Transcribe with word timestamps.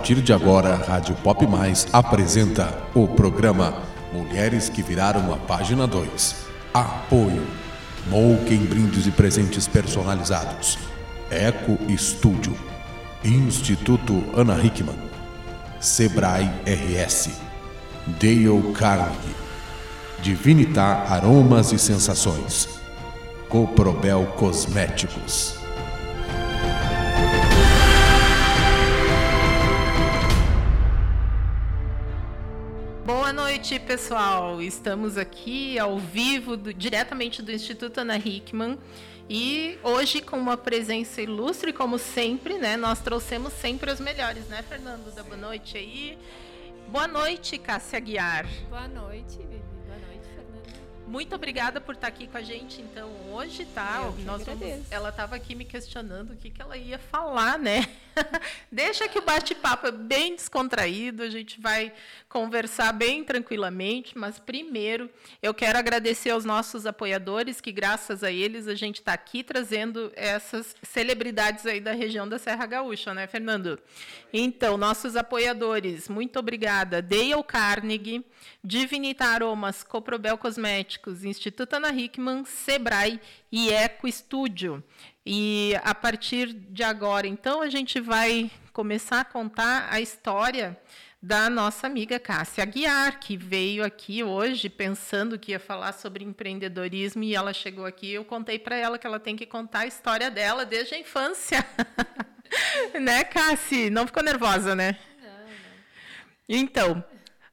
A 0.00 0.02
partir 0.02 0.22
de 0.22 0.32
agora, 0.32 0.76
Rádio 0.76 1.14
Pop 1.16 1.46
Mais 1.46 1.86
apresenta 1.92 2.74
o 2.94 3.06
programa 3.06 3.82
Mulheres 4.14 4.70
que 4.70 4.82
Viraram 4.82 5.30
a 5.30 5.36
Página 5.36 5.86
2. 5.86 6.36
Apoio. 6.72 7.46
Molken 8.08 8.64
Brindes 8.64 9.06
e 9.06 9.10
Presentes 9.10 9.68
Personalizados. 9.68 10.78
Eco 11.30 11.78
Estúdio. 11.86 12.56
Instituto 13.22 14.24
Ana 14.34 14.58
Hickman. 14.58 14.96
Sebrae 15.78 16.50
RS. 16.64 17.32
Dale 18.06 18.72
Carnegie. 18.72 19.36
Divinitar 20.22 21.12
Aromas 21.12 21.72
e 21.72 21.78
Sensações. 21.78 22.70
Coprobel 23.50 24.24
Cosméticos. 24.38 25.59
Noite, 33.60 33.78
pessoal. 33.80 34.62
Estamos 34.62 35.18
aqui 35.18 35.78
ao 35.78 35.98
vivo, 35.98 36.56
do- 36.56 36.72
diretamente 36.72 37.42
do 37.42 37.52
Instituto 37.52 37.98
Ana 37.98 38.16
Hickman. 38.16 38.78
E 39.28 39.78
hoje, 39.84 40.22
com 40.22 40.38
uma 40.38 40.56
presença 40.56 41.20
ilustre, 41.20 41.70
como 41.70 41.98
sempre, 41.98 42.56
né? 42.56 42.78
Nós 42.78 43.00
trouxemos 43.00 43.52
sempre 43.52 43.90
os 43.92 44.00
melhores, 44.00 44.46
né, 44.48 44.62
Fernando? 44.66 45.14
Da 45.14 45.22
boa 45.22 45.36
noite 45.36 45.76
aí. 45.76 46.18
Boa 46.88 47.06
noite, 47.06 47.58
Cássia 47.58 48.00
Guiar. 48.00 48.46
Boa 48.70 48.88
noite, 48.88 49.36
Vivi. 49.36 49.62
Boa 49.86 49.98
noite, 50.08 50.26
Fernanda. 50.34 50.80
Muito 51.06 51.34
obrigada 51.34 51.80
por 51.82 51.94
estar 51.96 52.06
aqui 52.08 52.26
com 52.28 52.38
a 52.38 52.42
gente, 52.42 52.80
então, 52.80 53.10
hoje, 53.30 53.66
tá? 53.66 54.00
Eu 54.04 54.24
Nós 54.24 54.42
vamos- 54.44 54.90
ela 54.90 55.10
estava 55.10 55.36
aqui 55.36 55.54
me 55.54 55.64
questionando 55.66 56.32
o 56.32 56.36
que, 56.36 56.48
que 56.50 56.62
ela 56.62 56.76
ia 56.78 56.98
falar, 56.98 57.58
né? 57.58 57.86
Deixa 58.72 59.06
que 59.08 59.18
o 59.18 59.22
bate-papo 59.22 59.86
é 59.86 59.92
bem 59.92 60.34
descontraído, 60.34 61.22
a 61.22 61.30
gente 61.30 61.60
vai 61.60 61.92
conversar 62.30 62.92
bem 62.92 63.24
tranquilamente, 63.24 64.16
mas 64.16 64.38
primeiro 64.38 65.10
eu 65.42 65.52
quero 65.52 65.76
agradecer 65.76 66.30
aos 66.30 66.44
nossos 66.44 66.86
apoiadores, 66.86 67.60
que 67.60 67.72
graças 67.72 68.22
a 68.22 68.30
eles 68.30 68.68
a 68.68 68.74
gente 68.76 69.00
está 69.00 69.12
aqui 69.12 69.42
trazendo 69.42 70.12
essas 70.14 70.76
celebridades 70.80 71.66
aí 71.66 71.80
da 71.80 71.90
região 71.90 72.28
da 72.28 72.38
Serra 72.38 72.64
Gaúcha, 72.66 73.12
né, 73.12 73.26
Fernando? 73.26 73.80
Então, 74.32 74.76
nossos 74.76 75.16
apoiadores, 75.16 76.08
muito 76.08 76.38
obrigada. 76.38 77.02
Dale 77.02 77.42
Carnegie, 77.44 78.24
Divinita 78.62 79.24
Aromas, 79.24 79.82
Coprobel 79.82 80.38
Cosméticos, 80.38 81.24
Instituto 81.24 81.74
Ana 81.74 81.92
Hickman, 81.92 82.44
Sebrae 82.44 83.20
e 83.50 83.70
Eco 83.70 84.06
Estúdio. 84.06 84.84
E 85.26 85.72
a 85.82 85.94
partir 85.96 86.52
de 86.52 86.84
agora, 86.84 87.26
então, 87.26 87.60
a 87.60 87.68
gente 87.68 87.98
vai 87.98 88.48
começar 88.72 89.20
a 89.20 89.24
contar 89.24 89.88
a 89.90 90.00
história 90.00 90.78
da 91.22 91.50
nossa 91.50 91.86
amiga 91.86 92.18
Cássia 92.18 92.62
Aguiar, 92.62 93.20
que 93.20 93.36
veio 93.36 93.84
aqui 93.84 94.24
hoje 94.24 94.70
pensando 94.70 95.38
que 95.38 95.52
ia 95.52 95.60
falar 95.60 95.92
sobre 95.92 96.24
empreendedorismo 96.24 97.22
e 97.22 97.34
ela 97.34 97.52
chegou 97.52 97.84
aqui. 97.84 98.10
Eu 98.10 98.24
contei 98.24 98.58
para 98.58 98.76
ela 98.76 98.98
que 98.98 99.06
ela 99.06 99.20
tem 99.20 99.36
que 99.36 99.44
contar 99.44 99.80
a 99.80 99.86
história 99.86 100.30
dela 100.30 100.64
desde 100.64 100.94
a 100.94 100.98
infância. 100.98 101.64
né, 102.98 103.22
Cassi? 103.24 103.90
Não 103.90 104.06
ficou 104.06 104.22
nervosa, 104.22 104.74
né? 104.74 104.98
Não, 105.20 105.28
não. 105.28 105.46
Então, 106.48 107.04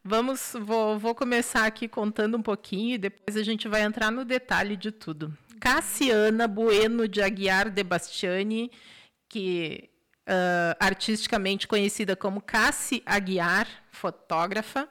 vamos, 0.01 0.53
vou, 0.61 0.97
vou 0.97 1.13
começar 1.13 1.65
aqui 1.65 1.89
contando 1.89 2.37
um 2.37 2.41
pouquinho 2.41 2.95
e 2.95 2.97
depois 2.97 3.35
a 3.35 3.43
gente 3.43 3.67
vai 3.67 3.81
entrar 3.81 4.11
no 4.11 4.23
detalhe 4.23 4.77
de 4.77 4.91
tudo. 4.91 5.37
Cassiana 5.59 6.47
Bueno 6.47 7.05
de 7.05 7.21
Aguiar 7.21 7.69
de 7.69 7.83
Bastiani, 7.83 8.71
que 9.27 9.89
ah, 10.29 10.75
artisticamente 10.77 11.67
conhecida 11.67 12.13
como 12.13 12.41
Cassi 12.41 13.01
Aguiar, 13.05 13.65
fotógrafa, 13.91 14.89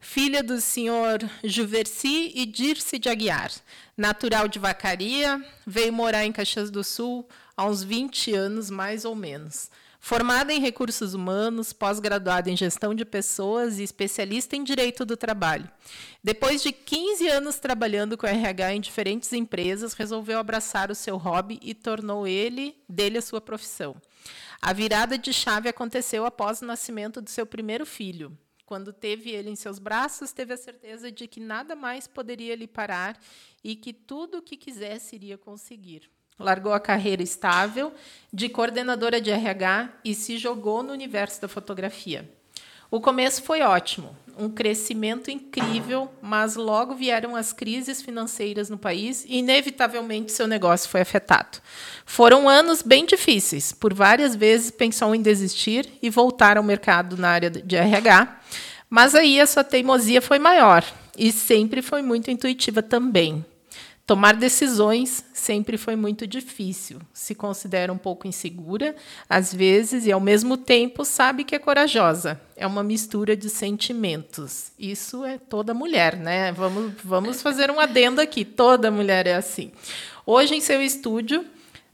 filha 0.00 0.42
do 0.42 0.62
senhor 0.62 1.18
Juverci 1.44 2.32
e 2.34 2.46
Dirce 2.46 2.98
de 2.98 3.10
Aguiar, 3.10 3.52
natural 3.94 4.48
de 4.48 4.58
Vacaria, 4.58 5.44
veio 5.66 5.92
morar 5.92 6.24
em 6.24 6.32
Caxias 6.32 6.70
do 6.70 6.82
Sul 6.82 7.28
há 7.54 7.66
uns 7.66 7.82
20 7.82 8.32
anos, 8.32 8.70
mais 8.70 9.04
ou 9.04 9.14
menos. 9.14 9.70
Formada 10.00 10.54
em 10.54 10.60
recursos 10.60 11.12
humanos, 11.12 11.74
pós-graduada 11.74 12.50
em 12.50 12.56
gestão 12.56 12.94
de 12.94 13.04
pessoas 13.04 13.78
e 13.78 13.82
especialista 13.82 14.56
em 14.56 14.64
direito 14.64 15.04
do 15.04 15.18
trabalho. 15.18 15.68
Depois 16.24 16.62
de 16.62 16.72
15 16.72 17.28
anos 17.28 17.58
trabalhando 17.58 18.16
com 18.16 18.26
RH 18.26 18.74
em 18.74 18.80
diferentes 18.80 19.32
empresas, 19.34 19.92
resolveu 19.92 20.38
abraçar 20.38 20.90
o 20.90 20.94
seu 20.94 21.18
hobby 21.18 21.58
e 21.60 21.74
tornou 21.74 22.26
ele 22.26 22.74
dele 22.88 23.18
a 23.18 23.22
sua 23.22 23.40
profissão. 23.40 23.96
A 24.60 24.72
virada 24.72 25.16
de 25.16 25.32
chave 25.32 25.68
aconteceu 25.68 26.26
após 26.26 26.60
o 26.60 26.66
nascimento 26.66 27.20
do 27.20 27.30
seu 27.30 27.46
primeiro 27.46 27.86
filho. 27.86 28.36
Quando 28.66 28.92
teve 28.92 29.30
ele 29.30 29.48
em 29.48 29.56
seus 29.56 29.78
braços, 29.78 30.32
teve 30.32 30.52
a 30.52 30.56
certeza 30.56 31.10
de 31.10 31.26
que 31.26 31.40
nada 31.40 31.74
mais 31.74 32.06
poderia 32.06 32.54
lhe 32.54 32.66
parar 32.66 33.18
e 33.64 33.74
que 33.74 33.92
tudo 33.92 34.38
o 34.38 34.42
que 34.42 34.56
quisesse 34.56 35.16
iria 35.16 35.38
conseguir. 35.38 36.10
Largou 36.38 36.72
a 36.72 36.80
carreira 36.80 37.22
estável 37.22 37.94
de 38.32 38.48
coordenadora 38.48 39.20
de 39.20 39.30
RH 39.30 39.94
e 40.04 40.14
se 40.14 40.36
jogou 40.36 40.82
no 40.82 40.92
universo 40.92 41.40
da 41.40 41.48
fotografia. 41.48 42.30
O 42.90 43.00
começo 43.00 43.42
foi 43.42 43.62
ótimo, 43.62 44.16
um 44.38 44.48
crescimento 44.48 45.30
incrível, 45.30 46.08
mas 46.22 46.54
logo 46.54 46.94
vieram 46.94 47.34
as 47.34 47.52
crises 47.52 48.00
financeiras 48.00 48.70
no 48.70 48.78
país 48.78 49.24
e, 49.28 49.38
inevitavelmente, 49.38 50.30
seu 50.30 50.46
negócio 50.46 50.88
foi 50.88 51.00
afetado. 51.00 51.58
Foram 52.06 52.48
anos 52.48 52.80
bem 52.80 53.04
difíceis, 53.04 53.72
por 53.72 53.92
várias 53.92 54.36
vezes 54.36 54.70
pensou 54.70 55.14
em 55.14 55.20
desistir 55.20 55.88
e 56.00 56.08
voltar 56.08 56.56
ao 56.56 56.62
mercado 56.62 57.16
na 57.16 57.30
área 57.30 57.50
de 57.50 57.76
RH, 57.76 58.40
mas 58.88 59.14
aí 59.14 59.40
a 59.40 59.46
sua 59.46 59.64
teimosia 59.64 60.22
foi 60.22 60.38
maior 60.38 60.84
e 61.16 61.32
sempre 61.32 61.82
foi 61.82 62.00
muito 62.00 62.30
intuitiva 62.30 62.80
também. 62.82 63.44
Tomar 64.08 64.36
decisões 64.36 65.22
sempre 65.34 65.76
foi 65.76 65.94
muito 65.94 66.26
difícil. 66.26 66.98
Se 67.12 67.34
considera 67.34 67.92
um 67.92 67.98
pouco 67.98 68.26
insegura, 68.26 68.96
às 69.28 69.52
vezes, 69.52 70.06
e 70.06 70.12
ao 70.12 70.18
mesmo 70.18 70.56
tempo 70.56 71.04
sabe 71.04 71.44
que 71.44 71.54
é 71.54 71.58
corajosa. 71.58 72.40
É 72.58 72.66
uma 72.66 72.82
mistura 72.82 73.36
de 73.36 73.48
sentimentos. 73.48 74.72
Isso 74.76 75.24
é 75.24 75.38
toda 75.38 75.72
mulher, 75.72 76.16
né? 76.16 76.50
Vamos, 76.50 76.92
vamos 77.04 77.40
fazer 77.40 77.70
um 77.70 77.78
adendo 77.78 78.20
aqui. 78.20 78.44
Toda 78.44 78.90
mulher 78.90 79.28
é 79.28 79.36
assim. 79.36 79.70
Hoje, 80.26 80.56
em 80.56 80.60
seu 80.60 80.82
estúdio, 80.82 81.46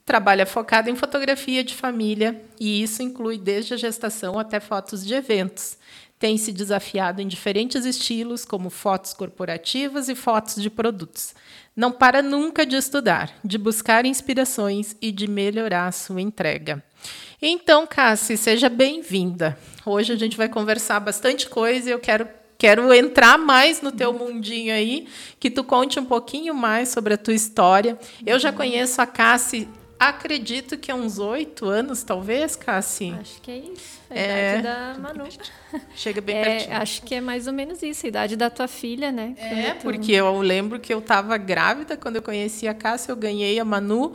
trabalha 0.06 0.46
focado 0.46 0.88
em 0.88 0.96
fotografia 0.96 1.62
de 1.62 1.74
família, 1.74 2.42
e 2.58 2.82
isso 2.82 3.02
inclui 3.02 3.36
desde 3.36 3.74
a 3.74 3.76
gestação 3.76 4.38
até 4.38 4.58
fotos 4.58 5.04
de 5.04 5.12
eventos. 5.12 5.76
Tem 6.18 6.38
se 6.38 6.50
desafiado 6.50 7.20
em 7.20 7.28
diferentes 7.28 7.84
estilos, 7.84 8.46
como 8.46 8.70
fotos 8.70 9.12
corporativas 9.12 10.08
e 10.08 10.14
fotos 10.14 10.62
de 10.62 10.70
produtos. 10.70 11.34
Não 11.76 11.92
para 11.92 12.22
nunca 12.22 12.64
de 12.64 12.76
estudar, 12.76 13.34
de 13.44 13.58
buscar 13.58 14.06
inspirações 14.06 14.96
e 15.02 15.12
de 15.12 15.28
melhorar 15.28 15.88
a 15.88 15.92
sua 15.92 16.22
entrega. 16.22 16.82
Então, 17.40 17.86
Cassi, 17.86 18.36
seja 18.36 18.68
bem-vinda. 18.68 19.58
Hoje 19.84 20.12
a 20.12 20.16
gente 20.16 20.36
vai 20.36 20.48
conversar 20.48 21.00
bastante 21.00 21.48
coisa 21.48 21.88
e 21.88 21.92
eu 21.92 21.98
quero 21.98 22.28
quero 22.56 22.94
entrar 22.94 23.36
mais 23.36 23.82
no 23.82 23.92
teu 23.92 24.12
mundinho 24.12 24.72
aí, 24.72 25.06
que 25.38 25.50
tu 25.50 25.62
conte 25.62 25.98
um 26.00 26.04
pouquinho 26.04 26.54
mais 26.54 26.88
sobre 26.88 27.12
a 27.14 27.18
tua 27.18 27.34
história. 27.34 27.98
Eu 28.24 28.38
já 28.38 28.52
conheço 28.52 29.02
a 29.02 29.06
Cassi, 29.06 29.68
acredito 29.98 30.78
que 30.78 30.90
há 30.90 30.94
uns 30.94 31.18
oito 31.18 31.66
anos, 31.66 32.02
talvez, 32.02 32.56
Cassi. 32.56 33.14
Acho 33.20 33.40
que 33.42 33.50
é 33.50 33.58
isso. 33.58 34.00
A 34.08 34.14
É. 34.14 34.58
idade 34.58 34.62
da 34.62 34.98
Manu. 34.98 35.24
Chega 35.94 36.20
bem 36.22 36.36
É, 36.36 36.42
pertinho. 36.44 36.76
acho 36.78 37.02
que 37.02 37.14
é 37.16 37.20
mais 37.20 37.46
ou 37.46 37.52
menos 37.52 37.82
isso, 37.82 38.06
a 38.06 38.08
idade 38.08 38.36
da 38.36 38.48
tua 38.48 38.68
filha, 38.68 39.12
né? 39.12 39.34
É, 39.36 39.72
tu- 39.72 39.82
porque 39.82 40.12
eu 40.12 40.40
lembro 40.40 40.78
que 40.80 40.94
eu 40.94 41.00
estava 41.00 41.36
grávida 41.36 41.96
quando 41.98 42.16
eu 42.16 42.22
conheci 42.22 42.66
a 42.66 42.72
Cássia, 42.72 43.12
eu 43.12 43.16
ganhei 43.16 43.58
a 43.58 43.64
Manu. 43.64 44.14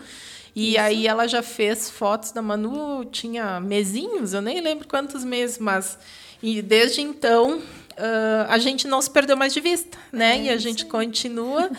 E 0.62 0.78
aí 0.78 1.08
ela 1.08 1.28
já 1.28 1.42
fez 1.42 1.90
fotos 1.90 2.32
da 2.32 2.42
Manu, 2.42 3.06
tinha 3.06 3.60
mesinhos, 3.60 4.34
eu 4.34 4.42
nem 4.42 4.60
lembro 4.62 4.88
quantos 4.88 5.24
meses, 5.24 5.58
mas 5.58 5.98
e 6.44 6.62
desde 6.62 7.02
então 7.02 7.62
ah, 7.98 8.48
a 8.50 8.58
gente 8.58 8.88
não 8.88 9.02
se 9.02 9.10
perdeu 9.10 9.36
mais 9.38 9.54
de 9.54 9.60
vista, 9.62 9.98
né? 10.12 10.38
e 10.44 10.50
a 10.50 10.58
gente 10.58 10.86
continua. 10.86 11.70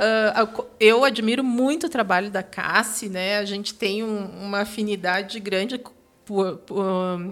Ah, 0.00 0.42
a 0.42 0.46
co- 0.46 0.66
eu 0.80 1.04
admiro 1.04 1.44
muito 1.44 1.86
o 1.86 1.90
trabalho 1.90 2.30
da 2.30 2.42
Cassi, 2.42 3.08
né? 3.08 3.38
A 3.38 3.44
gente 3.44 3.74
tem 3.74 4.02
um- 4.02 4.26
uma 4.42 4.60
afinidade 4.60 5.38
grande 5.38 5.78
por- 6.24 6.56
por- 6.58 6.84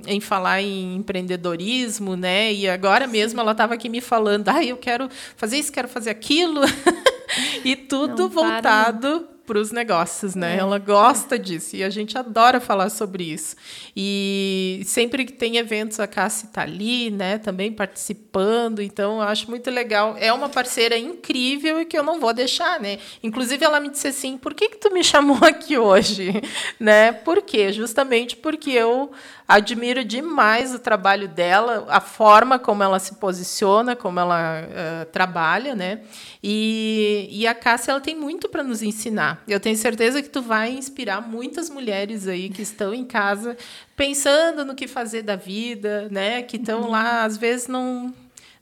em 0.06 0.20
falar 0.20 0.62
em 0.62 0.94
empreendedorismo, 0.96 2.16
né? 2.16 2.52
E 2.52 2.68
agora 2.68 3.06
mesmo 3.06 3.40
ela 3.40 3.52
estava 3.52 3.74
aqui 3.74 3.88
me 3.88 4.00
falando, 4.00 4.48
ah, 4.48 4.62
eu 4.64 4.76
quero 4.76 5.08
fazer 5.36 5.58
isso, 5.58 5.72
quero 5.72 5.88
fazer 5.88 6.10
aquilo, 6.10 6.60
e 7.64 7.74
tudo 7.76 8.22
Não 8.24 8.30
para, 8.30 8.92
voltado 8.92 9.28
para 9.46 9.58
os 9.58 9.70
negócios, 9.70 10.34
né? 10.34 10.56
É. 10.56 10.58
Ela 10.58 10.78
gosta 10.78 11.38
disso 11.38 11.76
e 11.76 11.84
a 11.84 11.90
gente 11.90 12.16
adora 12.16 12.60
falar 12.60 12.88
sobre 12.88 13.24
isso. 13.24 13.56
E 13.96 14.82
sempre 14.84 15.24
que 15.24 15.32
tem 15.32 15.56
eventos, 15.56 16.00
a 16.00 16.06
Cassi 16.06 16.46
está 16.46 16.62
ali, 16.62 17.10
né? 17.10 17.38
Também 17.38 17.72
participando. 17.72 18.80
Então, 18.80 19.16
eu 19.16 19.22
acho 19.22 19.48
muito 19.50 19.70
legal. 19.70 20.16
É 20.18 20.32
uma 20.32 20.48
parceira 20.48 20.96
incrível 20.96 21.80
e 21.80 21.84
que 21.84 21.96
eu 21.96 22.02
não 22.02 22.18
vou 22.18 22.32
deixar, 22.32 22.80
né? 22.80 22.98
Inclusive, 23.22 23.64
ela 23.64 23.80
me 23.80 23.90
disse 23.90 24.08
assim: 24.08 24.38
por 24.38 24.54
que, 24.54 24.70
que 24.70 24.76
tu 24.78 24.92
me 24.92 25.02
chamou 25.04 25.38
aqui 25.42 25.76
hoje? 25.78 26.32
né? 26.80 27.12
Por 27.12 27.42
quê? 27.42 27.72
Justamente 27.72 28.36
porque 28.36 28.70
eu 28.70 29.12
admiro 29.46 30.04
demais 30.04 30.74
o 30.74 30.78
trabalho 30.78 31.28
dela, 31.28 31.86
a 31.88 32.00
forma 32.00 32.58
como 32.58 32.82
ela 32.82 32.98
se 32.98 33.16
posiciona, 33.16 33.94
como 33.94 34.18
ela 34.18 34.62
uh, 34.62 35.06
trabalha, 35.06 35.74
né? 35.74 36.00
E, 36.42 37.28
e 37.30 37.46
a 37.46 37.54
Cássia 37.54 37.92
ela 37.92 38.00
tem 38.00 38.16
muito 38.16 38.48
para 38.48 38.62
nos 38.62 38.82
ensinar. 38.82 39.42
Eu 39.46 39.60
tenho 39.60 39.76
certeza 39.76 40.22
que 40.22 40.30
tu 40.30 40.40
vai 40.40 40.70
inspirar 40.70 41.20
muitas 41.20 41.68
mulheres 41.68 42.26
aí 42.26 42.48
que 42.48 42.62
estão 42.62 42.94
em 42.94 43.04
casa 43.04 43.56
pensando 43.94 44.64
no 44.64 44.74
que 44.74 44.88
fazer 44.88 45.22
da 45.22 45.36
vida, 45.36 46.08
né? 46.10 46.42
Que 46.42 46.56
estão 46.56 46.90
lá 46.90 47.24
às 47.24 47.36
vezes 47.36 47.68
não 47.68 48.12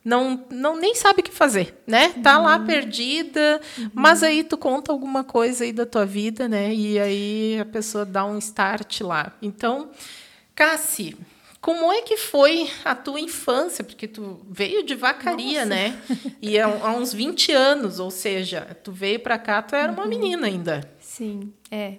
não, 0.05 0.45
não 0.51 0.77
nem 0.77 0.97
sabe 0.97 1.21
o 1.21 1.23
que 1.23 1.31
fazer, 1.31 1.81
né? 1.87 2.09
Tá 2.25 2.39
uhum. 2.39 2.45
lá 2.45 2.59
perdida, 2.59 3.61
uhum. 3.79 3.91
mas 3.95 4.23
aí 4.23 4.43
tu 4.43 4.59
conta 4.59 4.91
alguma 4.91 5.23
coisa 5.23 5.63
aí 5.63 5.73
da 5.73 5.87
tua 5.87 6.05
vida, 6.05 6.49
né? 6.49 6.75
E 6.75 6.99
aí 6.99 7.59
a 7.61 7.65
pessoa 7.65 8.05
dá 8.05 8.25
um 8.25 8.37
start 8.39 9.03
lá. 9.03 9.33
Então, 9.41 9.91
Cassi, 10.55 11.17
como 11.63 11.93
é 11.93 12.03
que 12.03 12.17
foi 12.17 12.69
a 12.85 12.93
tua 12.93 13.21
infância? 13.21 13.85
Porque 13.85 14.09
tu 14.09 14.41
veio 14.51 14.83
de 14.83 14.97
Vacaria, 14.97 15.65
Nossa. 15.65 15.67
né? 15.67 15.97
E 16.43 16.59
há, 16.59 16.67
há, 16.67 16.93
uns 16.97 17.13
20 17.13 17.53
anos, 17.53 18.01
ou 18.01 18.11
seja, 18.11 18.77
tu 18.83 18.91
veio 18.91 19.21
para 19.21 19.39
cá, 19.39 19.63
tu 19.63 19.77
era 19.77 19.93
uma 19.93 20.03
uhum. 20.03 20.09
menina 20.09 20.49
ainda. 20.49 20.81
Sim, 20.99 21.53
é. 21.71 21.99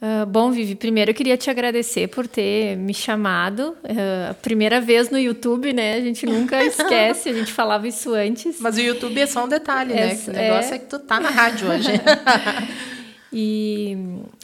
Uh, 0.00 0.24
bom, 0.26 0.52
Vivi, 0.52 0.76
primeiro 0.76 1.10
eu 1.10 1.14
queria 1.14 1.36
te 1.36 1.50
agradecer 1.50 2.08
por 2.08 2.28
ter 2.28 2.76
me 2.76 2.92
chamado. 2.92 3.74
Uh, 3.82 4.34
primeira 4.42 4.82
vez 4.82 5.08
no 5.08 5.18
YouTube, 5.18 5.72
né? 5.72 5.94
A 5.94 6.00
gente 6.00 6.26
nunca 6.26 6.62
esquece, 6.62 7.30
a 7.30 7.32
gente 7.32 7.52
falava 7.52 7.88
isso 7.88 8.12
antes. 8.12 8.60
Mas 8.60 8.76
o 8.76 8.80
YouTube 8.80 9.18
é 9.18 9.26
só 9.26 9.46
um 9.46 9.48
detalhe, 9.48 9.94
né? 9.94 10.12
é, 10.12 10.14
né? 10.14 10.20
O 10.26 10.32
negócio 10.32 10.72
é... 10.72 10.76
é 10.76 10.78
que 10.78 10.86
tu 10.86 10.98
tá 10.98 11.18
na 11.18 11.30
rádio 11.30 11.70
hoje. 11.70 11.88
E 13.32 13.96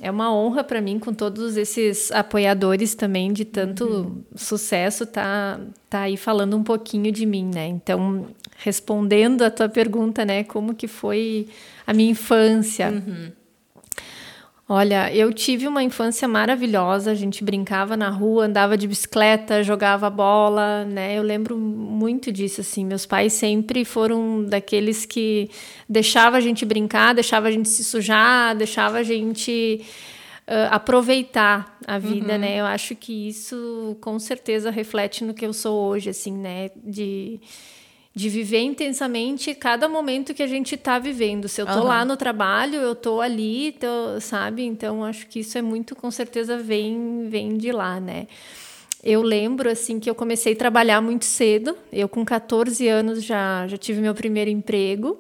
é 0.03 0.11
uma 0.11 0.35
honra 0.35 0.63
para 0.63 0.81
mim, 0.81 0.99
com 0.99 1.13
todos 1.15 1.57
esses 1.57 2.13
apoiadores 2.13 2.95
também 2.95 3.33
de 3.33 3.45
tanto 3.45 3.85
uhum. 3.87 4.23
sucesso, 4.37 5.07
tá, 5.07 5.59
tá 5.89 6.01
aí 6.01 6.17
falando 6.17 6.57
um 6.57 6.63
pouquinho 6.63 7.11
de 7.11 7.25
mim, 7.25 7.51
né? 7.53 7.67
Então, 7.67 8.27
respondendo 8.59 9.43
a 9.43 9.51
tua 9.51 9.69
pergunta, 9.69 10.25
né? 10.25 10.45
Como 10.45 10.75
que 10.75 10.87
foi 10.87 11.49
a 11.87 11.95
minha 11.95 12.11
infância? 12.11 12.91
Uhum. 12.91 13.33
Olha, 14.67 15.15
eu 15.15 15.31
tive 15.31 15.69
uma 15.69 15.83
infância 15.83 16.27
maravilhosa. 16.27 17.11
A 17.11 17.15
gente 17.15 17.45
brincava 17.45 17.99
na 17.99 18.09
rua, 18.09 18.47
andava 18.47 18.79
de 18.79 18.89
bicicleta, 18.89 19.63
jogava 19.63 20.09
bola, 20.09 20.87
né? 20.87 21.19
Eu 21.19 21.23
lembro 21.23 21.57
muito 21.59 22.33
disso, 22.33 22.63
assim. 22.63 22.85
Meus 22.85 23.05
pais 23.05 23.35
sempre 23.35 23.85
foram 23.85 24.43
daqueles 24.43 25.05
que 25.05 25.51
deixava 25.87 26.39
a 26.39 26.41
gente 26.41 26.65
brincar, 26.65 27.15
deixava 27.15 27.49
a 27.49 27.51
gente 27.51 27.69
se 27.69 27.85
sujar, 27.85 28.57
deixava 28.57 28.99
a 28.99 29.03
gente 29.03 29.85
uh, 30.49 30.73
aproveitar 30.73 31.79
a 31.87 31.99
vida, 31.99 32.33
uhum. 32.33 32.39
né? 32.39 32.59
Eu 32.59 32.65
acho 32.65 32.97
que 32.97 33.29
isso 33.29 33.99
com 34.01 34.19
certeza 34.19 34.71
reflete 34.71 35.25
no 35.25 35.35
que 35.35 35.45
eu 35.45 35.53
sou 35.53 35.89
hoje, 35.89 36.09
assim, 36.09 36.33
né? 36.33 36.71
De 36.83 37.39
de 38.15 38.29
viver 38.29 38.61
intensamente 38.61 39.55
cada 39.55 39.89
momento 39.89 40.33
que 40.33 40.43
a 40.43 40.47
gente 40.47 40.77
está 40.77 41.01
vivendo. 41.01 41.49
Se 41.49 41.61
eu 41.61 41.67
estou 41.67 41.83
uhum. 41.83 41.89
lá 41.89 42.05
no 42.05 42.17
trabalho, 42.17 42.77
eu 42.77 42.93
estou 42.93 43.21
ali, 43.21 43.73
tô, 43.73 44.21
sabe? 44.21 44.63
Então 44.63 45.05
acho 45.05 45.27
que 45.27 45.41
isso 45.41 45.59
é 45.59 45.63
muito, 45.63 45.97
com 45.97 46.11
certeza, 46.11 46.57
vem, 46.57 47.27
vem 47.29 47.57
de 47.57 47.73
lá, 47.73 47.99
né? 47.99 48.29
Eu 49.03 49.21
lembro 49.21 49.69
assim 49.69 49.99
que 49.99 50.09
eu 50.09 50.15
comecei 50.15 50.53
a 50.53 50.57
trabalhar 50.57 51.01
muito 51.01 51.25
cedo. 51.25 51.77
Eu 51.93 52.09
com 52.09 52.25
14 52.25 52.87
anos 52.89 53.23
já 53.23 53.67
já 53.67 53.77
tive 53.77 54.01
meu 54.01 54.15
primeiro 54.15 54.49
emprego. 54.49 55.19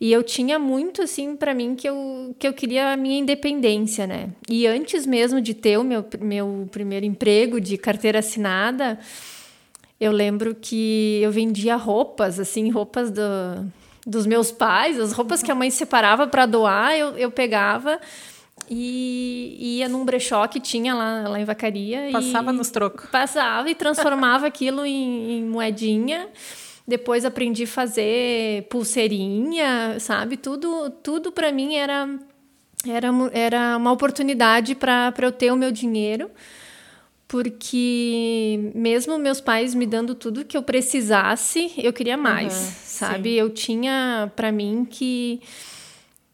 E 0.00 0.12
eu 0.12 0.22
tinha 0.22 0.58
muito 0.58 1.02
assim 1.02 1.36
para 1.36 1.54
mim 1.54 1.74
que 1.74 1.88
eu, 1.88 2.34
que 2.38 2.48
eu 2.48 2.52
queria 2.52 2.92
a 2.92 2.96
minha 2.96 3.18
independência, 3.18 4.06
né? 4.06 4.30
E 4.48 4.66
antes 4.66 5.06
mesmo 5.06 5.40
de 5.40 5.54
ter 5.54 5.76
o 5.78 5.84
meu, 5.84 6.04
meu 6.20 6.68
primeiro 6.70 7.04
emprego 7.04 7.60
de 7.60 7.76
carteira 7.76 8.18
assinada, 8.20 8.98
eu 10.02 10.10
lembro 10.10 10.52
que 10.52 11.20
eu 11.22 11.30
vendia 11.30 11.76
roupas, 11.76 12.40
assim, 12.40 12.68
roupas 12.70 13.08
do, 13.08 13.22
dos 14.04 14.26
meus 14.26 14.50
pais, 14.50 14.98
as 14.98 15.12
roupas 15.12 15.44
que 15.44 15.52
a 15.52 15.54
mãe 15.54 15.70
separava 15.70 16.26
para 16.26 16.44
doar, 16.44 16.96
eu, 16.96 17.16
eu 17.16 17.30
pegava 17.30 18.00
e 18.68 19.76
ia 19.78 19.88
num 19.88 20.04
brechó 20.04 20.48
que 20.48 20.58
tinha 20.58 20.92
lá, 20.92 21.28
lá 21.28 21.40
em 21.40 21.44
Vacaria. 21.44 22.08
Passava 22.10 22.52
nos 22.52 22.68
trocos. 22.68 23.08
Passava 23.10 23.70
e 23.70 23.76
transformava 23.76 24.44
aquilo 24.44 24.84
em, 24.84 25.38
em 25.38 25.44
moedinha. 25.44 26.28
Depois 26.84 27.24
aprendi 27.24 27.62
a 27.62 27.68
fazer 27.68 28.64
pulseirinha, 28.64 30.00
sabe? 30.00 30.36
Tudo, 30.36 30.90
tudo 31.00 31.30
para 31.30 31.52
mim 31.52 31.76
era, 31.76 32.08
era, 32.88 33.08
era 33.32 33.76
uma 33.76 33.92
oportunidade 33.92 34.74
para 34.74 35.14
eu 35.22 35.30
ter 35.30 35.52
o 35.52 35.56
meu 35.56 35.70
dinheiro 35.70 36.28
porque 37.32 38.70
mesmo 38.74 39.16
meus 39.16 39.40
pais 39.40 39.74
me 39.74 39.86
dando 39.86 40.14
tudo 40.14 40.44
que 40.44 40.54
eu 40.54 40.62
precisasse, 40.62 41.72
eu 41.78 41.90
queria 41.90 42.14
mais, 42.14 42.52
uhum, 42.52 42.72
sabe? 42.84 43.30
Sim. 43.30 43.36
Eu 43.36 43.48
tinha 43.48 44.30
para 44.36 44.52
mim 44.52 44.86
que 44.88 45.40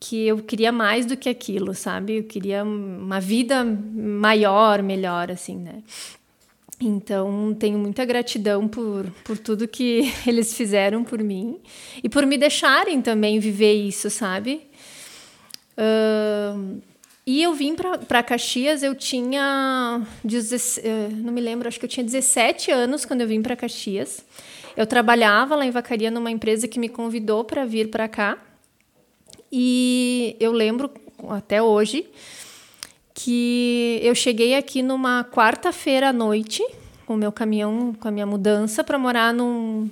que 0.01 0.27
eu 0.27 0.39
queria 0.39 0.73
mais 0.73 1.07
do 1.07 1.17
que 1.17 1.29
aquilo, 1.29 1.73
sabe? 1.73 2.19
Eu 2.19 2.25
queria 2.25 2.65
uma 2.65 3.21
vida 3.21 3.65
maior, 3.65 4.83
melhor 4.83 5.31
assim, 5.31 5.57
né? 5.57 5.85
Então, 6.81 7.55
tenho 7.57 7.79
muita 7.79 8.05
gratidão 8.05 8.67
por, 8.67 9.07
por 9.25 9.39
tudo 9.39 9.69
que 9.69 10.13
eles 10.27 10.53
fizeram 10.55 11.05
por 11.05 11.23
mim 11.23 11.61
e 12.03 12.09
por 12.09 12.27
me 12.27 12.37
deixarem 12.37 13.01
também 13.01 13.39
viver 13.39 13.75
isso, 13.75 14.11
sabe? 14.11 14.63
Uh, 15.79 16.81
e 17.29 17.43
eu 17.43 17.53
vim 17.53 17.75
para 17.75 18.23
Caxias, 18.23 18.83
eu 18.83 18.95
tinha. 18.95 20.01
Eh, 20.83 21.09
não 21.11 21.31
me 21.31 21.43
lembro, 21.43 21.69
acho 21.69 21.79
que 21.79 21.85
eu 21.85 21.89
tinha 21.91 22.03
17 22.03 22.71
anos 22.71 23.05
quando 23.05 23.21
eu 23.21 23.29
vim 23.29 23.43
para 23.43 23.55
Caxias. 23.55 24.25
Eu 24.75 24.87
trabalhava 24.87 25.55
lá 25.55 25.67
em 25.67 25.71
Vacaria 25.71 26.11
numa 26.11 26.31
empresa 26.31 26.67
que 26.67 26.81
me 26.81 26.89
convidou 26.89 27.45
para 27.45 27.67
vir 27.67 27.91
para 27.91 28.09
cá. 28.09 28.39
E 29.53 30.37
eu 30.41 30.53
lembro 30.53 30.91
até 31.29 31.61
hoje 31.63 32.07
que 33.13 34.01
eu 34.03 34.15
cheguei 34.15 34.55
aqui 34.55 34.83
numa 34.83 35.23
quarta-feira 35.23 36.09
à 36.09 36.13
noite 36.15 36.67
com 37.05 37.13
o 37.13 37.19
meu 37.19 37.31
caminhão, 37.31 37.93
com 38.01 38.09
a 38.09 38.11
minha 38.11 38.25
mudança, 38.25 38.83
para 38.83 38.99
morar 38.99 39.35
num, 39.35 39.91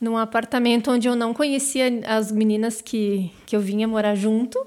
num 0.00 0.16
apartamento 0.16 0.90
onde 0.90 1.06
eu 1.06 1.14
não 1.14 1.34
conhecia 1.34 2.00
as 2.06 2.32
meninas 2.32 2.80
que, 2.80 3.30
que 3.44 3.54
eu 3.54 3.60
vinha 3.60 3.86
morar 3.86 4.14
junto. 4.14 4.58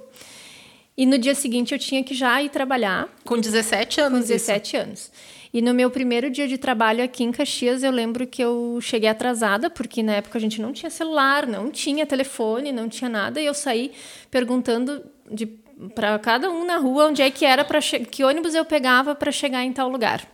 E 0.95 1.05
no 1.05 1.17
dia 1.17 1.33
seguinte 1.33 1.73
eu 1.73 1.79
tinha 1.79 2.03
que 2.03 2.13
já 2.13 2.41
ir 2.41 2.49
trabalhar. 2.49 3.09
Com 3.25 3.39
17 3.39 4.01
anos? 4.01 4.19
Com 4.19 4.27
17 4.27 4.67
isso. 4.67 4.77
anos. 4.77 5.11
E 5.53 5.61
no 5.61 5.73
meu 5.73 5.91
primeiro 5.91 6.31
dia 6.31 6.47
de 6.47 6.57
trabalho 6.57 7.03
aqui 7.03 7.23
em 7.23 7.31
Caxias, 7.31 7.83
eu 7.83 7.91
lembro 7.91 8.25
que 8.25 8.43
eu 8.43 8.79
cheguei 8.81 9.07
atrasada, 9.07 9.69
porque 9.69 10.01
na 10.01 10.13
época 10.13 10.37
a 10.37 10.41
gente 10.41 10.59
não 10.59 10.73
tinha 10.73 10.89
celular, 10.89 11.45
não 11.45 11.69
tinha 11.69 12.07
telefone, 12.07 12.71
não 12.71 12.89
tinha 12.89 13.09
nada. 13.09 13.39
E 13.39 13.45
eu 13.45 13.53
saí 13.53 13.91
perguntando 14.31 15.03
para 15.93 16.17
cada 16.17 16.49
um 16.49 16.65
na 16.65 16.77
rua 16.77 17.05
onde 17.05 17.21
é 17.21 17.29
que 17.29 17.45
era 17.45 17.63
para 17.63 17.79
que 17.81 18.23
ônibus 18.23 18.55
eu 18.55 18.65
pegava 18.65 19.13
para 19.13 19.31
chegar 19.31 19.63
em 19.63 19.71
tal 19.71 19.89
lugar. 19.89 20.27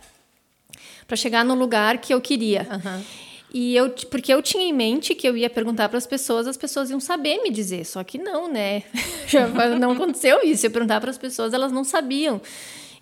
Para 1.06 1.16
chegar 1.16 1.44
no 1.44 1.54
lugar 1.54 1.98
que 1.98 2.14
eu 2.14 2.20
queria. 2.20 2.66
Uhum. 2.70 3.04
E 3.52 3.74
eu, 3.74 3.90
porque 4.10 4.32
eu 4.32 4.40
tinha 4.40 4.62
em 4.62 4.72
mente 4.72 5.14
que 5.14 5.28
eu 5.28 5.36
ia 5.36 5.50
perguntar 5.50 5.88
para 5.88 5.98
as 5.98 6.06
pessoas, 6.06 6.46
as 6.46 6.56
pessoas 6.56 6.90
iam 6.90 7.00
saber 7.00 7.42
me 7.42 7.50
dizer, 7.50 7.84
só 7.84 8.04
que 8.04 8.16
não, 8.16 8.50
né? 8.50 8.84
Já 9.26 9.48
não 9.76 9.92
aconteceu 9.92 10.40
isso. 10.44 10.66
Eu 10.66 10.70
perguntar 10.70 11.00
para 11.00 11.10
as 11.10 11.18
pessoas, 11.18 11.52
elas 11.52 11.72
não 11.72 11.82
sabiam. 11.82 12.40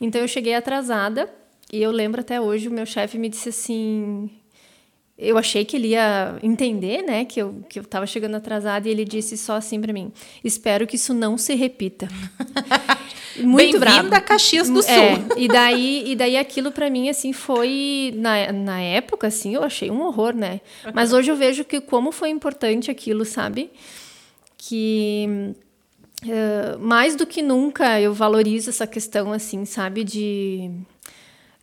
Então 0.01 0.21
eu 0.21 0.29
cheguei 0.29 0.55
atrasada 0.55 1.29
e 1.71 1.83
eu 1.83 1.91
lembro 1.91 2.21
até 2.21 2.41
hoje 2.41 2.69
o 2.69 2.71
meu 2.71 2.87
chefe 2.87 3.19
me 3.19 3.29
disse 3.29 3.51
assim, 3.51 4.31
eu 5.19 5.37
achei 5.37 5.65
que 5.65 5.77
ele 5.77 5.89
ia 5.89 6.39
entender, 6.43 7.03
né, 7.03 7.25
que 7.25 7.43
eu 7.43 7.63
que 7.69 7.79
eu 7.79 7.83
estava 7.83 8.07
chegando 8.07 8.37
atrasada 8.37 8.89
e 8.89 8.91
ele 8.93 9.05
disse 9.05 9.37
só 9.37 9.55
assim 9.55 9.81
para 9.81 9.93
mim: 9.93 10.13
"Espero 10.45 10.87
que 10.87 10.95
isso 10.95 11.13
não 11.13 11.37
se 11.37 11.55
repita". 11.57 12.09
Muito 13.43 13.79
bravo. 13.79 14.15
a 14.15 14.21
Caxias 14.21 14.69
do 14.69 14.81
é, 14.81 14.83
Sul. 14.83 14.93
É, 14.93 15.19
e 15.37 15.49
daí, 15.49 16.03
e 16.07 16.17
daí 16.17 16.37
aquilo 16.37 16.71
para 16.71 16.89
mim 16.91 17.09
assim 17.09 17.33
foi 17.33 18.13
na, 18.17 18.53
na 18.53 18.81
época 18.81 19.27
assim, 19.27 19.55
eu 19.55 19.63
achei 19.63 19.91
um 19.91 20.03
horror, 20.03 20.35
né? 20.35 20.61
Mas 20.95 21.13
hoje 21.13 21.31
eu 21.31 21.37
vejo 21.37 21.65
que 21.65 21.81
como 21.81 22.13
foi 22.13 22.31
importante 22.31 22.91
aquilo, 22.91 23.25
sabe? 23.25 23.71
Que 24.57 25.55
uh, 26.25 26.79
mais 26.79 27.15
do 27.15 27.27
que 27.27 27.43
nunca 27.43 28.01
eu 28.01 28.13
valorizo 28.13 28.71
essa 28.71 28.87
questão 28.87 29.33
assim, 29.33 29.65
sabe, 29.65 30.05
de 30.05 30.71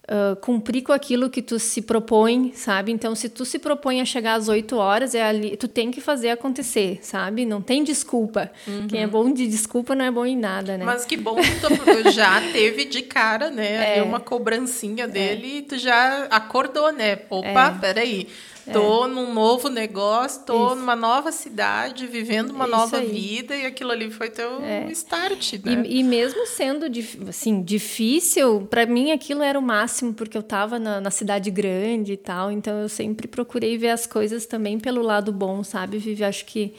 uh, 0.10 0.36
cumprir 0.38 0.84
com 0.84 0.92
aquilo 0.92 1.30
que 1.30 1.42
tu 1.42 1.60
se 1.60 1.82
propõe, 1.82 2.52
sabe? 2.54 2.92
Então, 2.92 3.16
se 3.16 3.30
tu 3.30 3.46
se 3.46 3.60
propõe 3.60 4.02
a 4.02 4.06
chegar 4.06 4.36
às 4.36 4.48
8 4.48 4.76
horas, 4.76 5.16
é 5.16 5.24
ali, 5.24 5.58
tu 5.58 5.68
tem 5.68 5.92
que 5.92 6.02
fazer 6.02 6.30
acontecer, 6.30 7.00
sabe? 7.02 7.46
Não 7.46 7.62
tem 7.62 7.84
desculpa. 7.84 8.52
Uhum. 8.68 8.88
Quem 8.88 9.02
é 9.02 9.08
bom 9.08 9.32
de 9.32 9.48
desculpa 9.48 9.96
não 9.96 10.06
é 10.06 10.12
bom 10.12 10.26
em 10.26 10.38
nada, 10.38 10.78
né? 10.78 10.86
Mas 10.86 11.06
que 11.06 11.18
bom 11.18 11.36
que 11.36 11.52
tu 11.60 12.12
já 12.12 12.42
teve 12.52 12.86
de 12.86 13.02
cara, 13.02 13.50
né? 13.50 13.98
É. 13.98 14.04
Uma 14.04 14.20
cobrancinha 14.20 15.08
dele 15.08 15.48
é. 15.48 15.58
e 15.58 15.62
tu 15.62 15.78
já 15.78 16.26
acordou, 16.26 16.92
né? 16.92 17.20
Opa, 17.30 17.74
é. 17.76 17.80
peraí 17.80 18.28
Tô 18.72 19.08
num 19.08 19.34
novo 19.34 19.70
negócio, 19.70 20.44
tô 20.44 20.68
Isso. 20.68 20.76
numa 20.78 20.96
nova 20.96 21.32
cidade, 21.32 22.08
vivendo 22.08 22.50
uma 22.52 22.66
Isso 22.66 22.76
nova 22.76 22.98
aí. 22.98 23.08
vida, 23.08 23.56
e 23.56 23.66
aquilo 23.66 23.92
ali 23.92 24.10
foi 24.10 24.30
teu 24.30 24.62
é. 24.62 24.88
start, 24.92 25.54
né? 25.64 25.84
E, 25.86 26.00
e, 26.00 26.04
mesmo 26.04 26.46
sendo 26.48 26.86
assim, 27.30 27.62
difícil, 27.62 28.68
para 28.70 28.86
mim 28.86 29.12
aquilo 29.12 29.44
era 29.44 29.58
o 29.58 29.62
máximo, 29.62 30.14
porque 30.14 30.38
eu 30.38 30.44
tava 30.44 30.80
na, 30.80 31.00
na, 31.00 31.12
cidade 31.12 31.52
grande 31.52 32.14
e 32.14 32.18
tal, 32.18 32.52
então 32.52 32.82
eu 32.82 32.90
sempre 32.90 33.28
procurei 33.28 33.78
ver 33.78 33.90
as 33.90 34.08
coisas 34.08 34.46
também 34.46 34.80
pelo 34.80 35.02
lado 35.02 35.32
bom, 35.32 35.64
sabe, 35.64 35.98
Vivi? 35.98 36.24
Acho 36.24 36.46
que 36.46 36.74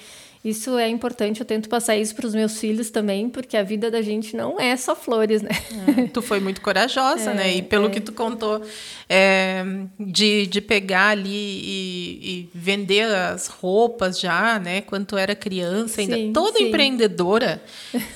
isso 0.46 0.78
é 0.78 0.88
importante, 0.88 1.40
eu 1.40 1.46
tento 1.46 1.68
passar 1.68 1.96
isso 1.96 2.14
para 2.14 2.24
os 2.24 2.32
meus 2.32 2.60
filhos 2.60 2.88
também, 2.88 3.28
porque 3.28 3.56
a 3.56 3.64
vida 3.64 3.90
da 3.90 4.00
gente 4.00 4.36
não 4.36 4.60
é 4.60 4.76
só 4.76 4.94
flores, 4.94 5.42
né? 5.42 5.50
É, 5.98 6.06
tu 6.06 6.22
foi 6.22 6.38
muito 6.38 6.60
corajosa, 6.60 7.32
é, 7.32 7.34
né? 7.34 7.54
E 7.56 7.62
pelo 7.62 7.88
é. 7.88 7.90
que 7.90 8.00
tu 8.00 8.12
contou, 8.12 8.62
é, 9.08 9.64
de, 9.98 10.46
de 10.46 10.60
pegar 10.60 11.08
ali 11.08 11.30
e, 11.30 12.20
e, 12.22 12.50
vender 12.54 13.12
as 13.12 13.48
roupas 13.48 14.20
já, 14.20 14.60
né? 14.60 14.82
Quando 14.82 15.06
tu 15.06 15.16
era 15.16 15.34
criança, 15.34 16.00
ainda. 16.00 16.14
Sim, 16.14 16.32
Toda 16.32 16.58
sim. 16.58 16.68
empreendedora 16.68 17.60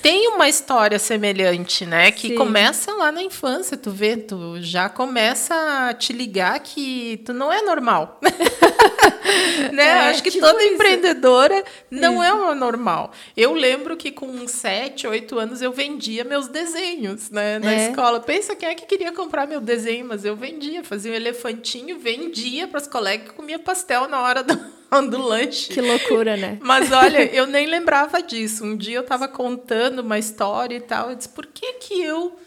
tem 0.01 0.29
uma 0.29 0.47
história 0.47 0.99
semelhante, 0.99 1.85
né? 1.85 2.11
Que 2.11 2.29
sim. 2.29 2.35
começa 2.35 2.93
lá 2.93 3.11
na 3.11 3.21
infância, 3.21 3.75
tu 3.75 3.91
vê, 3.91 4.15
tu 4.15 4.55
já 4.61 4.87
começa 4.87 5.53
a 5.89 5.93
te 5.93 6.13
ligar 6.13 6.57
que 6.61 7.21
tu 7.25 7.33
não 7.33 7.51
é 7.51 7.61
normal. 7.61 8.21
né? 9.73 9.83
É, 9.83 10.09
Acho 10.09 10.23
que 10.23 10.31
tipo 10.31 10.45
toda 10.45 10.63
isso. 10.63 10.73
empreendedora 10.73 11.63
não 11.89 12.20
é 12.23 12.33
o 12.33 12.55
normal. 12.55 13.11
Eu 13.35 13.53
lembro 13.53 13.95
que 13.97 14.11
com 14.11 14.47
7, 14.47 15.07
8 15.07 15.39
anos 15.39 15.61
eu 15.61 15.71
vendia 15.71 16.23
meus 16.23 16.47
desenhos 16.47 17.29
né, 17.29 17.59
na 17.59 17.73
é. 17.73 17.89
escola. 17.89 18.19
Pensa 18.19 18.55
quem 18.55 18.69
é 18.69 18.75
que 18.75 18.85
queria 18.85 19.11
comprar 19.11 19.47
meu 19.47 19.61
desenho, 19.61 20.05
mas 20.05 20.25
eu 20.25 20.35
vendia, 20.35 20.83
fazia 20.83 21.11
um 21.11 21.15
elefantinho, 21.15 21.99
vendia 21.99 22.67
para 22.67 22.79
os 22.79 22.87
colegas 22.87 23.29
que 23.29 23.33
comia 23.33 23.59
pastel 23.59 24.07
na 24.07 24.21
hora 24.21 24.43
do, 24.43 24.55
do 25.09 25.21
lanche. 25.21 25.73
Que 25.73 25.81
loucura, 25.81 26.35
né? 26.37 26.57
Mas 26.61 26.91
olha, 26.91 27.23
eu 27.35 27.45
nem 27.47 27.67
lembrava 27.67 28.21
disso. 28.21 28.63
Um 28.63 28.75
dia 28.75 28.97
eu 28.97 29.01
estava 29.01 29.27
contando 29.27 29.99
uma 29.99 30.19
história 30.19 30.75
e 30.75 30.81
tal, 30.81 31.09
eu 31.09 31.15
disse, 31.15 31.29
por 31.29 31.45
que 31.45 31.73
que 31.73 32.01
eu 32.01 32.37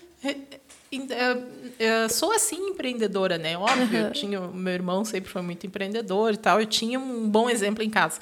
eu 1.79 2.09
sou 2.09 2.33
assim 2.33 2.57
empreendedora, 2.69 3.37
né? 3.37 3.57
Óbvio, 3.59 4.01
uhum. 4.01 4.07
eu 4.07 4.13
tinha, 4.13 4.41
meu 4.41 4.73
irmão 4.73 5.05
sempre 5.05 5.31
foi 5.31 5.43
muito 5.43 5.67
empreendedor 5.67 6.33
e 6.33 6.37
tal, 6.37 6.61
eu 6.61 6.67
tinha 6.67 6.99
um 6.99 7.29
bom 7.29 7.51
exemplo 7.51 7.83
em 7.83 7.91
casa. 7.91 8.21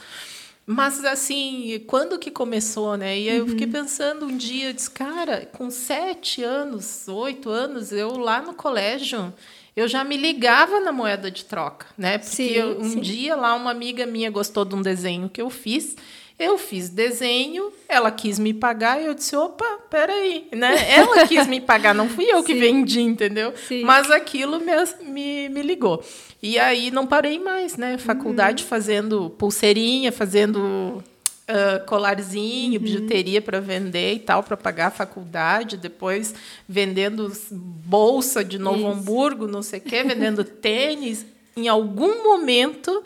Mas 0.65 1.05
assim, 1.05 1.83
quando 1.87 2.19
que 2.19 2.31
começou, 2.31 2.97
né? 2.97 3.19
E 3.19 3.29
aí 3.29 3.39
eu 3.39 3.49
fiquei 3.49 3.67
uhum. 3.67 3.73
pensando 3.73 4.27
um 4.27 4.37
dia, 4.37 4.69
eu 4.69 4.73
disse, 4.73 4.91
cara, 4.91 5.47
com 5.53 5.71
sete 5.71 6.43
anos, 6.43 7.09
oito 7.09 7.51
anos, 7.51 7.91
eu 7.91 8.17
lá 8.17 8.41
no 8.41 8.55
colégio, 8.55 9.35
eu 9.75 9.89
já 9.89 10.05
me 10.05 10.17
ligava 10.17 10.79
na 10.81 10.93
moeda 10.93 11.31
de 11.31 11.45
troca, 11.45 11.87
né? 11.99 12.19
Porque 12.19 12.37
sim, 12.37 12.53
eu, 12.53 12.79
um 12.79 12.91
sim. 12.91 13.01
dia 13.01 13.35
lá 13.35 13.55
uma 13.55 13.71
amiga 13.71 14.07
minha 14.07 14.31
gostou 14.31 14.65
de 14.65 14.75
um 14.75 14.83
desenho 14.83 15.29
que 15.29 15.43
eu 15.43 15.51
fiz 15.51 15.97
eu 16.43 16.59
fiz 16.59 16.89
desenho, 16.89 17.73
ela 17.89 18.11
quis 18.11 18.39
me 18.39 18.53
pagar 18.53 19.01
e 19.01 19.07
eu 19.07 19.15
disse, 19.15 19.37
opa, 19.37 19.79
peraí, 19.89 20.49
né? 20.53 20.75
Ela 20.91 21.27
quis 21.27 21.47
me 21.47 21.61
pagar, 21.61 21.95
não 21.95 22.09
fui 22.09 22.25
eu 22.25 22.43
que 22.43 22.55
Sim. 22.55 22.61
vendi, 22.61 23.01
entendeu? 23.01 23.55
Sim. 23.69 23.85
Mas 23.85 24.11
aquilo 24.11 24.61
me, 24.61 24.73
me, 25.09 25.49
me, 25.49 25.63
ligou. 25.63 26.03
E 26.43 26.59
aí 26.59 26.91
não 26.91 27.07
parei 27.07 27.39
mais, 27.39 27.77
né? 27.77 27.97
Faculdade 27.99 28.65
uhum. 28.65 28.69
fazendo 28.69 29.31
pulseirinha, 29.31 30.11
fazendo 30.11 31.03
uh, 31.49 31.87
colarzinho, 31.87 32.79
uhum. 32.79 32.85
bijuteria 32.85 33.41
para 33.41 33.61
vender 33.61 34.15
e 34.15 34.19
tal, 34.19 34.43
para 34.43 34.57
pagar 34.57 34.89
a 34.89 34.91
faculdade. 34.91 35.77
Depois 35.77 36.35
vendendo 36.69 37.33
bolsa 37.51 38.45
de 38.45 38.59
Novo 38.59 38.79
Isso. 38.79 38.89
Hamburgo, 38.89 39.47
não 39.47 39.63
sei 39.63 39.79
o 39.79 39.83
quê, 39.83 40.03
vendendo 40.03 40.45
tênis. 40.45 41.25
Em 41.57 41.69
algum 41.69 42.25
momento 42.25 43.03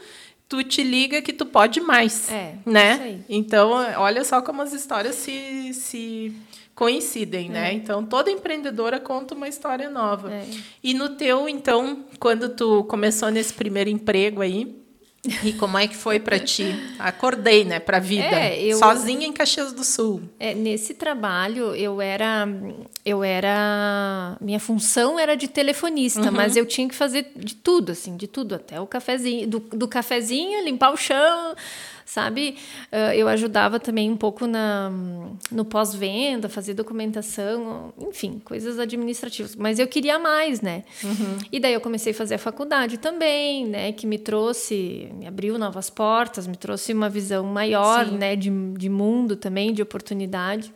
tu 0.48 0.62
te 0.62 0.82
liga 0.82 1.20
que 1.22 1.32
tu 1.32 1.44
pode 1.46 1.80
mais, 1.80 2.30
é, 2.30 2.54
né? 2.64 3.20
Então, 3.28 3.70
olha 3.98 4.24
só 4.24 4.40
como 4.40 4.62
as 4.62 4.72
histórias 4.72 5.16
se, 5.16 5.74
se 5.74 6.32
coincidem, 6.74 7.48
né? 7.48 7.58
é. 7.58 7.62
né? 7.62 7.72
Então, 7.72 8.04
toda 8.04 8.30
empreendedora 8.30 9.00
conta 9.00 9.34
uma 9.34 9.48
história 9.48 9.90
nova. 9.90 10.32
É. 10.32 10.46
E 10.82 10.94
no 10.94 11.10
teu, 11.10 11.48
então, 11.48 12.04
quando 12.20 12.50
tu 12.50 12.84
começou 12.84 13.30
nesse 13.30 13.54
primeiro 13.54 13.90
emprego 13.90 14.42
aí, 14.42 14.85
e 15.42 15.52
como 15.52 15.78
é 15.78 15.87
que 15.87 15.97
foi 15.97 16.18
para 16.21 16.38
ti? 16.38 16.75
Acordei, 16.99 17.64
né, 17.64 17.78
para 17.78 17.99
a 17.99 18.00
vida, 18.00 18.25
é, 18.25 18.62
eu, 18.62 18.78
sozinha 18.78 19.26
em 19.26 19.33
Caxias 19.33 19.73
do 19.73 19.85
Sul. 19.85 20.23
É, 20.38 20.54
nesse 20.54 20.95
trabalho 20.95 21.75
eu 21.75 22.00
era, 22.00 22.49
eu 23.04 23.23
era, 23.23 24.37
minha 24.40 24.61
função 24.61 25.18
era 25.18 25.37
de 25.37 25.49
telefonista, 25.49 26.23
uhum. 26.23 26.33
mas 26.33 26.56
eu 26.56 26.66
tinha 26.66 26.88
que 26.88 26.95
fazer 26.95 27.30
de 27.37 27.54
tudo, 27.54 27.92
assim, 27.92 28.16
de 28.16 28.26
tudo, 28.26 28.54
até 28.54 28.80
o 28.80 28.87
cafezinho, 28.87 29.47
do, 29.47 29.61
do 29.61 29.88
cafezinho, 29.88 30.64
limpar 30.64 30.92
o 30.92 30.97
chão, 30.97 31.54
sabe? 32.16 32.56
Uh, 32.90 33.12
eu 33.14 33.28
ajudava 33.28 33.78
também 33.78 34.11
um 34.11 34.16
pouco 34.16 34.46
na, 34.46 34.90
no 35.52 35.66
pós-venda, 35.66 36.49
fazer 36.49 36.73
documentação, 36.73 37.92
enfim, 38.00 38.40
coisas 38.42 38.78
administrativas. 38.78 39.54
Mas 39.54 39.78
eu 39.78 39.87
queria 39.87 40.18
mais, 40.18 40.62
né? 40.62 40.85
Uhum. 41.04 41.37
E 41.52 41.61
daí 41.61 41.75
eu 41.75 41.80
comecei 41.80 42.12
a 42.12 42.14
fazer 42.14 42.37
a 42.37 42.38
faculdade 42.38 42.96
também, 42.96 43.66
né? 43.66 43.92
Que 43.92 44.06
me 44.06 44.18
trouxe, 44.18 45.11
me 45.12 45.26
abriu 45.26 45.58
novas 45.58 45.90
portas, 45.90 46.46
me 46.46 46.56
trouxe 46.56 46.94
uma 46.94 47.11
visão 47.11 47.44
maior, 47.44 48.06
Sim. 48.06 48.16
né? 48.16 48.35
De, 48.35 48.50
de 48.78 48.88
mundo 48.88 49.37
também, 49.37 49.75
de 49.75 49.82
oportunidade. 49.82 50.73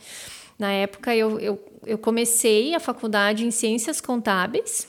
Na 0.59 0.71
época 0.71 1.17
eu, 1.17 1.41
eu, 1.41 1.59
eu 1.87 1.97
comecei 1.97 2.75
a 2.75 2.81
faculdade 2.81 3.47
em 3.47 3.51
ciências 3.51 3.99
contábeis 3.99 4.87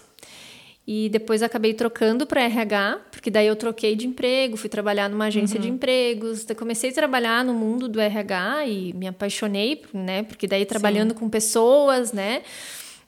e 0.94 1.08
depois 1.08 1.42
acabei 1.42 1.74
trocando 1.74 2.28
para 2.28 2.42
RH, 2.42 3.00
porque 3.12 3.32
daí 3.32 3.48
eu 3.48 3.56
troquei 3.56 3.96
de 3.96 4.06
emprego, 4.06 4.58
fui 4.58 4.70
trabalhar 4.70 5.10
numa 5.10 5.28
agência 5.28 5.56
uhum. 5.56 5.62
de 5.62 5.70
empregos. 5.70 6.46
comecei 6.58 6.90
a 6.90 6.94
trabalhar 6.94 7.46
no 7.46 7.54
mundo 7.54 7.88
do 7.88 7.98
RH 7.98 8.66
e 8.68 8.92
me 8.92 9.08
apaixonei, 9.08 9.84
né? 9.94 10.24
Porque 10.24 10.46
daí 10.46 10.66
trabalhando 10.66 11.12
Sim. 11.12 11.20
com 11.20 11.30
pessoas, 11.30 12.12
né? 12.12 12.42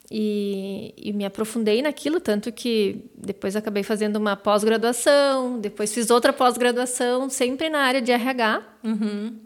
E, 0.10 0.94
e, 0.96 1.12
me 1.12 1.26
aprofundei 1.26 1.82
naquilo, 1.82 2.22
tanto 2.22 2.54
que 2.54 3.04
depois 3.18 3.54
acabei 3.54 3.84
fazendo 3.84 4.16
uma 4.16 4.38
pós-graduação, 4.38 5.60
depois 5.60 5.94
fiz 5.94 6.10
outra 6.10 6.32
pós-graduação, 6.32 7.30
sempre 7.30 7.70
na 7.70 7.80
área 7.80 8.02
de 8.02 8.14
RH. 8.14 8.64
Uhum. 8.82 9.40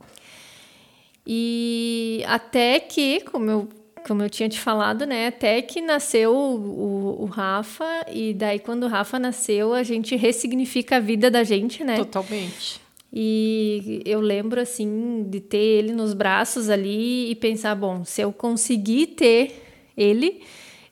E 1.25 2.24
até 2.27 2.79
que, 2.79 3.22
como 3.22 3.50
eu 3.50 3.70
como 4.08 4.24
eu 4.24 4.30
tinha 4.30 4.48
te 4.48 4.60
falado, 4.60 5.06
né? 5.06 5.28
Até 5.28 5.62
que 5.62 5.82
nasceu 5.82 6.34
o, 6.34 6.56
o, 6.56 7.24
o, 7.24 7.26
Rafa, 7.26 8.06
e 8.12 8.34
daí 8.34 8.58
quando 8.58 8.84
o 8.84 8.88
Rafa 8.88 9.20
nasceu, 9.20 9.74
a 9.74 9.84
gente 9.84 10.16
ressignifica 10.16 10.96
a 10.96 11.00
vida 11.00 11.30
da 11.30 11.44
gente, 11.44 11.84
né? 11.84 11.98
Totalmente. 11.98 12.80
E 13.12 14.02
eu 14.06 14.20
lembro, 14.20 14.62
assim, 14.62 15.26
de 15.30 15.40
ter 15.40 15.58
ele 15.58 15.94
nos 15.94 16.14
braços 16.14 16.70
ali 16.70 17.30
e 17.30 17.36
pensar: 17.36 17.76
bom, 17.76 18.06
se 18.06 18.22
eu 18.22 18.32
conseguir 18.32 19.08
ter 19.08 19.64
ele, 19.98 20.42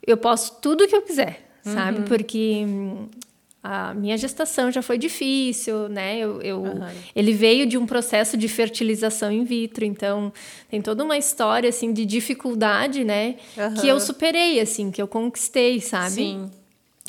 eu 0.06 0.18
posso 0.18 0.60
tudo 0.62 0.84
o 0.84 0.88
que 0.88 0.96
eu 0.96 1.02
quiser, 1.02 1.50
uhum. 1.66 1.74
sabe? 1.74 2.02
Porque 2.08 2.66
a 3.68 3.96
minha 3.96 4.16
gestação 4.16 4.72
já 4.72 4.84
foi 4.84 4.96
difícil, 4.96 5.90
né? 5.90 6.20
Eu, 6.20 6.40
eu 6.40 6.62
uhum. 6.62 6.88
Ele 7.16 7.34
veio 7.34 7.66
de 7.66 7.80
um 7.80 7.86
processo 7.88 8.38
de 8.38 8.48
fertilização 8.48 9.32
in 9.32 9.44
vitro, 9.44 9.84
então 9.84 10.32
tem 10.70 10.84
toda 10.84 11.04
uma 11.04 11.18
história 11.18 11.68
assim 11.68 11.92
de 11.92 12.06
dificuldade, 12.06 13.04
né? 13.04 13.38
Uhum. 13.58 13.74
Que 13.74 13.88
eu 13.88 14.00
superei, 14.00 14.60
assim, 14.60 14.92
que 14.92 15.02
eu 15.02 15.08
conquistei, 15.08 15.82
sabe? 15.82 16.14
Sim. 16.14 16.52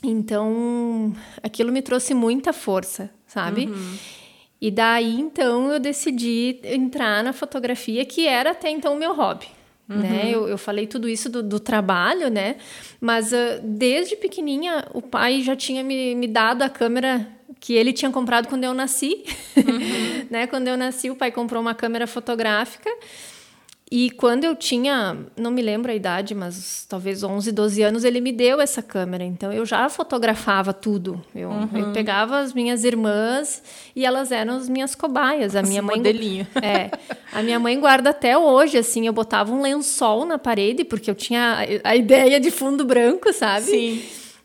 Então 0.03 1.15
aquilo 1.43 1.71
me 1.71 1.83
trouxe 1.83 2.15
muita 2.15 2.55
força, 2.55 3.11
sabe? 3.27 3.67
Uhum. 3.67 3.97
E 4.59 4.71
daí 4.71 5.21
então 5.21 5.71
eu 5.71 5.79
decidi 5.79 6.59
entrar 6.65 7.23
na 7.23 7.35
fotografia, 7.35 8.03
que 8.07 8.27
era 8.27 8.53
até 8.53 8.71
então 8.71 8.95
o 8.95 8.99
meu 8.99 9.15
hobby. 9.15 9.47
Né? 9.89 9.97
Uhum. 9.97 10.03
Né? 10.03 10.31
Eu, 10.31 10.49
eu 10.49 10.59
falei 10.59 10.87
tudo 10.87 11.09
isso 11.09 11.29
do, 11.29 11.43
do 11.43 11.61
trabalho, 11.61 12.29
né? 12.29 12.57
Mas 13.01 13.33
uh, 13.33 13.61
desde 13.63 14.17
pequenininha 14.17 14.87
o 14.93 15.01
pai 15.01 15.43
já 15.43 15.55
tinha 15.55 15.83
me, 15.85 16.15
me 16.15 16.27
dado 16.27 16.63
a 16.63 16.69
câmera 16.69 17.27
que 17.61 17.75
ele 17.75 17.93
tinha 17.93 18.11
comprado 18.11 18.49
quando 18.49 18.65
eu 18.65 18.75
nasci. 18.75 19.25
Uhum. 19.57 20.27
né? 20.31 20.47
Quando 20.47 20.69
eu 20.69 20.77
nasci, 20.77 21.11
o 21.11 21.17
pai 21.17 21.31
comprou 21.31 21.61
uma 21.61 21.75
câmera 21.75 22.07
fotográfica. 22.07 22.91
E 23.91 24.11
quando 24.11 24.43
eu 24.43 24.57
tinha, 24.57 25.17
não 25.37 25.49
me 25.53 25.63
lembro 25.63 25.93
a 25.93 25.95
idade, 25.95 26.35
mas 26.35 26.85
talvez 26.89 27.23
11, 27.23 27.53
12 27.53 27.83
anos, 27.83 28.03
ele 28.03 28.21
me 28.21 28.33
deu 28.33 28.61
essa 28.61 28.83
câmera. 28.83 29.23
Então 29.23 29.53
eu 29.53 29.65
já 29.65 29.89
fotografava 29.89 30.73
tudo. 30.73 31.23
Eu, 31.33 31.51
uhum. 31.51 31.69
eu 31.73 31.93
pegava 31.93 32.39
as 32.41 32.53
minhas 32.53 32.83
irmãs 32.83 33.63
e 33.95 34.05
elas 34.05 34.33
eram 34.33 34.57
as 34.57 34.69
minhas 34.69 34.97
cobaias. 34.97 35.55
A 35.55 35.63
minha 35.63 35.83
mãe 35.83 35.99
modelinho. 35.99 36.47
É. 36.61 36.91
A 37.33 37.43
minha 37.43 37.61
mãe 37.61 37.79
guarda 37.79 38.11
até 38.11 38.37
hoje, 38.37 38.77
assim, 38.77 39.07
eu 39.07 39.13
botava 39.13 39.53
um 39.53 39.63
lençol 39.63 40.25
na 40.25 40.37
parede 40.37 40.85
porque 40.85 41.09
eu 41.09 41.15
tinha 41.15 41.59
a 41.85 41.95
ideia 41.95 42.41
de 42.41 42.51
fundo 42.51 42.85
branco, 42.85 43.33
sabe? 43.33 43.67
Sim. 43.67 44.03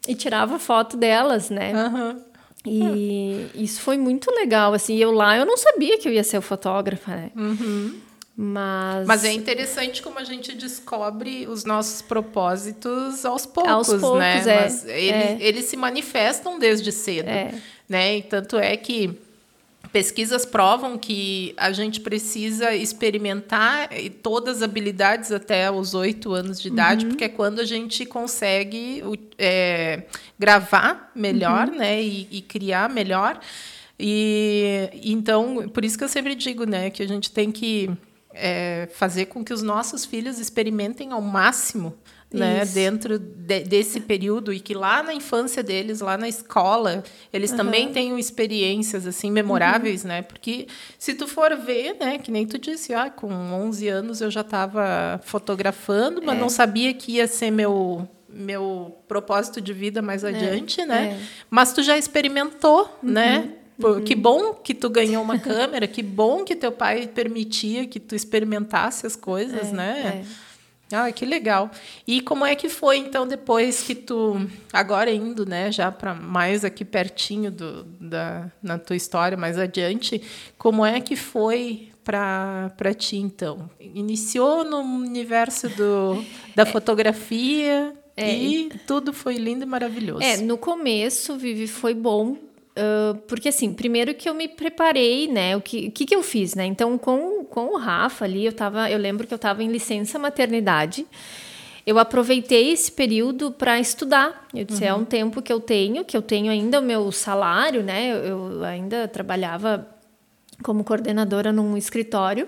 E 0.07 0.13
tirava 0.13 0.59
foto 0.59 0.95
delas, 0.95 1.49
né? 1.49 1.73
Uhum. 1.73 2.21
E 2.63 3.47
isso 3.55 3.81
foi 3.81 3.97
muito 3.97 4.29
legal, 4.29 4.71
assim. 4.71 4.97
Eu 4.97 5.11
lá 5.11 5.35
eu 5.35 5.47
não 5.47 5.57
sabia 5.57 5.97
que 5.97 6.07
eu 6.07 6.13
ia 6.13 6.23
ser 6.23 6.41
fotógrafa, 6.41 7.15
né? 7.15 7.31
Uhum. 7.35 8.10
Mas... 8.35 9.05
Mas 9.07 9.23
é 9.23 9.33
interessante 9.33 10.01
como 10.01 10.17
a 10.17 10.23
gente 10.23 10.53
descobre 10.55 11.47
os 11.47 11.65
nossos 11.65 12.01
propósitos 12.01 13.25
aos 13.25 13.45
poucos, 13.45 13.71
aos 13.71 13.87
poucos 13.87 14.19
né? 14.19 14.39
É, 14.39 14.61
Mas 14.61 14.85
ele, 14.85 15.09
é. 15.09 15.37
eles 15.39 15.65
se 15.65 15.77
manifestam 15.77 16.57
desde 16.57 16.91
cedo. 16.91 17.27
É. 17.27 17.53
né? 17.87 18.17
E 18.17 18.21
tanto 18.23 18.57
é 18.57 18.75
que 18.77 19.19
pesquisas 19.91 20.45
provam 20.45 20.97
que 20.97 21.53
a 21.57 21.71
gente 21.71 21.99
precisa 21.99 22.73
experimentar 22.73 23.89
todas 24.23 24.57
as 24.57 24.63
habilidades 24.63 25.31
até 25.31 25.69
os 25.69 25.93
oito 25.93 26.33
anos 26.33 26.61
de 26.61 26.69
idade, 26.69 27.05
uhum. 27.05 27.11
porque 27.11 27.25
é 27.25 27.29
quando 27.29 27.59
a 27.59 27.65
gente 27.65 28.05
consegue 28.05 29.03
é, 29.37 30.03
gravar 30.39 31.11
melhor, 31.13 31.67
uhum. 31.67 31.77
né, 31.77 32.01
e, 32.01 32.27
e, 32.31 32.41
criar 32.41 32.89
melhor. 32.89 33.39
E 33.99 34.89
então, 35.03 35.67
por 35.69 35.83
isso 35.83 35.97
que 35.97 36.03
eu 36.03 36.09
sempre 36.09 36.35
digo, 36.35 36.63
né, 36.63 36.89
que 36.89 37.03
a 37.03 37.07
gente 37.07 37.29
tem 37.29 37.51
que 37.51 37.89
é, 38.33 38.89
fazer 38.93 39.25
com 39.27 39.43
que 39.43 39.53
os 39.53 39.61
nossos 39.61 40.05
filhos 40.05 40.39
experimentem 40.39 41.11
ao 41.11 41.21
máximo 41.21 41.97
né, 42.33 42.63
dentro 42.65 43.19
de, 43.19 43.63
desse 43.63 43.99
período 43.99 44.53
e 44.53 44.59
que 44.59 44.73
lá 44.73 45.03
na 45.03 45.13
infância 45.13 45.61
deles, 45.61 45.99
lá 45.99 46.17
na 46.17 46.29
escola, 46.29 47.03
eles 47.31 47.51
uhum. 47.51 47.57
também 47.57 47.91
tenham 47.91 48.17
experiências 48.17 49.05
assim 49.05 49.29
memoráveis, 49.29 50.03
uhum. 50.03 50.09
né? 50.09 50.21
Porque 50.21 50.67
se 50.97 51.13
tu 51.13 51.27
for 51.27 51.55
ver, 51.57 51.97
né, 51.99 52.17
que 52.17 52.31
nem 52.31 52.47
tu 52.47 52.57
disse, 52.57 52.93
ah, 52.93 53.09
com 53.09 53.27
11 53.27 53.87
anos 53.89 54.21
eu 54.21 54.31
já 54.31 54.41
estava 54.41 55.19
fotografando, 55.23 56.21
mas 56.23 56.37
é. 56.37 56.39
não 56.39 56.49
sabia 56.49 56.93
que 56.93 57.13
ia 57.13 57.27
ser 57.27 57.51
meu 57.51 58.07
meu 58.33 58.97
propósito 59.09 59.59
de 59.59 59.73
vida 59.73 60.01
mais 60.01 60.23
é. 60.23 60.29
adiante, 60.29 60.85
né? 60.85 61.19
É. 61.19 61.25
Mas 61.49 61.73
tu 61.73 61.83
já 61.83 61.97
experimentou, 61.97 62.83
uhum. 63.03 63.11
né? 63.11 63.55
Uhum. 63.87 64.03
Que 64.03 64.15
bom 64.15 64.53
que 64.53 64.73
tu 64.73 64.89
ganhou 64.89 65.23
uma 65.23 65.39
câmera, 65.39 65.87
que 65.87 66.03
bom 66.03 66.43
que 66.43 66.55
teu 66.55 66.71
pai 66.71 67.07
permitia 67.07 67.85
que 67.87 67.99
tu 67.99 68.15
experimentasse 68.15 69.05
as 69.05 69.15
coisas, 69.15 69.69
é, 69.69 69.71
né? 69.73 70.23
É. 70.25 70.51
Ah, 70.91 71.11
que 71.11 71.25
legal. 71.25 71.71
E 72.05 72.21
como 72.21 72.45
é 72.45 72.53
que 72.55 72.67
foi 72.67 72.97
então 72.97 73.25
depois 73.25 73.81
que 73.81 73.95
tu 73.95 74.47
agora 74.73 75.09
indo, 75.09 75.45
né, 75.45 75.71
já 75.71 75.91
para 75.91 76.13
mais 76.13 76.65
aqui 76.65 76.83
pertinho 76.83 77.49
do, 77.49 77.83
da 77.83 78.51
na 78.61 78.77
tua 78.77 78.95
história 78.95 79.37
mais 79.37 79.57
adiante, 79.57 80.21
como 80.57 80.85
é 80.85 80.99
que 80.99 81.15
foi 81.15 81.89
para 82.03 82.93
ti 82.97 83.17
então? 83.17 83.69
Iniciou 83.79 84.65
no 84.65 84.79
universo 84.79 85.69
do 85.69 86.23
da 86.55 86.63
é, 86.63 86.65
fotografia 86.65 87.93
é, 88.17 88.35
e 88.35 88.69
tudo 88.85 89.13
foi 89.13 89.37
lindo 89.37 89.63
e 89.63 89.67
maravilhoso. 89.67 90.21
É, 90.21 90.37
no 90.37 90.57
começo, 90.57 91.37
Vivi, 91.37 91.67
foi 91.67 91.93
bom 91.93 92.50
Uh, 92.71 93.17
porque 93.27 93.49
assim, 93.49 93.73
primeiro 93.73 94.13
que 94.13 94.29
eu 94.29 94.33
me 94.33 94.47
preparei, 94.47 95.27
né? 95.27 95.55
O 95.57 95.61
que, 95.61 95.91
que, 95.91 96.05
que 96.05 96.15
eu 96.15 96.23
fiz, 96.23 96.55
né? 96.55 96.65
Então, 96.65 96.97
com, 96.97 97.43
com 97.43 97.73
o 97.73 97.77
Rafa 97.77 98.23
ali, 98.25 98.45
eu 98.45 98.53
tava, 98.53 98.89
eu 98.89 98.97
lembro 98.97 99.27
que 99.27 99.33
eu 99.33 99.37
estava 99.37 99.61
em 99.61 99.67
licença 99.67 100.17
maternidade. 100.17 101.05
Eu 101.85 101.99
aproveitei 101.99 102.71
esse 102.71 102.91
período 102.91 103.51
para 103.51 103.79
estudar. 103.79 104.47
Eu 104.53 104.63
disse, 104.63 104.83
uhum. 104.83 104.89
é 104.89 104.93
um 104.93 105.05
tempo 105.05 105.41
que 105.41 105.51
eu 105.51 105.59
tenho, 105.59 106.05
que 106.05 106.15
eu 106.15 106.21
tenho 106.21 106.51
ainda 106.51 106.79
o 106.79 106.83
meu 106.83 107.11
salário, 107.11 107.83
né? 107.83 108.11
Eu, 108.11 108.17
eu 108.17 108.63
ainda 108.63 109.07
trabalhava 109.07 109.87
como 110.63 110.83
coordenadora 110.83 111.51
num 111.51 111.75
escritório. 111.75 112.47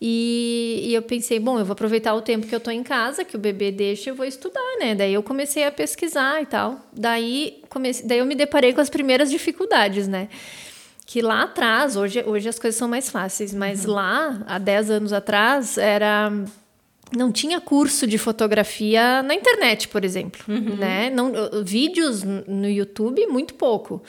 E, 0.00 0.82
e, 0.84 0.94
eu 0.94 1.02
pensei, 1.02 1.38
bom, 1.38 1.58
eu 1.58 1.64
vou 1.64 1.72
aproveitar 1.72 2.14
o 2.14 2.20
tempo 2.20 2.46
que 2.46 2.54
eu 2.54 2.60
tô 2.60 2.70
em 2.70 2.82
casa, 2.82 3.24
que 3.24 3.36
o 3.36 3.38
bebê 3.38 3.70
deixa, 3.70 4.10
eu 4.10 4.14
vou 4.14 4.26
estudar, 4.26 4.76
né? 4.78 4.94
Daí 4.94 5.14
eu 5.14 5.22
comecei 5.22 5.64
a 5.64 5.70
pesquisar 5.70 6.42
e 6.42 6.46
tal. 6.46 6.80
Daí, 6.92 7.62
comecei, 7.68 8.06
daí 8.06 8.18
eu 8.18 8.26
me 8.26 8.34
deparei 8.34 8.72
com 8.72 8.80
as 8.80 8.90
primeiras 8.90 9.30
dificuldades, 9.30 10.08
né? 10.08 10.28
Que 11.06 11.22
lá 11.22 11.44
atrás, 11.44 11.96
hoje, 11.96 12.22
hoje 12.26 12.48
as 12.48 12.58
coisas 12.58 12.78
são 12.78 12.88
mais 12.88 13.08
fáceis, 13.08 13.54
mas 13.54 13.84
uhum. 13.84 13.92
lá, 13.92 14.42
há 14.46 14.58
10 14.58 14.90
anos 14.90 15.12
atrás, 15.12 15.78
era 15.78 16.30
não 17.16 17.30
tinha 17.30 17.60
curso 17.60 18.06
de 18.06 18.18
fotografia 18.18 19.22
na 19.22 19.34
internet, 19.34 19.88
por 19.88 20.04
exemplo, 20.04 20.42
uhum. 20.48 20.76
né? 20.76 21.10
Não, 21.10 21.32
vídeos 21.64 22.22
no 22.22 22.68
YouTube 22.68 23.26
muito 23.26 23.54
pouco. 23.54 24.02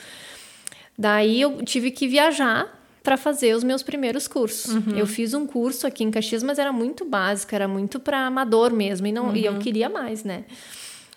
Daí 0.98 1.40
eu 1.40 1.62
tive 1.62 1.90
que 1.90 2.08
viajar 2.08 2.75
para 3.06 3.16
fazer 3.16 3.54
os 3.54 3.62
meus 3.62 3.84
primeiros 3.84 4.26
cursos. 4.26 4.74
Uhum. 4.74 4.96
Eu 4.96 5.06
fiz 5.06 5.32
um 5.32 5.46
curso 5.46 5.86
aqui 5.86 6.02
em 6.02 6.10
Caxias, 6.10 6.42
mas 6.42 6.58
era 6.58 6.72
muito 6.72 7.04
básico, 7.04 7.54
era 7.54 7.68
muito 7.68 8.00
para 8.00 8.26
amador 8.26 8.72
mesmo, 8.72 9.06
e, 9.06 9.12
não, 9.12 9.28
uhum. 9.28 9.36
e 9.36 9.44
eu 9.44 9.52
uhum. 9.52 9.58
queria 9.60 9.88
mais, 9.88 10.24
né? 10.24 10.42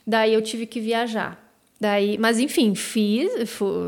Daí 0.05 0.35
eu 0.35 0.41
tive 0.43 0.67
que 0.67 0.79
viajar. 0.79 1.43
Daí, 1.81 2.15
mas 2.19 2.37
enfim, 2.37 2.75
fiz, 2.75 3.31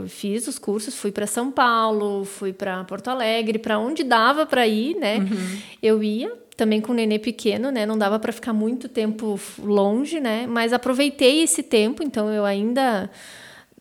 fiz 0.07 0.47
os 0.47 0.57
cursos, 0.57 0.95
fui 0.95 1.11
para 1.11 1.27
São 1.27 1.51
Paulo, 1.51 2.25
fui 2.25 2.51
para 2.51 2.83
Porto 2.85 3.09
Alegre, 3.09 3.59
para 3.59 3.77
onde 3.77 4.03
dava 4.03 4.47
para 4.47 4.65
ir, 4.65 4.95
né? 4.95 5.19
Uhum. 5.19 5.57
Eu 5.83 6.01
ia 6.01 6.33
também 6.57 6.81
com 6.81 6.93
o 6.93 6.95
nenê 6.95 7.19
pequeno, 7.19 7.69
né? 7.69 7.85
Não 7.85 7.99
dava 7.99 8.17
para 8.17 8.31
ficar 8.31 8.51
muito 8.51 8.89
tempo 8.89 9.39
longe, 9.59 10.19
né? 10.19 10.47
Mas 10.47 10.73
aproveitei 10.73 11.43
esse 11.43 11.61
tempo, 11.61 12.01
então 12.01 12.31
eu 12.33 12.45
ainda 12.45 13.11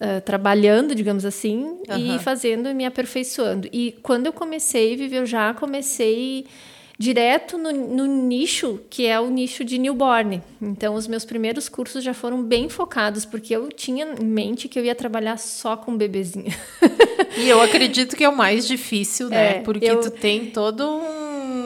Uh, 0.01 0.19
trabalhando, 0.23 0.95
digamos 0.95 1.27
assim, 1.27 1.77
uhum. 1.87 2.17
e 2.17 2.19
fazendo 2.21 2.71
e 2.71 2.73
me 2.73 2.87
aperfeiçoando. 2.87 3.69
E 3.71 3.99
quando 4.03 4.25
eu 4.25 4.33
comecei, 4.33 4.97
Vivi, 4.97 5.17
eu 5.17 5.27
já 5.27 5.53
comecei 5.53 6.47
direto 7.01 7.57
no, 7.57 7.73
no, 7.73 8.07
nicho 8.07 8.79
que 8.91 9.07
é 9.07 9.19
o 9.19 9.31
nicho 9.31 9.65
de 9.65 9.79
newborn. 9.79 10.43
Então, 10.61 10.95
os 10.95 11.07
meus 11.07 11.25
primeiros 11.25 11.67
cursos 11.67 12.05
já 12.05 12.13
foram 12.13 12.43
bem 12.43 12.69
focados, 12.69 13.25
porque 13.25 13.57
eu 13.57 13.69
tinha 13.69 14.07
em 14.21 14.25
mente 14.25 14.69
que 14.69 14.79
eu 14.79 14.85
ia 14.85 14.95
trabalhar 14.95 15.39
só 15.39 15.79
com 15.79 15.97
bebezinho. 15.97 16.53
E 17.39 17.49
eu 17.49 17.61
acredito 17.63 18.17
que 18.17 18.25
é 18.25 18.29
o 18.29 18.37
mais 18.37 18.67
difícil, 18.67 19.29
né? 19.31 19.59
É, 19.59 19.61
porque 19.61 19.85
eu... 19.85 20.01
tu 20.01 20.11
tem 20.11 20.47
todo 20.47 20.83
um 20.85 21.20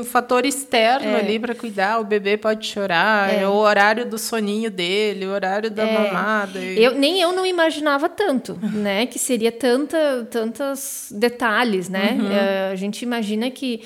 fator 0.05 0.45
externo 0.45 1.09
é. 1.09 1.21
ali 1.21 1.38
para 1.38 1.55
cuidar. 1.55 2.01
O 2.01 2.05
bebê 2.05 2.37
pode 2.37 2.67
chorar, 2.67 3.33
é. 3.33 3.43
é. 3.43 3.49
o 3.49 3.55
horário 3.55 4.07
do 4.07 4.19
soninho 4.19 4.71
dele, 4.71 5.27
o 5.27 5.31
horário 5.31 5.71
da 5.71 5.85
é. 5.85 5.99
mamada. 5.99 6.59
E... 6.59 6.83
Eu, 6.83 6.95
nem 6.95 7.21
eu 7.21 7.33
não 7.33 7.47
imaginava 7.47 8.09
tanto, 8.09 8.59
né? 8.73 9.07
Que 9.07 9.19
seria 9.19 9.53
tanta, 9.53 10.27
tantos 10.31 11.09
detalhes, 11.11 11.88
né? 11.88 12.19
Uhum. 12.21 12.33
É, 12.33 12.71
a 12.73 12.77
gente 12.77 13.03
imagina 13.03 13.51
que, 13.51 13.83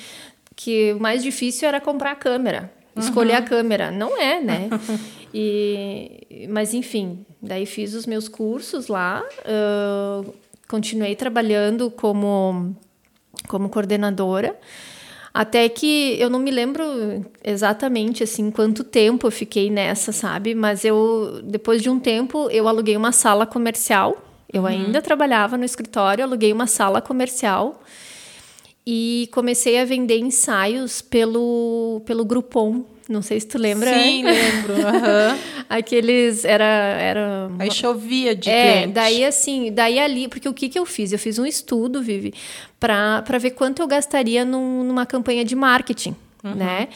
que 0.55 0.93
o 0.93 0.99
mais 0.99 1.23
difícil 1.23 1.67
era 1.67 1.79
comprar 1.79 2.11
a 2.11 2.15
câmera, 2.15 2.71
escolher 2.95 3.33
uhum. 3.33 3.39
a 3.39 3.41
câmera. 3.41 3.91
Não 3.91 4.17
é, 4.21 4.41
né? 4.41 4.69
e, 5.33 6.47
mas, 6.49 6.73
enfim, 6.73 7.25
daí 7.41 7.65
fiz 7.65 7.93
os 7.93 8.05
meus 8.05 8.27
cursos 8.27 8.87
lá, 8.87 9.23
uh, 9.45 10.33
continuei 10.67 11.15
trabalhando 11.15 11.89
como, 11.89 12.75
como 13.47 13.69
coordenadora. 13.69 14.57
Até 15.33 15.69
que 15.69 16.15
eu 16.19 16.29
não 16.29 16.39
me 16.39 16.51
lembro 16.51 16.83
exatamente 17.43 18.23
assim 18.23 18.49
quanto 18.49 18.83
tempo 18.83 19.27
eu 19.27 19.31
fiquei 19.31 19.69
nessa, 19.69 20.11
sabe? 20.11 20.55
Mas 20.55 20.83
eu 20.83 21.41
depois 21.43 21.81
de 21.81 21.89
um 21.89 21.99
tempo 21.99 22.49
eu 22.49 22.67
aluguei 22.67 22.97
uma 22.97 23.11
sala 23.11 23.45
comercial. 23.45 24.17
Eu 24.51 24.63
uhum. 24.63 24.67
ainda 24.67 25.01
trabalhava 25.01 25.57
no 25.57 25.63
escritório, 25.63 26.23
aluguei 26.23 26.51
uma 26.51 26.65
sala 26.65 27.01
comercial 27.01 27.81
e 28.85 29.29
comecei 29.31 29.79
a 29.79 29.85
vender 29.85 30.17
ensaios 30.17 31.01
pelo 31.01 32.01
pelo 32.05 32.25
Groupon. 32.25 32.83
Não 33.09 33.23
sei 33.23 33.39
se 33.39 33.47
tu 33.47 33.57
lembra. 33.57 33.91
Sim, 33.91 34.21
lembro. 34.23 34.73
Uhum. 34.75 35.39
Aqueles 35.67 36.45
era 36.45 36.63
era 36.63 37.51
Aí 37.57 37.71
chovia 37.71 38.35
de 38.35 38.51
é, 38.51 38.73
cliente. 38.73 38.93
daí 38.93 39.25
assim, 39.25 39.71
daí 39.73 39.97
ali, 39.97 40.27
porque 40.27 40.47
o 40.47 40.53
que 40.53 40.69
que 40.69 40.77
eu 40.77 40.85
fiz? 40.85 41.11
Eu 41.11 41.17
fiz 41.17 41.39
um 41.39 41.45
estudo, 41.45 42.03
Vivi, 42.03 42.35
para 42.79 43.37
ver 43.39 43.51
quanto 43.51 43.81
eu 43.81 43.87
gastaria 43.87 44.45
num, 44.45 44.83
numa 44.83 45.07
campanha 45.07 45.43
de 45.43 45.55
marketing, 45.55 46.15
uhum. 46.43 46.53
né? 46.53 46.87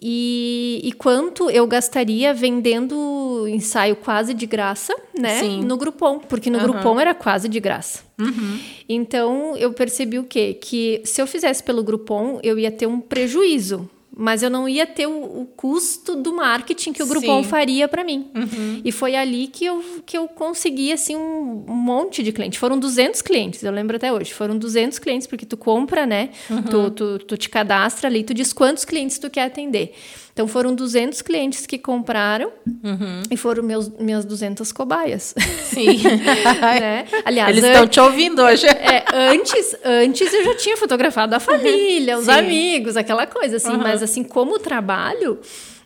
E, 0.00 0.80
e, 0.84 0.92
quanto 0.92 1.50
eu 1.50 1.66
gastaria 1.66 2.32
vendendo 2.32 3.46
ensaio 3.48 3.96
quase 3.96 4.32
de 4.32 4.46
graça, 4.46 4.94
né? 5.18 5.40
Sim. 5.40 5.62
No 5.64 5.76
Groupon, 5.76 6.20
porque 6.20 6.50
no 6.50 6.58
uhum. 6.58 6.64
Groupon 6.64 7.00
era 7.00 7.14
quase 7.14 7.48
de 7.48 7.58
graça. 7.58 8.04
Uhum. 8.16 8.60
Então 8.88 9.56
eu 9.56 9.72
percebi 9.72 10.18
o 10.18 10.24
quê? 10.24 10.54
Que 10.54 11.00
se 11.04 11.20
eu 11.20 11.26
fizesse 11.26 11.64
pelo 11.64 11.82
Groupon, 11.82 12.38
eu 12.44 12.56
ia 12.56 12.70
ter 12.70 12.86
um 12.86 13.00
prejuízo 13.00 13.90
mas 14.20 14.42
eu 14.42 14.50
não 14.50 14.68
ia 14.68 14.84
ter 14.84 15.06
o, 15.06 15.42
o 15.42 15.46
custo 15.46 16.16
do 16.16 16.34
marketing 16.34 16.92
que 16.92 17.00
o 17.00 17.06
Groupon 17.06 17.44
Sim. 17.44 17.48
faria 17.48 17.86
para 17.86 18.02
mim. 18.02 18.28
Uhum. 18.34 18.80
E 18.84 18.90
foi 18.90 19.14
ali 19.14 19.46
que 19.46 19.64
eu, 19.64 20.02
que 20.04 20.18
eu 20.18 20.26
consegui, 20.26 20.92
assim, 20.92 21.14
um, 21.14 21.64
um, 21.68 21.72
monte 21.72 22.20
de 22.20 22.32
clientes. 22.32 22.58
Foram 22.58 22.80
200 22.80 23.22
clientes, 23.22 23.62
eu 23.62 23.70
lembro 23.70 23.94
até 23.94 24.12
hoje. 24.12 24.34
Foram 24.34 24.58
200 24.58 24.98
clientes, 24.98 25.28
porque 25.28 25.46
tu 25.46 25.56
compra, 25.56 26.04
né? 26.04 26.30
Uhum. 26.50 26.62
Tu, 26.62 26.90
tu, 26.90 27.18
tu 27.20 27.36
te 27.36 27.48
cadastra 27.48 28.08
ali, 28.08 28.24
tu 28.24 28.34
diz 28.34 28.52
quantos 28.52 28.84
clientes 28.84 29.20
tu 29.20 29.30
quer 29.30 29.44
atender. 29.44 29.94
Então 30.38 30.46
foram 30.46 30.72
200 30.72 31.20
clientes 31.20 31.66
que 31.66 31.76
compraram 31.76 32.52
uhum. 32.84 33.22
e 33.28 33.36
foram 33.36 33.60
meus, 33.60 33.88
minhas 33.88 34.24
200 34.24 34.70
cobaias. 34.70 35.34
Sim. 35.64 35.98
né? 36.62 37.06
Aliás, 37.24 37.50
eles 37.50 37.64
estão 37.64 37.88
te 37.88 37.98
ouvindo 37.98 38.40
hoje. 38.40 38.64
É, 38.68 39.04
antes, 39.12 39.76
antes 39.84 40.32
eu 40.32 40.44
já 40.44 40.54
tinha 40.54 40.76
fotografado 40.76 41.34
a 41.34 41.40
família, 41.40 42.16
os 42.16 42.26
Sim. 42.26 42.30
amigos, 42.30 42.96
aquela 42.96 43.26
coisa 43.26 43.56
assim, 43.56 43.72
uhum. 43.72 43.78
mas 43.78 44.00
assim 44.00 44.22
como 44.22 44.60
trabalho, 44.60 45.40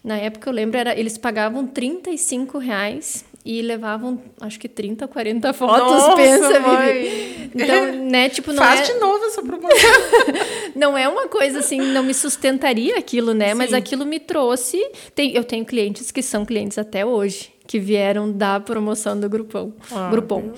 na 0.05 0.19
época 0.19 0.51
eu 0.51 0.53
lembro 0.53 0.77
era 0.77 1.01
eles 1.01 1.17
pagavam 1.17 1.67
35 1.67 2.59
reais 2.59 3.25
e 3.45 3.61
levavam, 3.61 4.23
acho 4.41 4.59
que 4.59 4.69
30, 4.69 5.09
40 5.09 5.53
fotos, 5.53 5.79
Nossa, 5.79 6.17
pensa, 6.17 6.61
mãe. 6.61 7.51
Então, 7.55 7.93
né, 8.09 8.29
tipo, 8.29 8.53
não 8.53 8.63
Faz 8.63 8.89
é... 8.89 8.93
de 8.93 9.01
novo 9.01 9.25
essa 9.25 9.43
promoção. 9.43 9.79
não 10.77 10.97
é 10.97 11.09
uma 11.09 11.27
coisa 11.29 11.59
assim, 11.59 11.81
não 11.81 12.05
me 12.05 12.15
sustentaria 12.15 12.97
aquilo, 12.99 13.35
né? 13.35 13.51
Sim. 13.51 13.55
Mas 13.55 13.73
aquilo 13.73 14.07
me 14.07 14.21
trouxe... 14.21 14.79
Tem, 15.15 15.35
eu 15.35 15.43
tenho 15.43 15.65
clientes 15.65 16.13
que 16.13 16.23
são 16.23 16.45
clientes 16.45 16.79
até 16.79 17.05
hoje, 17.05 17.53
que 17.67 17.81
vieram 17.81 18.31
da 18.31 18.61
promoção 18.61 19.19
do 19.19 19.29
Grupão. 19.29 19.75
Ah, 19.91 20.09
Grupom. 20.09 20.53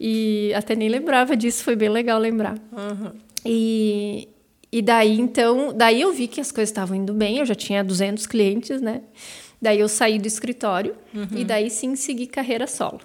E 0.00 0.52
até 0.54 0.74
nem 0.74 0.88
lembrava 0.88 1.36
disso, 1.36 1.62
foi 1.62 1.76
bem 1.76 1.90
legal 1.90 2.18
lembrar. 2.18 2.58
Uhum. 2.72 3.12
E, 3.44 4.28
e 4.72 4.80
daí, 4.80 5.20
então, 5.20 5.72
daí 5.76 6.00
eu 6.00 6.12
vi 6.12 6.26
que 6.26 6.40
as 6.40 6.50
coisas 6.50 6.70
estavam 6.70 6.96
indo 6.96 7.12
bem, 7.12 7.38
eu 7.38 7.46
já 7.46 7.54
tinha 7.54 7.84
200 7.84 8.26
clientes, 8.26 8.80
né? 8.80 9.02
Daí 9.64 9.80
eu 9.80 9.88
saí 9.88 10.18
do 10.18 10.28
escritório 10.28 10.94
Uhum. 11.14 11.26
e 11.34 11.42
daí 11.42 11.70
sim 11.70 11.96
segui 11.96 12.26
carreira 12.26 12.66
solo. 12.66 13.00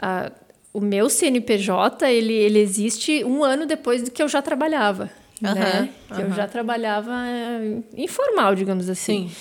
Ah, 0.00 0.32
o 0.72 0.80
meu 0.80 1.10
CNPJ, 1.10 2.10
ele, 2.10 2.32
ele 2.32 2.58
existe 2.58 3.22
um 3.22 3.44
ano 3.44 3.66
depois 3.66 4.02
do 4.02 4.10
que 4.10 4.22
eu 4.22 4.28
já 4.28 4.40
trabalhava, 4.40 5.10
Aham, 5.44 5.54
né? 5.54 5.88
Que 6.14 6.22
eu 6.22 6.32
já 6.32 6.48
trabalhava 6.48 7.12
eh, 7.26 7.82
informal, 7.98 8.54
digamos 8.54 8.88
assim. 8.88 9.28
Sim. 9.28 9.34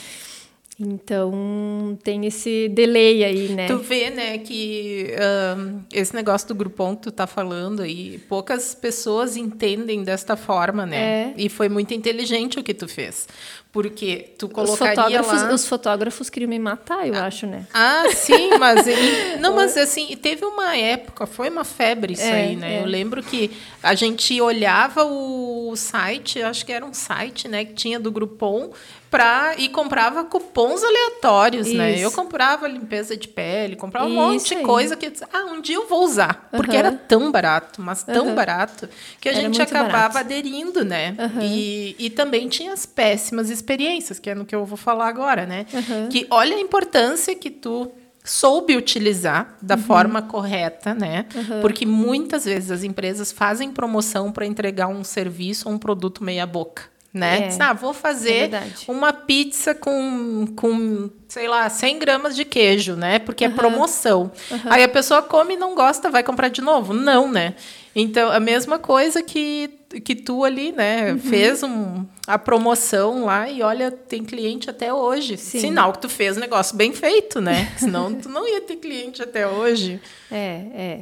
Então, 0.79 1.97
tem 2.03 2.25
esse 2.27 2.69
delay 2.69 3.23
aí, 3.23 3.49
né? 3.49 3.65
Tu 3.67 3.77
vê, 3.79 4.11
né, 4.11 4.37
que 4.37 5.11
ahn, 5.19 5.79
esse 5.91 6.13
negócio 6.13 6.47
do 6.47 6.53
Groupon 6.55 6.95
que 6.95 7.03
tu 7.03 7.11
tá 7.11 7.25
falando 7.25 7.81
aí, 7.81 8.19
poucas 8.29 8.75
pessoas 8.75 9.35
entendem 9.35 10.03
desta 10.03 10.35
forma, 10.35 10.85
né? 10.85 10.97
É. 10.97 11.33
E 11.35 11.49
foi 11.49 11.67
muito 11.67 11.93
inteligente 11.95 12.59
o 12.59 12.63
que 12.63 12.75
tu 12.75 12.87
fez. 12.87 13.27
Porque 13.71 14.33
tu 14.37 14.47
Os 14.47 14.53
colocaria 14.53 14.95
fotógrafos, 14.95 15.41
lá... 15.43 15.53
os 15.53 15.67
fotógrafos 15.67 16.29
queriam 16.29 16.49
me 16.49 16.57
matar, 16.57 17.07
eu 17.07 17.15
acho, 17.15 17.45
né? 17.45 17.67
Ah, 17.73 18.05
sim, 18.11 18.57
mas 18.57 18.85
não, 19.41 19.55
mas 19.55 19.75
assim, 19.77 20.15
teve 20.15 20.45
uma 20.45 20.75
época, 20.75 21.25
foi 21.27 21.49
uma 21.49 21.63
febre 21.63 22.13
isso 22.13 22.21
É, 22.23 22.31
aí, 22.31 22.55
né? 22.55 22.77
é. 22.77 22.81
Eu 22.81 22.85
lembro 22.85 23.21
que 23.21 23.51
a 23.83 23.93
gente 23.93 24.39
olhava 24.39 25.03
o 25.03 25.75
site, 25.75 26.41
acho 26.41 26.65
que 26.65 26.71
era 26.71 26.85
um 26.85 26.93
site, 26.93 27.47
né, 27.47 27.65
que 27.65 27.73
tinha 27.73 27.99
do 27.99 28.11
Groupon, 28.11 28.71
pra, 29.17 29.55
e 29.57 29.67
comprava 29.69 30.23
cupons 30.23 30.83
aleatórios, 30.83 31.67
né? 31.73 31.93
Isso. 31.95 32.03
Eu 32.03 32.11
comprava 32.11 32.67
limpeza 32.67 33.17
de 33.17 33.27
pele, 33.27 33.75
comprava 33.75 34.05
um 34.05 34.09
Isso 34.09 34.15
monte 34.21 34.47
de 34.49 34.55
aí. 34.57 34.63
coisa 34.63 34.95
que 34.95 35.11
ah, 35.33 35.45
um 35.45 35.59
dia 35.61 35.75
eu 35.75 35.87
vou 35.87 36.03
usar, 36.03 36.47
porque 36.51 36.75
era 36.77 36.91
tão 36.91 37.31
barato, 37.31 37.81
mas 37.81 38.03
tão 38.03 38.35
barato 38.35 38.87
que 39.19 39.27
a 39.27 39.31
Era 39.31 39.41
gente 39.41 39.61
acabava 39.61 39.89
barato. 39.91 40.17
aderindo, 40.19 40.85
né? 40.85 41.15
E, 41.41 41.95
e 41.97 42.09
também 42.09 42.47
tinha 42.47 42.73
as 42.73 42.85
péssimas 42.85 43.49
experiências, 43.49 44.19
que 44.19 44.29
é 44.29 44.35
no 44.35 44.45
que 44.45 44.53
eu 44.55 44.65
vou 44.65 44.77
falar 44.77 45.07
agora, 45.07 45.45
né? 45.45 45.65
Que 46.11 46.27
olha 46.29 46.55
a 46.55 46.59
importância 46.59 47.33
que 47.35 47.49
tu 47.49 47.91
soube 48.23 48.75
utilizar 48.75 49.55
da 49.61 49.75
Uhum. 49.75 49.81
forma 49.81 50.21
correta, 50.21 50.93
né? 50.93 51.25
Porque 51.61 51.85
muitas 51.85 52.45
vezes 52.45 52.69
as 52.71 52.83
empresas 52.83 53.31
fazem 53.31 53.71
promoção 53.71 54.31
para 54.31 54.45
entregar 54.45 54.87
um 54.87 55.03
serviço 55.03 55.67
ou 55.69 55.75
um 55.75 55.77
produto 55.77 56.23
meia 56.23 56.45
boca. 56.45 56.83
Né? 57.17 57.49
É. 57.49 57.57
Ah, 57.63 57.73
vou 57.73 57.91
É 57.91 57.93
fazer 57.93 58.49
verdade. 58.49 58.85
uma 58.87 59.11
pizza 59.11 59.73
com, 59.73 60.45
com, 60.55 61.09
sei 61.27 61.47
lá, 61.47 61.67
100 61.69 61.99
gramas 61.99 62.35
de 62.35 62.45
queijo, 62.45 62.95
né? 62.95 63.19
Porque 63.19 63.43
é 63.45 63.49
promoção. 63.49 64.31
Aí 64.65 64.83
a 64.83 64.87
pessoa 64.89 65.21
come 65.21 65.55
e 65.55 65.57
não 65.57 65.73
gosta, 65.75 66.09
vai 66.09 66.23
comprar 66.23 66.49
de 66.49 66.61
novo? 66.61 66.93
Não, 66.93 67.29
né? 67.29 67.55
Então, 67.95 68.31
a 68.31 68.39
mesma 68.39 68.77
coisa 68.77 69.23
que, 69.23 69.69
que 70.05 70.15
tu 70.15 70.43
ali, 70.43 70.71
né? 70.71 71.13
Uhum. 71.13 71.19
Fez 71.19 71.63
um, 71.63 72.05
a 72.27 72.37
promoção 72.37 73.25
lá 73.25 73.49
e 73.49 73.63
olha, 73.63 73.89
tem 73.89 74.23
cliente 74.23 74.69
até 74.69 74.93
hoje. 74.93 75.35
Sim. 75.35 75.59
Sinal 75.59 75.91
que 75.93 75.99
tu 76.01 76.09
fez 76.09 76.37
um 76.37 76.39
negócio 76.39 76.77
bem 76.77 76.93
feito, 76.93 77.41
né? 77.41 77.73
Senão 77.79 78.13
tu 78.13 78.29
não 78.29 78.47
ia 78.47 78.61
ter 78.61 78.75
cliente 78.75 79.23
até 79.23 79.47
hoje. 79.47 79.99
É, 80.31 80.61
é. 80.75 81.01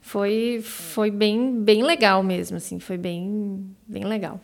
Foi, 0.00 0.60
foi 0.64 1.12
bem, 1.12 1.60
bem 1.62 1.84
legal 1.84 2.24
mesmo, 2.24 2.56
assim, 2.56 2.80
foi 2.80 2.98
bem, 2.98 3.64
bem 3.86 4.04
legal. 4.04 4.40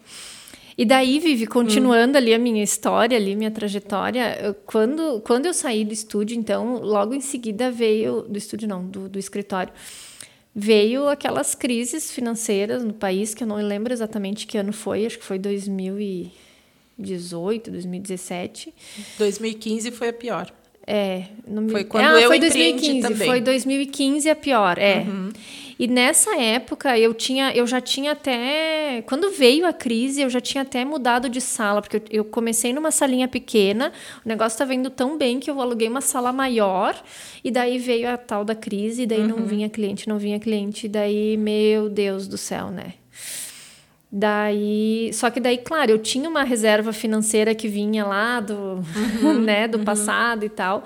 E 0.79 0.85
daí, 0.85 1.19
Vivi, 1.19 1.45
continuando 1.47 2.17
ali 2.17 2.33
a 2.33 2.39
minha 2.39 2.63
história, 2.63 3.19
ali 3.19 3.35
minha 3.35 3.51
trajetória, 3.51 4.39
eu- 4.41 4.55
quando, 4.55 5.21
quando 5.23 5.47
eu 5.47 5.53
saí 5.53 5.85
do 5.85 5.93
estúdio, 5.93 6.37
então, 6.39 6.77
logo 6.81 7.13
em 7.15 7.21
seguida 7.21 7.69
veio, 7.69 8.23
do 8.23 8.39
estúdio 8.39 8.69
não, 8.69 8.85
do, 8.87 9.09
do 9.09 9.19
escritório, 9.19 9.73
veio 10.55 11.09
aquelas 11.09 11.53
crises 11.57 12.13
financeiras 12.13 12.85
no 12.85 12.93
país, 12.95 13.35
que 13.35 13.43
eu 13.43 13.47
não 13.49 13.57
lembro 13.57 13.93
exatamente 13.93 14.47
que 14.47 14.57
ano 14.57 14.73
foi, 14.73 15.05
acho 15.05 15.19
que 15.19 15.25
foi 15.25 15.37
2018, 16.97 17.71
2017. 17.71 18.73
2015 19.19 19.91
foi 19.91 20.09
a 20.09 20.13
pior. 20.13 20.53
É, 20.91 21.25
não 21.47 21.61
me... 21.61 21.71
Foi 21.71 21.85
quando 21.85 22.05
ah, 22.07 22.19
eu 22.19 22.29
foi 22.29 22.39
empreendi 22.39 22.79
2015, 22.79 23.03
também. 23.03 23.29
Uhum. 23.29 23.35
foi 23.35 23.41
2015 23.43 24.31
a 24.31 24.35
pior, 24.35 24.79
é. 24.79 25.05
E 25.79 25.87
nessa 25.87 26.35
época 26.41 26.99
eu 26.99 27.13
tinha, 27.13 27.53
eu 27.53 27.67
já 27.67 27.79
tinha 27.79 28.13
até, 28.13 29.03
quando 29.07 29.31
veio 29.31 29.67
a 29.67 29.73
crise, 29.73 30.23
eu 30.23 30.31
já 30.31 30.41
tinha 30.41 30.63
até 30.63 30.85
mudado 30.87 31.29
de 31.29 31.43
sala, 31.43 31.83
porque 31.83 31.99
eu, 31.99 32.03
eu 32.11 32.25
comecei 32.25 32.73
numa 32.73 32.91
salinha 32.91 33.29
pequena, 33.29 33.93
o 34.25 34.29
negócio 34.29 34.55
estava 34.57 34.75
indo 34.75 34.89
tão 34.89 35.19
bem 35.19 35.39
que 35.39 35.51
eu 35.51 35.61
aluguei 35.61 35.87
uma 35.87 36.01
sala 36.01 36.33
maior, 36.33 37.01
e 37.45 37.51
daí 37.51 37.79
veio 37.79 38.09
a 38.09 38.17
tal 38.17 38.45
da 38.45 38.55
crise, 38.55 39.03
e 39.03 39.07
daí 39.07 39.21
Uhum. 39.21 39.29
não 39.29 39.47
vinha 39.47 39.69
cliente, 39.69 40.09
não 40.09 40.19
vinha 40.19 40.41
cliente, 40.41 40.87
e 40.87 40.89
daí, 40.89 41.37
meu 41.37 41.91
Deus 41.91 42.27
do 42.27 42.39
céu, 42.39 42.71
né? 42.71 42.95
Daí, 44.11 45.11
só 45.13 45.31
que 45.31 45.39
daí, 45.39 45.59
claro, 45.59 45.91
eu 45.91 45.99
tinha 45.99 46.29
uma 46.29 46.43
reserva 46.43 46.93
financeira 46.93 47.55
que 47.55 47.69
vinha 47.69 48.07
lá 48.07 48.41
do, 48.41 48.83
né, 49.45 49.69
do 49.69 49.81
passado 49.81 50.45
e 50.45 50.49
tal. 50.49 50.85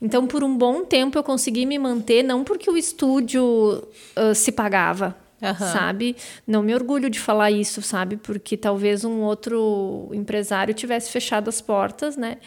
Então, 0.00 0.26
por 0.26 0.42
um 0.44 0.56
bom 0.56 0.84
tempo 0.84 1.18
eu 1.18 1.22
consegui 1.22 1.66
me 1.66 1.78
manter, 1.78 2.22
não 2.22 2.44
porque 2.44 2.70
o 2.70 2.76
estúdio 2.76 3.82
ah, 4.14 4.34
se 4.34 4.52
pagava, 4.52 5.16
Aham. 5.40 5.72
sabe? 5.72 6.16
Não 6.46 6.62
me 6.62 6.74
orgulho 6.74 7.08
de 7.08 7.20
falar 7.20 7.50
isso, 7.50 7.80
sabe? 7.80 8.16
Porque 8.16 8.56
talvez 8.56 9.04
um 9.04 9.20
outro 9.20 10.10
empresário 10.12 10.74
tivesse 10.74 11.10
fechado 11.12 11.48
as 11.48 11.60
portas, 11.60 12.16
né? 12.16 12.38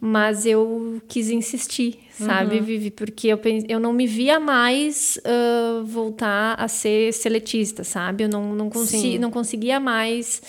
Mas 0.00 0.46
eu 0.46 1.02
quis 1.06 1.28
insistir, 1.28 1.98
sabe, 2.12 2.60
Vivi? 2.60 2.90
Porque 2.90 3.28
eu, 3.28 3.38
eu 3.68 3.78
não 3.78 3.92
me 3.92 4.06
via 4.06 4.40
mais 4.40 5.20
ah, 5.24 5.82
voltar 5.84 6.54
a 6.58 6.66
ser 6.68 7.12
seletista, 7.12 7.84
sabe? 7.84 8.24
Eu 8.24 8.28
não, 8.28 8.54
não, 8.54 8.70
consi 8.70 9.18
não 9.18 9.30
conseguia 9.30 9.78
mais 9.78 10.40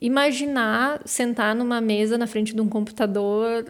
imaginar 0.00 1.00
sentar 1.04 1.54
numa 1.56 1.80
mesa 1.80 2.16
na 2.16 2.26
frente 2.26 2.54
de 2.54 2.60
um 2.60 2.68
computador. 2.68 3.64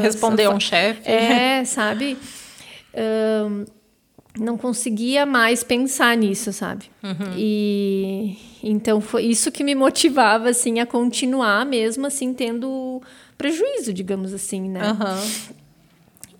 Responder 0.00 0.44
a 0.44 0.50
um 0.50 0.60
chefe. 0.60 1.10
é, 1.10 1.64
sabe? 1.64 2.16
Não 4.38 4.56
conseguia 4.56 5.26
mais 5.26 5.62
pensar 5.62 6.16
nisso, 6.16 6.52
sabe? 6.52 6.86
E 7.36 8.36
então 8.62 9.00
foi 9.00 9.24
isso 9.24 9.50
que 9.52 9.62
me 9.62 9.74
motivava 9.74 10.48
assim 10.48 10.80
a 10.80 10.86
continuar 10.86 11.66
mesmo 11.66 12.06
assim 12.06 12.32
tendo 12.32 13.02
prejuízo, 13.36 13.92
digamos 13.92 14.32
assim, 14.32 14.68
né? 14.68 14.80
Aham. 14.80 15.20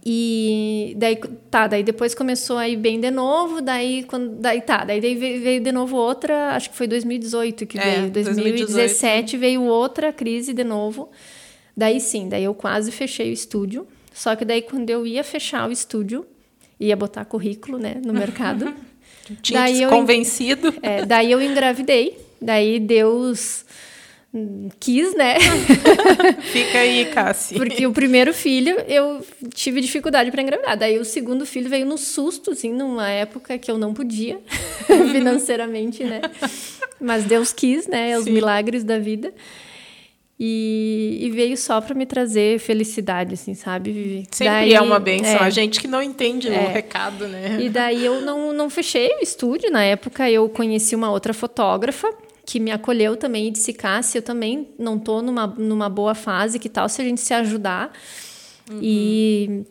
E 0.04 0.94
daí 0.96 1.16
tá, 1.48 1.68
daí 1.68 1.84
depois 1.84 2.12
começou 2.12 2.58
a 2.58 2.68
ir 2.68 2.76
bem 2.76 2.98
de 2.98 3.10
novo, 3.10 3.60
daí 3.60 4.02
quando 4.04 4.30
daí 4.40 4.60
tá, 4.60 4.84
daí 4.84 4.98
veio, 5.00 5.60
de 5.62 5.70
novo 5.70 5.96
outra, 5.96 6.56
acho 6.56 6.70
que 6.70 6.76
foi 6.76 6.88
2018 6.88 7.66
que 7.66 7.78
É, 7.78 8.00
veio, 8.00 8.10
2017 8.10 9.36
veio 9.36 9.62
outra 9.62 10.12
crise 10.12 10.52
de 10.52 10.64
novo. 10.64 11.08
Daí 11.76 12.00
sim, 12.00 12.28
daí 12.28 12.42
eu 12.42 12.54
quase 12.54 12.90
fechei 12.90 13.30
o 13.30 13.32
estúdio. 13.32 13.86
Só 14.12 14.34
que 14.34 14.44
daí 14.44 14.62
quando 14.62 14.90
eu 14.90 15.06
ia 15.06 15.22
fechar 15.22 15.68
o 15.68 15.72
estúdio, 15.72 16.26
ia 16.86 16.96
botar 16.96 17.24
currículo, 17.24 17.78
né, 17.78 17.96
no 18.04 18.12
mercado. 18.12 18.72
Tinha 19.40 19.60
Daí 19.60 19.82
eu- 19.82 19.88
convencido. 19.90 20.74
É, 20.82 21.04
daí 21.06 21.30
eu 21.30 21.40
engravidei. 21.40 22.18
Daí 22.40 22.80
Deus 22.80 23.64
quis, 24.80 25.14
né? 25.14 25.36
Fica 26.52 26.78
aí, 26.78 27.04
Cassi. 27.06 27.54
Porque 27.54 27.86
o 27.86 27.92
primeiro 27.92 28.32
filho 28.34 28.76
eu 28.88 29.24
tive 29.54 29.80
dificuldade 29.80 30.30
para 30.30 30.42
engravidar. 30.42 30.76
Daí 30.76 30.98
o 30.98 31.04
segundo 31.04 31.44
filho 31.46 31.68
veio 31.68 31.86
no 31.86 31.96
susto, 31.98 32.50
assim, 32.50 32.72
numa 32.72 33.08
época 33.10 33.56
que 33.58 33.70
eu 33.70 33.78
não 33.78 33.92
podia 33.94 34.40
financeiramente, 35.12 36.02
né? 36.02 36.20
Mas 37.00 37.24
Deus 37.24 37.52
quis, 37.52 37.86
né? 37.86 38.16
Os 38.18 38.24
Sim. 38.24 38.32
milagres 38.32 38.82
da 38.84 38.98
vida. 38.98 39.32
E, 40.44 41.18
e 41.20 41.30
veio 41.30 41.56
só 41.56 41.80
para 41.80 41.94
me 41.94 42.04
trazer 42.04 42.58
felicidade, 42.58 43.34
assim, 43.34 43.54
sabe, 43.54 43.92
Vivi? 43.92 44.26
Sempre 44.32 44.52
Daí- 44.54 44.74
é 44.74 44.80
uma 44.80 44.98
benção. 44.98 45.36
é. 45.36 45.38
A 45.44 45.50
gente 45.50 45.80
que 45.80 45.86
não 45.86 46.02
entende 46.02 46.48
É. 46.48 46.58
o 46.64 46.68
recado, 46.72 47.28
né? 47.28 47.58
E 47.60 47.68
daí 47.68 48.04
eu 48.04 48.20
não, 48.22 48.52
não 48.52 48.68
fechei 48.68 49.08
o 49.20 49.22
estúdio. 49.22 49.70
Na 49.70 49.84
época 49.84 50.28
eu 50.28 50.48
conheci 50.48 50.96
uma 50.96 51.12
outra 51.12 51.32
fotógrafa 51.32 52.12
que 52.44 52.58
me 52.58 52.72
acolheu 52.72 53.16
também 53.16 53.46
e 53.46 53.50
disse, 53.52 53.72
Cássia, 53.72 54.18
eu 54.18 54.22
também 54.22 54.66
não 54.76 54.98
tô 54.98 55.22
numa, 55.22 55.46
numa 55.46 55.88
boa 55.88 56.12
fase, 56.12 56.58
que 56.58 56.68
tal 56.68 56.88
se 56.88 57.00
a 57.00 57.04
gente 57.04 57.20
se 57.20 57.32
ajudar? 57.32 57.92
E 58.80 59.62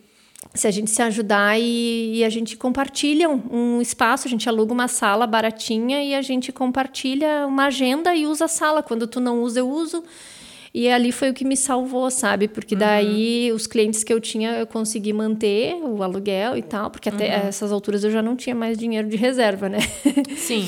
se 0.53 0.67
a 0.67 0.71
gente 0.71 0.89
se 0.89 1.01
ajudar 1.01 1.59
e, 1.59 2.15
e 2.19 2.23
a 2.23 2.29
gente 2.29 2.55
compartilha 2.55 3.29
um, 3.29 3.41
um 3.77 3.81
espaço, 3.81 4.25
a 4.25 4.29
gente 4.31 4.47
aluga 4.47 4.71
uma 4.71 4.87
sala 4.87 5.27
baratinha 5.27 6.01
e 6.01 6.15
a 6.15 6.21
gente 6.21 6.49
compartilha 6.53 7.45
uma 7.45 7.65
agenda 7.65 8.15
e 8.15 8.25
usa 8.25 8.45
a 8.45 8.47
sala. 8.47 8.81
Quando 8.81 9.05
tu 9.05 9.19
não 9.19 9.41
usa, 9.43 9.59
eu 9.59 9.69
uso. 9.69 10.01
E 10.73 10.89
ali 10.89 11.11
foi 11.11 11.29
o 11.29 11.33
que 11.33 11.43
me 11.43 11.57
salvou, 11.57 12.09
sabe? 12.09 12.47
Porque 12.47 12.75
daí 12.77 13.51
os 13.51 13.67
clientes 13.67 14.03
que 14.05 14.13
eu 14.13 14.21
tinha 14.21 14.51
eu 14.51 14.65
consegui 14.65 15.11
manter 15.11 15.75
o 15.75 16.01
aluguel 16.01 16.55
e 16.55 16.61
tal, 16.61 16.89
porque 16.89 17.09
até 17.09 17.27
essas 17.27 17.73
alturas 17.73 18.05
eu 18.05 18.11
já 18.11 18.21
não 18.21 18.37
tinha 18.37 18.55
mais 18.55 18.77
dinheiro 18.77 19.09
de 19.09 19.17
reserva, 19.17 19.67
né? 19.67 19.79
Sim. 20.37 20.65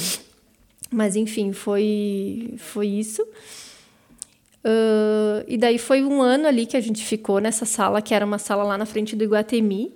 Mas 0.92 1.16
enfim, 1.16 1.54
foi, 1.54 2.54
foi 2.58 2.88
isso. 2.88 3.26
Ah, 4.64 5.44
e 5.48 5.58
daí 5.58 5.78
foi 5.78 6.04
um 6.04 6.22
ano 6.22 6.48
ali 6.48 6.66
que 6.66 6.78
a 6.78 6.82
gente 6.82 7.04
ficou 7.04 7.40
nessa 7.40 7.66
sala, 7.66 8.02
que 8.02 8.14
era 8.14 8.26
uma 8.26 8.38
sala 8.38 8.64
lá 8.64 8.78
na 8.78 8.86
frente 8.86 9.16
do 9.16 9.24
Iguatemi. 9.24 9.94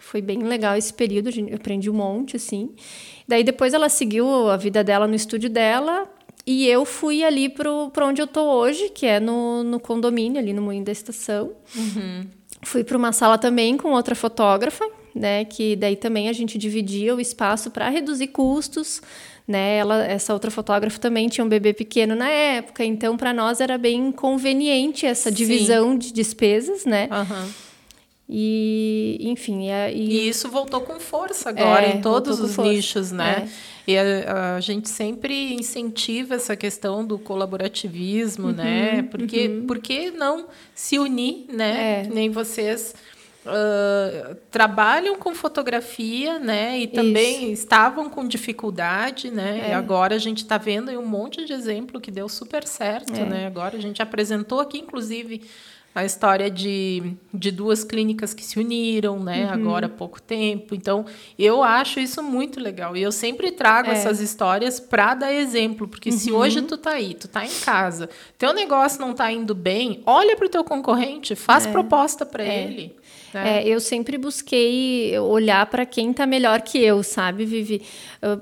foi 0.00 0.22
bem 0.22 0.38
legal 0.42 0.76
esse 0.76 0.92
período, 0.92 1.28
eu 1.28 1.56
aprendi 1.56 1.90
um 1.90 1.94
monte, 1.94 2.36
assim. 2.36 2.70
Daí 3.26 3.44
depois 3.44 3.74
ela 3.74 3.90
seguiu 3.90 4.48
a 4.48 4.56
vida 4.56 4.82
dela 4.82 5.06
no 5.06 5.14
estúdio 5.14 5.50
dela, 5.50 6.08
e 6.50 6.66
eu 6.66 6.86
fui 6.86 7.22
ali 7.22 7.46
para 7.50 8.06
onde 8.06 8.22
eu 8.22 8.26
tô 8.26 8.40
hoje, 8.40 8.88
que 8.88 9.04
é 9.04 9.20
no, 9.20 9.62
no 9.62 9.78
condomínio, 9.78 10.40
ali 10.40 10.54
no 10.54 10.62
Moinho 10.62 10.82
da 10.82 10.90
Estação. 10.90 11.52
Uhum. 11.76 12.24
Fui 12.62 12.82
para 12.82 12.96
uma 12.96 13.12
sala 13.12 13.36
também 13.36 13.76
com 13.76 13.90
outra 13.90 14.14
fotógrafa, 14.14 14.82
né? 15.14 15.44
Que 15.44 15.76
daí 15.76 15.94
também 15.94 16.26
a 16.26 16.32
gente 16.32 16.56
dividia 16.56 17.14
o 17.14 17.20
espaço 17.20 17.70
para 17.70 17.90
reduzir 17.90 18.28
custos, 18.28 19.02
né? 19.46 19.76
Ela, 19.76 20.06
essa 20.06 20.32
outra 20.32 20.50
fotógrafa 20.50 20.98
também 20.98 21.28
tinha 21.28 21.44
um 21.44 21.50
bebê 21.50 21.74
pequeno 21.74 22.14
na 22.14 22.30
época, 22.30 22.82
então 22.82 23.14
para 23.14 23.34
nós 23.34 23.60
era 23.60 23.76
bem 23.76 24.10
conveniente 24.10 25.04
essa 25.04 25.30
divisão 25.30 25.92
Sim. 25.92 25.98
de 25.98 26.12
despesas, 26.14 26.86
né? 26.86 27.10
Uhum. 27.12 27.48
E, 28.28 29.16
enfim. 29.22 29.70
E, 29.70 29.94
e, 29.94 30.28
isso 30.28 30.50
voltou 30.50 30.82
com 30.82 31.00
força 31.00 31.48
agora 31.48 31.86
é, 31.86 31.96
em 31.96 32.00
todos 32.02 32.38
os 32.40 32.58
nichos, 32.58 33.10
né? 33.10 33.48
É. 33.86 33.90
E 33.90 33.96
a, 33.96 34.56
a, 34.56 34.60
gente 34.60 34.86
sempre 34.90 35.54
incentiva 35.54 36.34
essa 36.34 36.54
questão 36.54 37.02
do 37.06 37.18
colaborativismo, 37.18 38.52
né? 38.52 38.90
uhum, 38.90 38.96
né? 38.96 39.02
Porque, 39.04 39.48
uhum. 39.48 39.66
por 39.66 39.78
que 39.78 40.10
não 40.10 40.46
se 40.74 40.98
unir, 40.98 41.46
né? 41.48 42.02
É. 42.02 42.08
Nem 42.08 42.28
vocês. 42.28 42.94
Uh, 43.46 44.34
trabalham 44.50 45.16
com 45.16 45.34
fotografia, 45.34 46.38
né? 46.38 46.78
E 46.80 46.86
também 46.86 47.44
Isso. 47.44 47.62
estavam 47.62 48.10
com 48.10 48.28
dificuldade, 48.28 49.30
né? 49.30 49.68
É. 49.68 49.70
E 49.70 49.72
agora 49.72 50.16
a 50.16 50.18
gente 50.18 50.42
está 50.42 50.58
vendo 50.58 50.90
um 50.90 51.06
monte 51.06 51.46
de 51.46 51.54
exemplo 51.54 51.98
que 51.98 52.10
deu 52.10 52.28
super 52.28 52.66
certo, 52.66 53.14
é. 53.14 53.24
né? 53.24 53.46
Agora 53.46 53.78
a 53.78 53.80
gente 53.80 54.02
apresentou 54.02 54.60
aqui, 54.60 54.78
inclusive, 54.78 55.40
a 55.98 56.04
história 56.04 56.48
de, 56.48 57.14
de 57.34 57.50
duas 57.50 57.82
clínicas 57.82 58.32
que 58.32 58.44
se 58.44 58.56
uniram, 58.56 59.18
né? 59.18 59.46
Uhum. 59.46 59.52
Agora 59.52 59.86
há 59.86 59.88
pouco 59.88 60.22
tempo. 60.22 60.72
Então, 60.72 61.04
eu 61.36 61.60
acho 61.64 61.98
isso 61.98 62.22
muito 62.22 62.60
legal. 62.60 62.96
E 62.96 63.02
eu 63.02 63.10
sempre 63.10 63.50
trago 63.50 63.90
é. 63.90 63.94
essas 63.94 64.20
histórias 64.20 64.78
para 64.78 65.16
dar 65.16 65.32
exemplo. 65.32 65.88
Porque 65.88 66.10
uhum. 66.10 66.16
se 66.16 66.30
hoje 66.30 66.62
tu 66.62 66.78
tá 66.78 66.92
aí, 66.92 67.14
tu 67.14 67.26
tá 67.26 67.44
em 67.44 67.50
casa, 67.64 68.08
teu 68.38 68.52
negócio 68.52 69.00
não 69.00 69.12
tá 69.12 69.32
indo 69.32 69.56
bem, 69.56 70.00
olha 70.06 70.36
para 70.36 70.46
o 70.46 70.48
teu 70.48 70.62
concorrente, 70.62 71.34
faz 71.34 71.66
é. 71.66 71.72
proposta 71.72 72.24
para 72.24 72.44
é. 72.44 72.62
ele. 72.62 72.96
Né? 73.34 73.58
É, 73.58 73.68
eu 73.68 73.80
sempre 73.80 74.16
busquei 74.16 75.18
olhar 75.18 75.66
para 75.66 75.84
quem 75.84 76.12
está 76.12 76.26
melhor 76.26 76.62
que 76.62 76.78
eu, 76.78 77.02
sabe, 77.02 77.44
Vivi? 77.44 77.82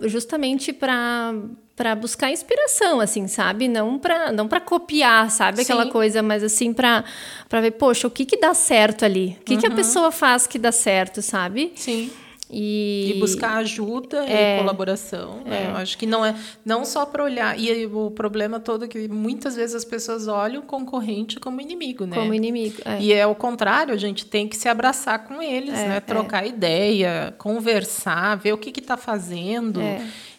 Justamente 0.02 0.74
para 0.74 1.34
para 1.76 1.94
buscar 1.94 2.30
inspiração, 2.30 3.00
assim, 3.00 3.28
sabe? 3.28 3.68
Não 3.68 3.98
para 3.98 4.32
não 4.32 4.48
para 4.48 4.60
copiar, 4.60 5.30
sabe? 5.30 5.60
Aquela 5.60 5.84
Sim. 5.84 5.90
coisa, 5.90 6.22
mas 6.22 6.42
assim 6.42 6.72
para 6.72 7.04
para 7.48 7.60
ver, 7.60 7.72
poxa, 7.72 8.08
o 8.08 8.10
que 8.10 8.24
que 8.24 8.38
dá 8.38 8.54
certo 8.54 9.04
ali? 9.04 9.36
O 9.40 9.44
que 9.44 9.54
uhum. 9.54 9.60
que 9.60 9.66
a 9.66 9.70
uhum. 9.70 9.76
pessoa 9.76 10.10
faz 10.10 10.46
que 10.46 10.58
dá 10.58 10.72
certo, 10.72 11.20
sabe? 11.20 11.72
Sim. 11.76 12.10
E, 12.48 13.14
e, 13.16 13.18
buscar 13.18 13.56
ajuda 13.56 14.24
é, 14.24 14.56
e 14.56 14.60
colaboração. 14.60 15.40
Né? 15.44 15.64
É. 15.64 15.70
Eu 15.70 15.76
acho 15.76 15.98
que 15.98 16.06
não 16.06 16.24
é 16.24 16.34
não 16.64 16.84
só 16.84 17.04
para 17.04 17.24
olhar. 17.24 17.58
E 17.58 17.86
o 17.86 18.10
problema 18.10 18.60
todo 18.60 18.84
é 18.84 18.88
que 18.88 19.08
muitas 19.08 19.56
vezes 19.56 19.74
as 19.74 19.84
pessoas 19.84 20.28
olham 20.28 20.62
o 20.62 20.64
concorrente 20.64 21.40
como 21.40 21.60
inimigo, 21.60 22.06
né? 22.06 22.16
Como 22.16 22.32
inimigo. 22.32 22.76
É. 22.84 23.00
E 23.00 23.12
é 23.12 23.26
o 23.26 23.34
contrário, 23.34 23.92
a 23.92 23.96
gente 23.96 24.24
tem 24.26 24.46
que 24.46 24.56
se 24.56 24.68
abraçar 24.68 25.24
com 25.24 25.42
eles, 25.42 25.74
é, 25.74 25.88
né? 25.88 25.96
É. 25.96 26.00
Trocar 26.00 26.46
ideia, 26.46 27.34
conversar, 27.36 28.36
ver 28.36 28.52
o 28.52 28.58
que 28.58 28.78
está 28.78 28.96
fazendo. 28.96 29.80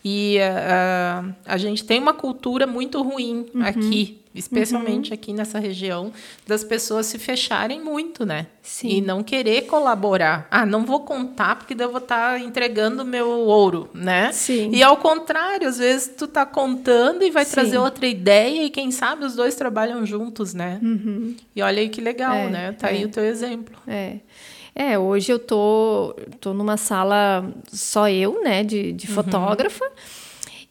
E 0.04 0.38
uh, 0.40 1.34
a 1.46 1.58
gente 1.58 1.84
tem 1.84 2.00
uma 2.00 2.14
cultura 2.14 2.66
muito 2.66 3.02
ruim 3.02 3.46
uhum. 3.54 3.64
aqui, 3.64 4.20
especialmente 4.34 5.10
uhum. 5.10 5.14
aqui 5.16 5.34
nessa 5.34 5.60
região, 5.60 6.12
das 6.46 6.64
pessoas 6.64 7.08
se 7.08 7.18
fecharem 7.18 7.82
muito, 7.82 8.26
né? 8.26 8.48
Sim. 8.62 8.90
E 8.90 9.02
não 9.02 9.24
querer 9.24 9.64
colaborar. 9.64 10.48
Ah, 10.52 10.66
não 10.66 10.86
vou 10.86 11.02
contar 11.02 11.56
porque 11.56 11.74
eu 11.74 11.90
vou 11.90 12.00
estar 12.00 12.34
tá 12.34 12.40
entregando 12.40 13.04
meu 13.04 13.30
ouro, 13.30 13.90
né? 13.94 14.32
Sim. 14.32 14.72
E 14.74 14.84
ao 14.84 14.98
contrário, 14.98 15.68
às 15.68 15.78
vezes 15.78 16.14
tu 16.18 16.28
tá 16.28 16.46
contando 16.46 17.24
e 17.24 17.32
vai 17.32 17.46
Sim. 17.46 17.52
trazer 17.52 17.78
outra 17.78 18.06
ideia 18.06 18.64
e 18.64 18.70
quem 18.70 18.92
sabe 18.92 19.26
os 19.26 19.36
dois 19.36 19.56
trabalham 19.56 20.06
juntos, 20.06 20.54
né? 20.54 20.80
Uhum. 20.82 21.36
E 21.56 21.62
olha 21.62 21.82
aí 21.82 21.90
que 21.90 22.02
legal, 22.02 22.36
é, 22.36 22.50
né? 22.50 22.72
Tá 22.74 22.90
é. 22.90 22.92
aí 22.92 23.06
o 23.06 23.10
teu 23.10 23.24
exemplo. 23.24 23.76
É. 23.88 24.18
É, 24.80 25.00
hoje 25.00 25.32
eu 25.32 25.40
tô, 25.40 26.16
tô 26.40 26.54
numa 26.54 26.78
sala 26.78 27.52
só 27.68 28.08
eu, 28.08 28.44
né, 28.44 28.64
de, 28.64 28.94
de 28.94 29.08
uhum. 29.08 29.14
fotógrafa. 29.16 29.92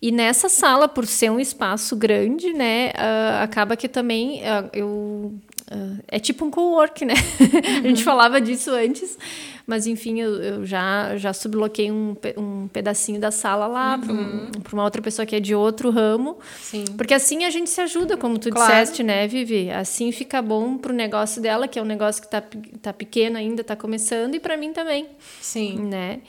E 0.00 0.12
nessa 0.12 0.48
sala, 0.48 0.86
por 0.86 1.04
ser 1.06 1.28
um 1.28 1.40
espaço 1.40 1.96
grande, 1.96 2.52
né, 2.52 2.90
uh, 2.90 3.42
acaba 3.42 3.76
que 3.76 3.88
também 3.88 4.42
uh, 4.42 4.70
eu 4.72 5.34
Uh, 5.68 5.98
é 6.06 6.20
tipo 6.20 6.44
um 6.44 6.50
co-work, 6.50 7.04
né? 7.04 7.14
Uhum. 7.14 7.82
a 7.84 7.88
gente 7.88 8.04
falava 8.04 8.40
disso 8.40 8.70
antes, 8.70 9.18
mas 9.66 9.86
enfim, 9.88 10.20
eu, 10.20 10.40
eu 10.40 10.64
já, 10.64 11.16
já 11.16 11.32
subloquei 11.32 11.90
um, 11.90 12.16
um 12.36 12.68
pedacinho 12.68 13.20
da 13.20 13.32
sala 13.32 13.66
lá 13.66 13.96
uhum. 13.96 14.48
para 14.62 14.72
uma 14.72 14.84
outra 14.84 15.02
pessoa 15.02 15.26
que 15.26 15.34
é 15.34 15.40
de 15.40 15.56
outro 15.56 15.90
ramo. 15.90 16.38
Sim. 16.60 16.84
Porque 16.96 17.12
assim 17.12 17.44
a 17.44 17.50
gente 17.50 17.68
se 17.68 17.80
ajuda, 17.80 18.16
como 18.16 18.38
tu 18.38 18.48
claro. 18.50 18.72
disseste, 18.72 19.02
né, 19.02 19.26
Vivi? 19.26 19.68
Assim 19.68 20.12
fica 20.12 20.40
bom 20.40 20.78
para 20.78 20.92
o 20.92 20.94
negócio 20.94 21.42
dela, 21.42 21.66
que 21.66 21.80
é 21.80 21.82
um 21.82 21.86
negócio 21.86 22.22
que 22.22 22.28
está 22.28 22.42
tá 22.80 22.92
pequeno 22.92 23.36
ainda, 23.36 23.62
está 23.62 23.74
começando, 23.74 24.36
e 24.36 24.40
para 24.40 24.56
mim 24.56 24.72
também. 24.72 25.08
Sim. 25.40 25.80
Né? 25.80 26.20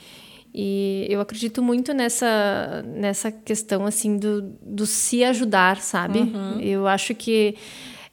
E 0.52 1.06
eu 1.08 1.22
acredito 1.22 1.62
muito 1.62 1.94
nessa, 1.94 2.84
nessa 2.88 3.32
questão, 3.32 3.86
assim, 3.86 4.18
do, 4.18 4.42
do 4.64 4.88
se 4.88 5.24
ajudar, 5.24 5.80
sabe? 5.80 6.22
Uhum. 6.22 6.60
Eu 6.60 6.88
acho 6.88 7.14
que 7.14 7.56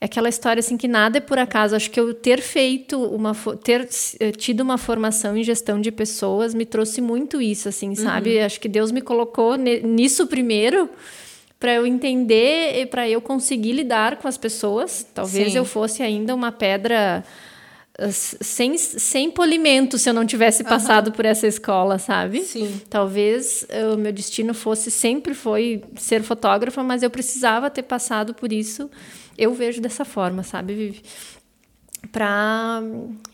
é 0.04 0.06
aquela 0.06 0.28
história 0.28 0.60
assim 0.60 0.76
que 0.76 0.86
nada 0.86 1.16
é 1.16 1.20
por 1.20 1.38
acaso. 1.38 1.74
Acho 1.74 1.90
que 1.90 1.98
eu 1.98 2.12
ter 2.12 2.42
feito 2.42 3.02
uma 3.02 3.34
ter 3.62 3.88
eh, 4.20 4.32
tido 4.32 4.60
uma 4.60 4.76
formação 4.76 5.34
em 5.34 5.42
gestão 5.42 5.80
de 5.80 5.90
pessoas 5.90 6.54
me 6.54 6.66
trouxe 6.66 7.00
muito 7.00 7.40
isso, 7.40 7.70
assim, 7.70 7.94
sabe? 7.94 8.36
Uhum. 8.36 8.44
Acho 8.44 8.60
que 8.60 8.68
Deus 8.68 8.92
me 8.92 9.00
colocou 9.00 9.56
nisso 9.56 10.26
primeiro 10.26 10.90
para 11.58 11.72
eu 11.72 11.86
entender 11.86 12.82
e 12.82 12.84
para 12.84 13.08
eu 13.08 13.18
conseguir 13.22 13.72
lidar 13.72 14.16
com 14.16 14.28
as 14.28 14.36
pessoas. 14.36 15.06
Talvez 15.14 15.52
Sim. 15.52 15.58
eu 15.58 15.64
fosse 15.64 16.02
ainda 16.02 16.34
uma 16.34 16.52
pedra 16.52 17.24
eh, 17.96 18.10
sem, 18.10 18.76
sem 18.76 19.30
polimento 19.30 19.96
se 19.96 20.10
eu 20.10 20.12
não 20.12 20.26
tivesse 20.26 20.64
passado 20.64 21.06
uhum. 21.06 21.12
por 21.14 21.24
essa 21.24 21.46
escola, 21.46 21.98
sabe? 21.98 22.42
Sim. 22.42 22.78
Talvez 22.90 23.64
eh, 23.70 23.86
o 23.86 23.96
meu 23.96 24.12
destino 24.12 24.52
fosse 24.52 24.90
sempre 24.90 25.32
foi 25.32 25.82
ser 25.96 26.22
fotógrafa, 26.22 26.82
mas 26.82 27.02
eu 27.02 27.08
precisava 27.08 27.70
ter 27.70 27.84
passado 27.84 28.34
por 28.34 28.52
isso 28.52 28.90
eu 29.36 29.52
vejo 29.54 29.80
dessa 29.80 30.04
forma, 30.04 30.42
sabe, 30.42 30.74
Vivi? 30.74 31.02
Pra, 32.12 32.82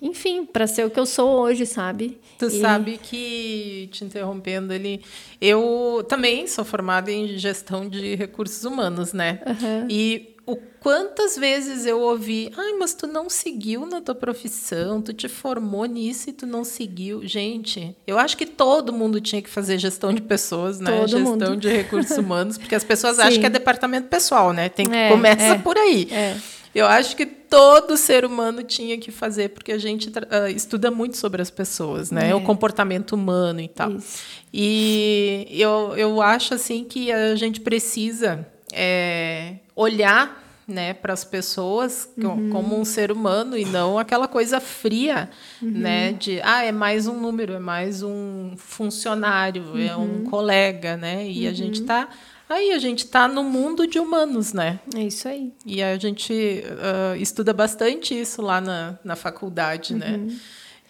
enfim, 0.00 0.46
para 0.46 0.66
ser 0.66 0.86
o 0.86 0.90
que 0.90 0.98
eu 1.00 1.06
sou 1.06 1.40
hoje, 1.40 1.66
sabe? 1.66 2.18
Tu 2.38 2.46
e... 2.46 2.60
sabe 2.60 2.98
que, 2.98 3.88
te 3.90 4.04
interrompendo 4.04 4.72
ali, 4.72 5.02
eu 5.40 6.04
também 6.08 6.46
sou 6.46 6.64
formada 6.64 7.10
em 7.10 7.36
gestão 7.36 7.88
de 7.88 8.14
recursos 8.14 8.64
humanos, 8.64 9.12
né? 9.12 9.40
Uhum. 9.46 9.86
E 9.90 10.36
o 10.46 10.56
quantas 10.80 11.36
vezes 11.36 11.86
eu 11.86 12.00
ouvi, 12.00 12.50
ai, 12.56 12.72
mas 12.78 12.94
tu 12.94 13.06
não 13.06 13.28
seguiu 13.28 13.86
na 13.86 14.00
tua 14.00 14.14
profissão, 14.14 15.00
tu 15.00 15.12
te 15.12 15.28
formou 15.28 15.84
nisso 15.84 16.30
e 16.30 16.32
tu 16.32 16.46
não 16.46 16.64
seguiu. 16.64 17.24
Gente, 17.26 17.94
eu 18.06 18.18
acho 18.18 18.36
que 18.36 18.46
todo 18.46 18.92
mundo 18.92 19.20
tinha 19.20 19.42
que 19.42 19.50
fazer 19.50 19.78
gestão 19.78 20.12
de 20.12 20.22
pessoas, 20.22 20.80
né? 20.80 20.90
Todo 20.90 21.08
gestão 21.08 21.50
mundo. 21.50 21.56
de 21.56 21.68
recursos 21.68 22.16
humanos, 22.18 22.58
porque 22.58 22.74
as 22.74 22.82
pessoas 22.82 23.16
Sim. 23.16 23.22
acham 23.22 23.40
que 23.40 23.46
é 23.46 23.50
departamento 23.50 24.08
pessoal, 24.08 24.52
né? 24.52 24.68
Tem 24.68 24.88
que 24.88 24.96
é, 24.96 25.10
começa 25.10 25.54
é, 25.54 25.58
por 25.58 25.76
aí. 25.76 26.08
É. 26.10 26.36
Eu 26.74 26.86
acho 26.86 27.16
que 27.16 27.26
todo 27.26 27.96
ser 27.96 28.24
humano 28.24 28.62
tinha 28.62 28.96
que 28.96 29.10
fazer, 29.10 29.50
porque 29.50 29.72
a 29.72 29.78
gente 29.78 30.08
uh, 30.08 30.48
estuda 30.54 30.88
muito 30.90 31.16
sobre 31.16 31.42
as 31.42 31.50
pessoas, 31.50 32.12
né? 32.12 32.30
É. 32.30 32.34
O 32.34 32.40
comportamento 32.40 33.12
humano 33.12 33.60
e 33.60 33.68
tal. 33.68 33.92
Isso. 33.92 34.18
E 34.52 35.46
eu, 35.50 35.94
eu 35.96 36.22
acho 36.22 36.54
assim 36.54 36.84
que 36.84 37.10
a 37.10 37.34
gente 37.34 37.60
precisa 37.60 38.46
é, 38.72 39.56
olhar 39.74 40.49
né, 40.70 40.94
para 40.94 41.12
as 41.12 41.24
pessoas 41.24 42.08
uhum. 42.16 42.50
como 42.50 42.78
um 42.78 42.84
ser 42.84 43.12
humano 43.12 43.58
e 43.58 43.64
não 43.64 43.98
aquela 43.98 44.28
coisa 44.28 44.60
fria, 44.60 45.28
uhum. 45.60 45.70
né, 45.70 46.12
de 46.12 46.40
ah, 46.42 46.64
é 46.64 46.72
mais 46.72 47.06
um 47.06 47.20
número, 47.20 47.52
é 47.52 47.58
mais 47.58 48.02
um 48.02 48.52
funcionário, 48.56 49.62
uhum. 49.64 49.78
é 49.78 49.96
um 49.96 50.00
uhum. 50.00 50.24
colega, 50.24 50.96
né? 50.96 51.28
E 51.28 51.46
a 51.46 51.52
gente 51.52 51.80
está 51.80 52.08
Aí 52.48 52.72
a 52.72 52.80
gente 52.80 53.04
está 53.04 53.28
no 53.28 53.44
mundo 53.44 53.86
de 53.86 54.00
humanos, 54.00 54.52
né? 54.52 54.80
É 54.96 55.04
isso 55.04 55.28
aí. 55.28 55.52
E 55.64 55.80
a 55.80 55.96
gente 55.96 56.64
uh, 56.64 57.14
estuda 57.14 57.52
bastante 57.52 58.20
isso 58.20 58.42
lá 58.42 58.60
na, 58.60 58.98
na 59.04 59.14
faculdade, 59.14 59.94
né? 59.94 60.16
uhum. 60.16 60.26
né? 60.26 60.36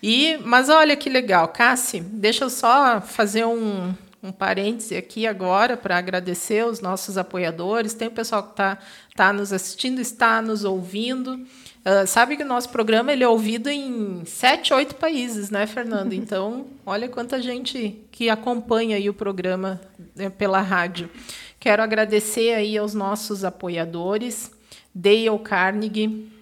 E, 0.03 0.39
mas 0.39 0.71
olha 0.71 0.97
que 0.97 1.11
legal, 1.11 1.49
Cassi, 1.49 2.01
deixa 2.01 2.45
eu 2.45 2.51
só 2.51 3.03
fazer 3.03 3.45
um, 3.45 3.95
um 4.23 4.33
parêntese 4.33 4.97
aqui 4.97 5.27
agora 5.27 5.77
para 5.77 5.99
agradecer 5.99 6.65
os 6.65 6.81
nossos 6.81 7.19
apoiadores. 7.19 7.93
Tem 7.93 8.09
o 8.09 8.11
pessoal 8.11 8.43
que 8.43 8.53
está 8.53 8.79
tá 9.21 9.35
nos 9.35 9.53
assistindo, 9.53 10.01
está 10.01 10.41
nos 10.41 10.65
ouvindo. 10.65 11.35
Uh, 11.35 12.07
sabe 12.07 12.39
que 12.39 12.43
o 12.43 12.47
nosso 12.47 12.71
programa 12.71 13.13
ele 13.13 13.23
é 13.23 13.29
ouvido 13.29 13.69
em 13.69 14.25
sete, 14.25 14.73
oito 14.73 14.95
países, 14.95 15.51
né, 15.51 15.67
Fernando? 15.67 16.15
Então, 16.17 16.67
olha 16.87 17.07
quanta 17.07 17.39
gente 17.43 18.01
que 18.11 18.31
acompanha 18.31 18.97
aí 18.97 19.11
o 19.11 19.15
programa 19.15 19.79
né, 20.17 20.31
pela 20.31 20.63
rádio. 20.63 21.11
Quero 21.59 21.83
agradecer 21.83 22.55
aí 22.55 22.79
aos 22.79 22.95
nossos 22.95 23.45
apoiadores, 23.45 24.51
Dale 24.95 25.39
Carnegie. 25.45 26.33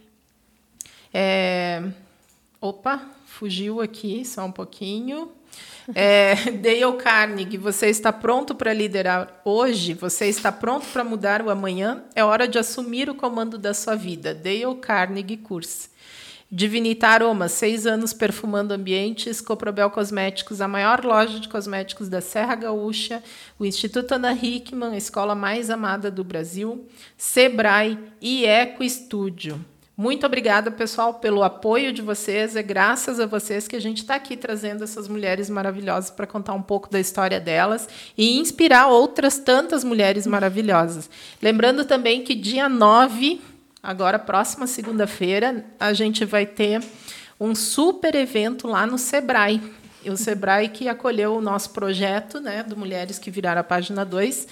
É... 1.12 1.82
Opa, 2.60 3.02
fugiu 3.26 3.80
aqui 3.80 4.24
só 4.24 4.44
um 4.44 4.52
pouquinho. 4.52 5.32
É, 5.94 6.34
Dale 6.52 6.96
Carnegie, 6.98 7.56
você 7.56 7.86
está 7.86 8.12
pronto 8.12 8.54
para 8.54 8.72
liderar 8.72 9.40
hoje? 9.44 9.94
Você 9.94 10.26
está 10.26 10.52
pronto 10.52 10.86
para 10.92 11.04
mudar 11.04 11.42
o 11.42 11.50
amanhã? 11.50 12.04
É 12.14 12.22
hora 12.22 12.46
de 12.46 12.58
assumir 12.58 13.08
o 13.08 13.14
comando 13.14 13.56
da 13.58 13.72
sua 13.72 13.94
vida. 13.94 14.34
Dale 14.34 14.74
Carnegie 14.80 15.36
Curse. 15.36 15.90
Divinita 16.50 17.08
Aromas, 17.08 17.52
seis 17.52 17.86
anos 17.86 18.14
perfumando 18.14 18.72
ambientes. 18.72 19.40
Coprobel 19.40 19.90
Cosméticos, 19.90 20.62
a 20.62 20.68
maior 20.68 21.04
loja 21.04 21.38
de 21.38 21.48
cosméticos 21.48 22.08
da 22.08 22.22
Serra 22.22 22.54
Gaúcha. 22.54 23.22
O 23.58 23.66
Instituto 23.66 24.12
Ana 24.12 24.32
Hickman, 24.32 24.94
a 24.94 24.96
escola 24.96 25.34
mais 25.34 25.68
amada 25.68 26.10
do 26.10 26.24
Brasil. 26.24 26.86
Sebrae 27.18 27.98
e 28.20 28.46
Eco 28.46 28.82
Estúdio. 28.82 29.62
Muito 30.00 30.24
obrigada, 30.24 30.70
pessoal, 30.70 31.14
pelo 31.14 31.42
apoio 31.42 31.92
de 31.92 32.00
vocês. 32.00 32.54
É 32.54 32.62
graças 32.62 33.18
a 33.18 33.26
vocês 33.26 33.66
que 33.66 33.74
a 33.74 33.80
gente 33.80 34.02
está 34.02 34.14
aqui 34.14 34.36
trazendo 34.36 34.84
essas 34.84 35.08
mulheres 35.08 35.50
maravilhosas 35.50 36.08
para 36.08 36.24
contar 36.24 36.54
um 36.54 36.62
pouco 36.62 36.88
da 36.88 37.00
história 37.00 37.40
delas 37.40 37.88
e 38.16 38.38
inspirar 38.38 38.86
outras 38.86 39.40
tantas 39.40 39.82
mulheres 39.82 40.24
maravilhosas. 40.24 41.10
Lembrando 41.42 41.84
também 41.84 42.22
que 42.22 42.36
dia 42.36 42.68
9, 42.68 43.40
agora 43.82 44.20
próxima 44.20 44.68
segunda-feira, 44.68 45.64
a 45.80 45.92
gente 45.92 46.24
vai 46.24 46.46
ter 46.46 46.80
um 47.40 47.52
super 47.52 48.14
evento 48.14 48.68
lá 48.68 48.86
no 48.86 48.98
Sebrae. 48.98 49.60
O 50.06 50.16
Sebrae 50.16 50.68
que 50.68 50.88
acolheu 50.88 51.34
o 51.34 51.42
nosso 51.42 51.70
projeto 51.70 52.38
né, 52.40 52.62
do 52.62 52.76
Mulheres 52.76 53.18
que 53.18 53.32
Viraram 53.32 53.62
a 53.62 53.64
Página 53.64 54.04
2 54.04 54.46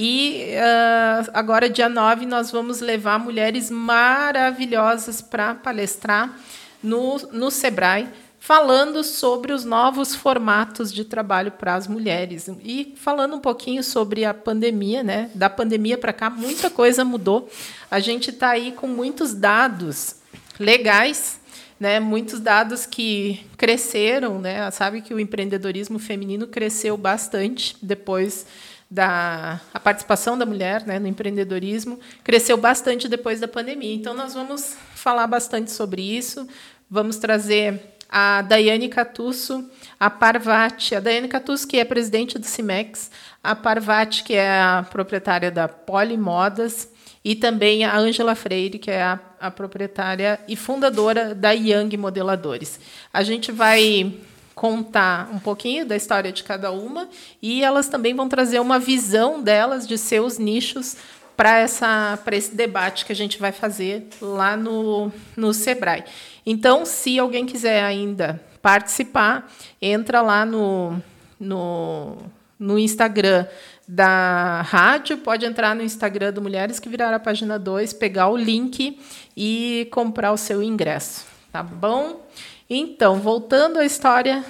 e 0.00 0.54
uh, 0.54 1.28
agora, 1.34 1.68
dia 1.68 1.88
9, 1.88 2.24
nós 2.24 2.52
vamos 2.52 2.80
levar 2.80 3.18
mulheres 3.18 3.68
maravilhosas 3.68 5.20
para 5.20 5.56
palestrar 5.56 6.38
no, 6.80 7.18
no 7.32 7.50
Sebrae, 7.50 8.08
falando 8.38 9.02
sobre 9.02 9.52
os 9.52 9.64
novos 9.64 10.14
formatos 10.14 10.92
de 10.92 11.04
trabalho 11.04 11.50
para 11.50 11.74
as 11.74 11.88
mulheres. 11.88 12.48
E 12.62 12.94
falando 12.96 13.34
um 13.34 13.40
pouquinho 13.40 13.82
sobre 13.82 14.24
a 14.24 14.32
pandemia, 14.32 15.02
né? 15.02 15.32
Da 15.34 15.50
pandemia 15.50 15.98
para 15.98 16.12
cá, 16.12 16.30
muita 16.30 16.70
coisa 16.70 17.04
mudou. 17.04 17.50
A 17.90 17.98
gente 17.98 18.30
está 18.30 18.50
aí 18.50 18.70
com 18.70 18.86
muitos 18.86 19.34
dados 19.34 20.14
legais. 20.60 21.40
Né, 21.80 22.00
muitos 22.00 22.40
dados 22.40 22.84
que 22.84 23.46
cresceram, 23.56 24.40
né? 24.40 24.68
Sabe 24.72 25.00
que 25.00 25.14
o 25.14 25.20
empreendedorismo 25.20 25.96
feminino 26.00 26.48
cresceu 26.48 26.96
bastante 26.96 27.76
depois 27.80 28.44
da 28.90 29.60
a 29.72 29.78
participação 29.78 30.38
da 30.38 30.46
mulher 30.46 30.86
né, 30.86 30.98
no 30.98 31.06
empreendedorismo 31.06 32.00
cresceu 32.24 32.56
bastante 32.56 33.08
depois 33.08 33.40
da 33.40 33.48
pandemia. 33.48 33.94
Então, 33.94 34.14
nós 34.14 34.34
vamos 34.34 34.76
falar 34.94 35.26
bastante 35.26 35.70
sobre 35.70 36.02
isso. 36.02 36.48
Vamos 36.90 37.18
trazer 37.18 37.98
a 38.08 38.40
Daiane 38.40 38.88
Catusso, 38.88 39.68
a 40.00 40.08
Parvati, 40.08 40.94
a 40.94 41.00
Daiane 41.00 41.28
Catusso, 41.28 41.68
que 41.68 41.76
é 41.76 41.84
presidente 41.84 42.38
do 42.38 42.46
CIMEX, 42.46 43.10
a 43.44 43.54
Parvati, 43.54 44.24
que 44.24 44.34
é 44.34 44.48
a 44.48 44.86
proprietária 44.90 45.50
da 45.50 45.68
Polimodas, 45.68 46.88
e 47.22 47.34
também 47.34 47.84
a 47.84 47.98
Ângela 47.98 48.34
Freire, 48.34 48.78
que 48.78 48.90
é 48.90 49.02
a, 49.02 49.20
a 49.38 49.50
proprietária 49.50 50.40
e 50.48 50.56
fundadora 50.56 51.34
da 51.34 51.50
Young 51.50 51.94
Modeladores. 51.98 52.80
A 53.12 53.22
gente 53.22 53.52
vai 53.52 54.14
contar 54.58 55.30
um 55.32 55.38
pouquinho 55.38 55.86
da 55.86 55.94
história 55.94 56.32
de 56.32 56.42
cada 56.42 56.72
uma 56.72 57.08
e 57.40 57.62
elas 57.62 57.88
também 57.88 58.12
vão 58.12 58.28
trazer 58.28 58.58
uma 58.58 58.76
visão 58.76 59.40
delas 59.40 59.86
de 59.86 59.96
seus 59.96 60.36
nichos 60.36 60.96
para 61.36 61.62
esse 61.62 62.56
debate 62.56 63.06
que 63.06 63.12
a 63.12 63.14
gente 63.14 63.38
vai 63.38 63.52
fazer 63.52 64.08
lá 64.20 64.56
no 64.56 65.12
no 65.36 65.54
Sebrae. 65.54 66.02
Então, 66.44 66.84
se 66.84 67.16
alguém 67.20 67.46
quiser 67.46 67.84
ainda 67.84 68.42
participar, 68.60 69.48
entra 69.80 70.22
lá 70.22 70.44
no 70.44 71.00
no, 71.38 72.16
no 72.58 72.80
Instagram 72.80 73.46
da 73.86 74.62
rádio, 74.62 75.18
pode 75.18 75.46
entrar 75.46 75.72
no 75.76 75.84
Instagram 75.84 76.32
do 76.32 76.42
Mulheres 76.42 76.80
que 76.80 76.88
Viraram 76.88 77.14
a 77.14 77.20
página 77.20 77.60
2, 77.60 77.92
pegar 77.92 78.28
o 78.28 78.36
link 78.36 78.98
e 79.36 79.86
comprar 79.92 80.32
o 80.32 80.36
seu 80.36 80.60
ingresso, 80.64 81.24
tá 81.52 81.62
bom? 81.62 82.26
Então, 82.70 83.16
voltando 83.20 83.78
à 83.78 83.84
história 83.84 84.44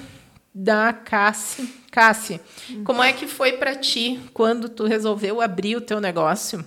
da 0.53 0.93
Cassi. 0.93 1.73
Cassi, 1.91 2.41
como 2.85 3.03
é 3.03 3.13
que 3.13 3.27
foi 3.27 3.53
para 3.53 3.75
ti 3.75 4.21
quando 4.35 4.69
tu 4.69 4.85
resolveu 4.87 5.41
abrir 5.41 5.77
o 5.77 5.81
teu 5.81 6.01
negócio? 6.01 6.65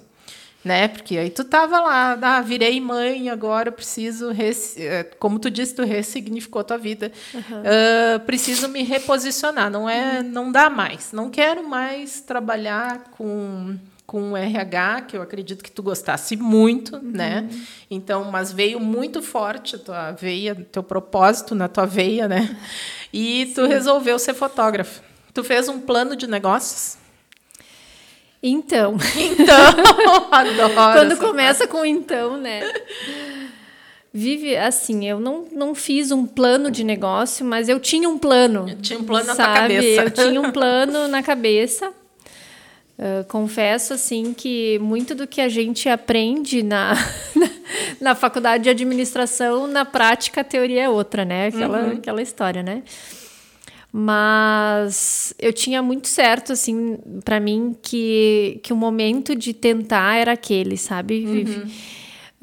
Né? 0.63 0.87
Porque 0.87 1.17
aí 1.17 1.29
tu 1.29 1.43
tava 1.43 1.79
lá, 1.81 2.17
ah, 2.21 2.41
virei 2.41 2.79
mãe, 2.79 3.29
agora 3.29 3.69
eu 3.69 3.73
preciso, 3.73 4.31
eh, 4.77 5.03
como 5.19 5.39
tu 5.39 5.49
disse, 5.49 5.75
tu 5.75 5.83
ressignificou 5.83 6.63
tua 6.63 6.77
vida. 6.77 7.11
Uhum. 7.33 7.41
Uh, 7.41 8.19
preciso 8.25 8.67
me 8.67 8.83
reposicionar, 8.83 9.71
não 9.71 9.89
é, 9.89 10.21
não 10.21 10.51
dá 10.51 10.69
mais. 10.69 11.11
Não 11.11 11.31
quero 11.31 11.67
mais 11.67 12.21
trabalhar 12.21 13.09
com 13.17 13.75
com 14.11 14.33
o 14.33 14.37
RH, 14.37 15.03
que 15.03 15.15
eu 15.15 15.21
acredito 15.21 15.63
que 15.63 15.71
tu 15.71 15.81
gostasse 15.81 16.35
muito, 16.35 16.97
uhum. 16.97 17.01
né? 17.01 17.47
Então, 17.89 18.25
mas 18.25 18.51
veio 18.51 18.77
muito 18.77 19.21
forte 19.21 19.77
a 19.77 19.79
tua 19.79 20.11
veia, 20.11 20.53
teu 20.69 20.83
propósito 20.83 21.55
na 21.55 21.69
tua 21.69 21.85
veia, 21.85 22.27
né? 22.27 22.57
E 23.13 23.45
Sim. 23.45 23.53
tu 23.53 23.65
resolveu 23.67 24.19
ser 24.19 24.33
fotógrafo. 24.33 25.01
Tu 25.33 25.41
fez 25.45 25.69
um 25.69 25.79
plano 25.79 26.13
de 26.17 26.27
negócios? 26.27 26.97
Então. 28.43 28.97
Então, 29.15 30.27
adoro. 30.29 30.73
Quando 30.73 31.17
começa 31.17 31.59
parte. 31.59 31.71
com 31.71 31.85
então, 31.85 32.35
né? 32.35 32.69
Vive 34.13 34.57
assim, 34.57 35.07
eu 35.07 35.21
não, 35.21 35.47
não 35.53 35.73
fiz 35.73 36.11
um 36.11 36.25
plano 36.25 36.69
de 36.69 36.83
negócio, 36.83 37.45
mas 37.45 37.69
eu 37.69 37.79
tinha 37.79 38.09
um 38.09 38.17
plano. 38.17 38.67
Eu 38.67 38.75
tinha 38.75 38.99
um 38.99 39.05
plano 39.05 39.33
sabe? 39.33 39.39
na 39.39 39.53
cabeça. 39.53 40.03
Eu 40.03 40.11
tinha 40.11 40.41
um 40.41 40.51
plano 40.51 41.07
na 41.07 41.23
cabeça 41.23 41.93
Uh, 43.01 43.25
confesso 43.27 43.95
assim 43.95 44.31
que 44.31 44.77
muito 44.77 45.15
do 45.15 45.25
que 45.25 45.41
a 45.41 45.49
gente 45.49 45.89
aprende 45.89 46.61
na, 46.61 46.93
na, 47.99 48.13
faculdade 48.13 48.65
de 48.65 48.69
administração, 48.69 49.65
na 49.65 49.83
prática 49.83 50.41
a 50.41 50.43
teoria 50.43 50.83
é 50.83 50.89
outra, 50.89 51.25
né? 51.25 51.47
Aquela, 51.47 51.79
uhum. 51.79 51.91
aquela 51.93 52.21
história, 52.21 52.61
né? 52.61 52.83
Mas 53.91 55.33
eu 55.39 55.51
tinha 55.51 55.81
muito 55.81 56.07
certo, 56.07 56.53
assim, 56.53 56.99
para 57.25 57.39
mim, 57.39 57.75
que, 57.81 58.59
que 58.61 58.71
o 58.71 58.75
momento 58.75 59.35
de 59.35 59.51
tentar 59.51 60.17
era 60.17 60.33
aquele, 60.33 60.77
sabe, 60.77 61.25
Vivi? 61.25 61.57
Uhum. 61.57 61.71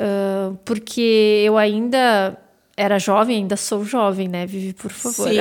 Uh, 0.00 0.58
porque 0.64 1.44
eu 1.46 1.56
ainda 1.56 2.36
era 2.76 2.98
jovem, 2.98 3.38
ainda 3.38 3.56
sou 3.56 3.84
jovem, 3.84 4.26
né, 4.26 4.44
Vivi? 4.44 4.72
Por 4.72 4.90
favor. 4.90 5.28
Sim, 5.28 5.38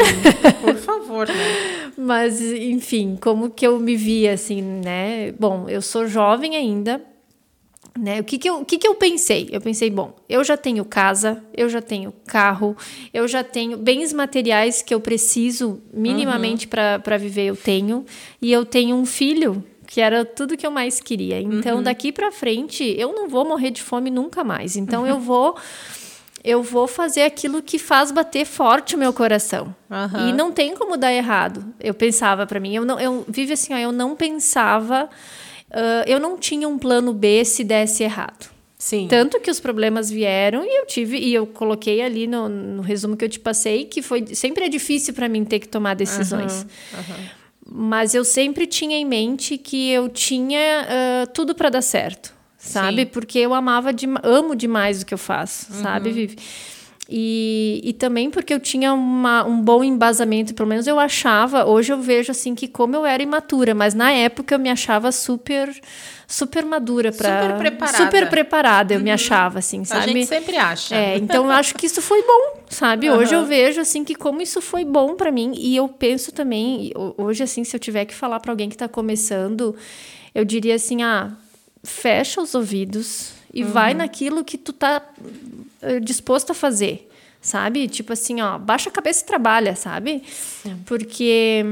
por 0.61 0.75
favor, 0.87 1.27
né? 1.27 1.91
Mas, 1.97 2.41
enfim, 2.41 3.17
como 3.21 3.49
que 3.49 3.67
eu 3.67 3.79
me 3.79 3.95
via, 3.95 4.33
assim, 4.33 4.61
né? 4.61 5.33
Bom, 5.33 5.67
eu 5.67 5.81
sou 5.81 6.07
jovem 6.07 6.55
ainda, 6.55 7.01
né? 7.97 8.19
O 8.19 8.23
que 8.23 8.37
que, 8.37 8.49
eu, 8.49 8.61
o 8.61 8.65
que 8.65 8.77
que 8.77 8.87
eu 8.87 8.95
pensei? 8.95 9.49
Eu 9.51 9.59
pensei, 9.59 9.89
bom, 9.89 10.15
eu 10.29 10.43
já 10.43 10.55
tenho 10.55 10.85
casa, 10.85 11.43
eu 11.53 11.67
já 11.67 11.81
tenho 11.81 12.13
carro, 12.25 12.75
eu 13.13 13.27
já 13.27 13.43
tenho 13.43 13.77
bens 13.77 14.13
materiais 14.13 14.81
que 14.81 14.93
eu 14.93 14.99
preciso 14.99 15.81
minimamente 15.93 16.65
uhum. 16.65 17.01
para 17.01 17.17
viver, 17.17 17.45
eu 17.45 17.55
tenho, 17.55 18.05
e 18.41 18.51
eu 18.51 18.65
tenho 18.65 18.95
um 18.95 19.05
filho 19.05 19.63
que 19.87 20.01
era 20.01 20.25
tudo 20.25 20.57
que 20.57 20.67
eu 20.67 20.71
mais 20.71 20.99
queria. 20.99 21.39
Então, 21.39 21.77
uhum. 21.77 21.83
daqui 21.83 22.11
para 22.11 22.31
frente, 22.31 22.83
eu 22.97 23.13
não 23.13 23.29
vou 23.29 23.47
morrer 23.47 23.71
de 23.71 23.81
fome 23.81 24.11
nunca 24.11 24.43
mais. 24.43 24.75
Então, 24.75 25.01
uhum. 25.03 25.07
eu 25.09 25.19
vou 25.19 25.55
eu 26.47 26.63
vou 26.63 26.87
fazer 26.87 27.23
aquilo 27.23 27.61
que 27.61 27.77
faz 27.77 28.09
bater 28.09 28.45
forte 28.45 28.95
o 28.95 28.97
meu 28.97 29.11
coração. 29.11 29.75
Uhum. 29.89 30.29
E 30.29 30.33
não 30.33 30.49
tem 30.49 30.73
como 30.73 30.95
dar 30.95 31.11
errado. 31.11 31.73
Eu 31.77 31.93
pensava 31.93 32.47
para 32.47 32.57
mim, 32.57 32.73
eu 32.73 32.85
não, 32.85 32.97
eu 32.97 33.25
vive 33.27 33.51
assim, 33.51 33.73
ó, 33.73 33.77
eu 33.77 33.91
não 33.91 34.15
pensava, 34.15 35.09
uh, 35.69 36.03
eu 36.07 36.21
não 36.21 36.37
tinha 36.37 36.65
um 36.65 36.79
plano 36.79 37.11
B 37.11 37.43
se 37.43 37.65
desse 37.65 38.01
errado. 38.01 38.49
Sim. 38.79 39.07
Tanto 39.09 39.41
que 39.41 39.51
os 39.51 39.59
problemas 39.59 40.09
vieram 40.09 40.63
e 40.63 40.79
eu 40.79 40.85
tive 40.85 41.17
e 41.17 41.33
eu 41.33 41.45
coloquei 41.45 42.01
ali 42.01 42.27
no, 42.27 42.47
no 42.47 42.81
resumo 42.81 43.17
que 43.17 43.25
eu 43.25 43.29
te 43.29 43.39
passei 43.39 43.83
que 43.83 44.01
foi 44.01 44.25
sempre 44.33 44.65
é 44.65 44.69
difícil 44.69 45.13
para 45.13 45.27
mim 45.27 45.43
ter 45.43 45.59
que 45.59 45.67
tomar 45.67 45.95
decisões. 45.95 46.65
Uhum. 46.93 46.99
Uhum. 46.99 47.29
Mas 47.69 48.15
eu 48.15 48.23
sempre 48.23 48.65
tinha 48.65 48.95
em 48.95 49.03
mente 49.03 49.57
que 49.57 49.91
eu 49.91 50.07
tinha 50.07 50.87
uh, 50.87 51.27
tudo 51.33 51.53
para 51.53 51.69
dar 51.69 51.81
certo 51.81 52.36
sabe? 52.67 53.01
Sim. 53.01 53.05
Porque 53.07 53.39
eu 53.39 53.53
amava, 53.53 53.93
de, 53.93 54.07
amo 54.23 54.55
demais 54.55 55.01
o 55.01 55.05
que 55.05 55.13
eu 55.13 55.17
faço, 55.17 55.71
uhum. 55.71 55.81
sabe, 55.81 56.11
Vivi? 56.11 56.37
E, 57.09 57.79
e 57.85 57.93
também 57.93 58.29
porque 58.29 58.53
eu 58.53 58.59
tinha 58.59 58.93
uma, 58.93 59.45
um 59.45 59.61
bom 59.61 59.81
embasamento, 59.81 60.53
pelo 60.53 60.67
menos 60.67 60.87
eu 60.87 60.99
achava, 60.99 61.65
hoje 61.65 61.93
eu 61.93 62.01
vejo 62.01 62.31
assim 62.31 62.53
que 62.53 62.67
como 62.67 62.95
eu 62.95 63.05
era 63.05 63.23
imatura, 63.23 63.73
mas 63.73 63.93
na 63.93 64.11
época 64.11 64.53
eu 64.53 64.59
me 64.59 64.69
achava 64.69 65.11
super 65.11 65.73
super 66.27 66.65
madura 66.65 67.13
para 67.13 67.41
super 67.41 67.57
preparada, 67.57 67.97
super 67.97 68.29
preparada 68.29 68.93
eu 68.93 68.97
uhum. 68.97 69.05
me 69.05 69.11
achava 69.11 69.59
assim, 69.59 69.85
sabe? 69.85 70.03
A 70.03 70.07
gente 70.07 70.25
sempre 70.25 70.57
acha. 70.57 70.93
É, 70.93 71.15
então 71.15 71.45
eu 71.45 71.51
acho 71.51 71.75
que 71.75 71.85
isso 71.85 72.01
foi 72.01 72.21
bom, 72.23 72.59
sabe? 72.69 73.09
Uhum. 73.09 73.19
Hoje 73.19 73.33
eu 73.33 73.45
vejo 73.45 73.79
assim 73.79 74.03
que 74.03 74.13
como 74.13 74.41
isso 74.41 74.61
foi 74.61 74.83
bom 74.83 75.15
para 75.15 75.31
mim 75.31 75.53
e 75.55 75.77
eu 75.77 75.87
penso 75.87 76.33
também, 76.33 76.91
hoje 77.17 77.41
assim, 77.41 77.63
se 77.63 77.73
eu 77.73 77.79
tiver 77.79 78.03
que 78.03 78.13
falar 78.13 78.41
para 78.41 78.51
alguém 78.51 78.67
que 78.67 78.75
está 78.75 78.89
começando, 78.89 79.73
eu 80.35 80.43
diria 80.43 80.75
assim, 80.75 81.03
ah, 81.03 81.31
fecha 81.83 82.41
os 82.41 82.53
ouvidos 82.55 83.31
e 83.53 83.63
uhum. 83.63 83.71
vai 83.71 83.93
naquilo 83.93 84.43
que 84.43 84.57
tu 84.57 84.73
tá 84.73 85.01
eh, 85.81 85.99
disposto 85.99 86.51
a 86.51 86.53
fazer. 86.53 87.09
sabe? 87.41 87.87
Tipo 87.87 88.13
assim, 88.13 88.41
ó, 88.41 88.57
baixa 88.57 88.89
a 88.89 88.91
cabeça 88.91 89.23
e 89.23 89.25
trabalha, 89.25 89.75
sabe? 89.75 90.21
Sim. 90.27 90.77
Porque 90.85 91.63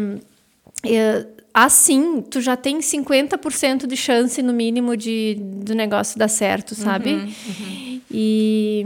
é, 0.84 1.26
assim, 1.54 2.22
tu 2.22 2.42
já 2.42 2.56
tem 2.58 2.80
50% 2.80 3.88
de 3.88 3.96
chance, 3.96 4.42
no 4.42 4.54
mínimo, 4.54 4.96
de, 4.98 5.38
do 5.40 5.74
negócio 5.74 6.20
dar 6.20 6.28
certo, 6.28 6.76
sabe? 6.76 7.14
Uhum, 7.14 7.24
uhum. 7.24 8.02
E, 8.12 8.86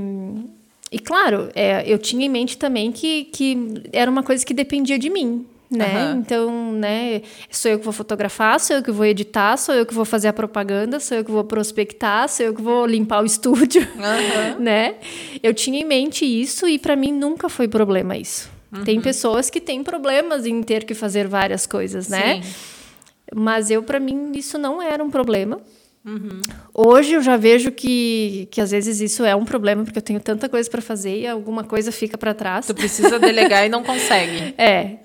e, 0.92 1.00
claro, 1.00 1.50
é, 1.56 1.84
eu 1.92 1.98
tinha 1.98 2.26
em 2.26 2.30
mente 2.30 2.58
também 2.58 2.92
que, 2.92 3.26
que 3.26 3.58
era 3.92 4.10
uma 4.10 4.24
coisa 4.24 4.46
que 4.46 4.54
dependia 4.54 5.00
de 5.00 5.10
mim, 5.10 5.46
né? 5.70 6.12
Uhum. 6.12 6.20
Então, 6.20 6.72
né, 6.74 7.22
sou 7.50 7.72
eu 7.72 7.78
que 7.78 7.86
vou 7.86 7.94
fotografar, 7.94 8.60
sou 8.60 8.78
eu 8.78 8.84
que 8.84 8.92
vou 8.92 9.06
editar, 9.06 9.56
sou 9.58 9.76
eu 9.76 9.86
que 9.86 9.94
vou 9.94 10.06
fazer 10.06 10.28
a 10.28 10.34
propaganda, 10.34 11.00
sou 11.00 11.18
eu 11.18 11.24
que 11.24 11.32
vou 11.32 11.44
prospectar, 11.44 12.28
sou 12.28 12.48
eu 12.48 12.54
que 12.54 12.62
vou 12.62 12.86
limpar 12.86 13.22
o 13.22 13.26
estúdio, 13.26 13.82
uhum. 13.96 14.60
né? 14.64 14.96
Eu 15.44 15.54
tinha 15.54 15.80
em 15.80 15.86
mente 15.86 16.26
isso 16.26 16.68
e 16.68 16.80
para 16.80 16.96
mim 16.96 17.12
nunca 17.12 17.48
foi 17.50 17.68
problema 17.68 18.18
isso. 18.18 18.50
Uhum. 18.72 18.84
Tem 18.84 19.00
pessoas 19.00 19.50
que 19.50 19.62
têm 19.62 19.84
problemas 19.84 20.46
em 20.46 20.62
ter 20.64 20.86
que 20.86 20.94
fazer 20.94 21.28
várias 21.28 21.68
coisas, 21.68 22.08
né? 22.08 22.42
Sim. 22.42 22.54
Mas 23.36 23.70
eu 23.70 23.84
para 23.84 24.00
mim 24.00 24.32
isso 24.34 24.58
não 24.58 24.82
era 24.82 25.04
um 25.04 25.10
problema. 25.10 25.60
Uhum. 26.06 26.42
Hoje 26.74 27.12
eu 27.14 27.22
já 27.22 27.36
vejo 27.36 27.72
que, 27.72 28.48
que 28.52 28.62
às 28.62 28.72
vezes 28.72 29.02
isso 29.02 29.26
é 29.26 29.36
um 29.36 29.44
problema, 29.44 29.84
porque 29.84 29.98
eu 29.98 30.02
tenho 30.02 30.20
tanta 30.20 30.48
coisa 30.48 30.70
para 30.70 30.82
fazer 30.82 31.20
e 31.20 31.28
alguma 31.28 31.64
coisa 31.66 31.92
fica 31.92 32.18
para 32.18 32.34
trás. 32.34 32.68
Tu 32.68 32.74
precisa 32.74 33.20
delegar 33.20 33.66
e 33.66 33.70
não 33.70 33.84
consegue. 33.84 34.50
É, 34.60 34.98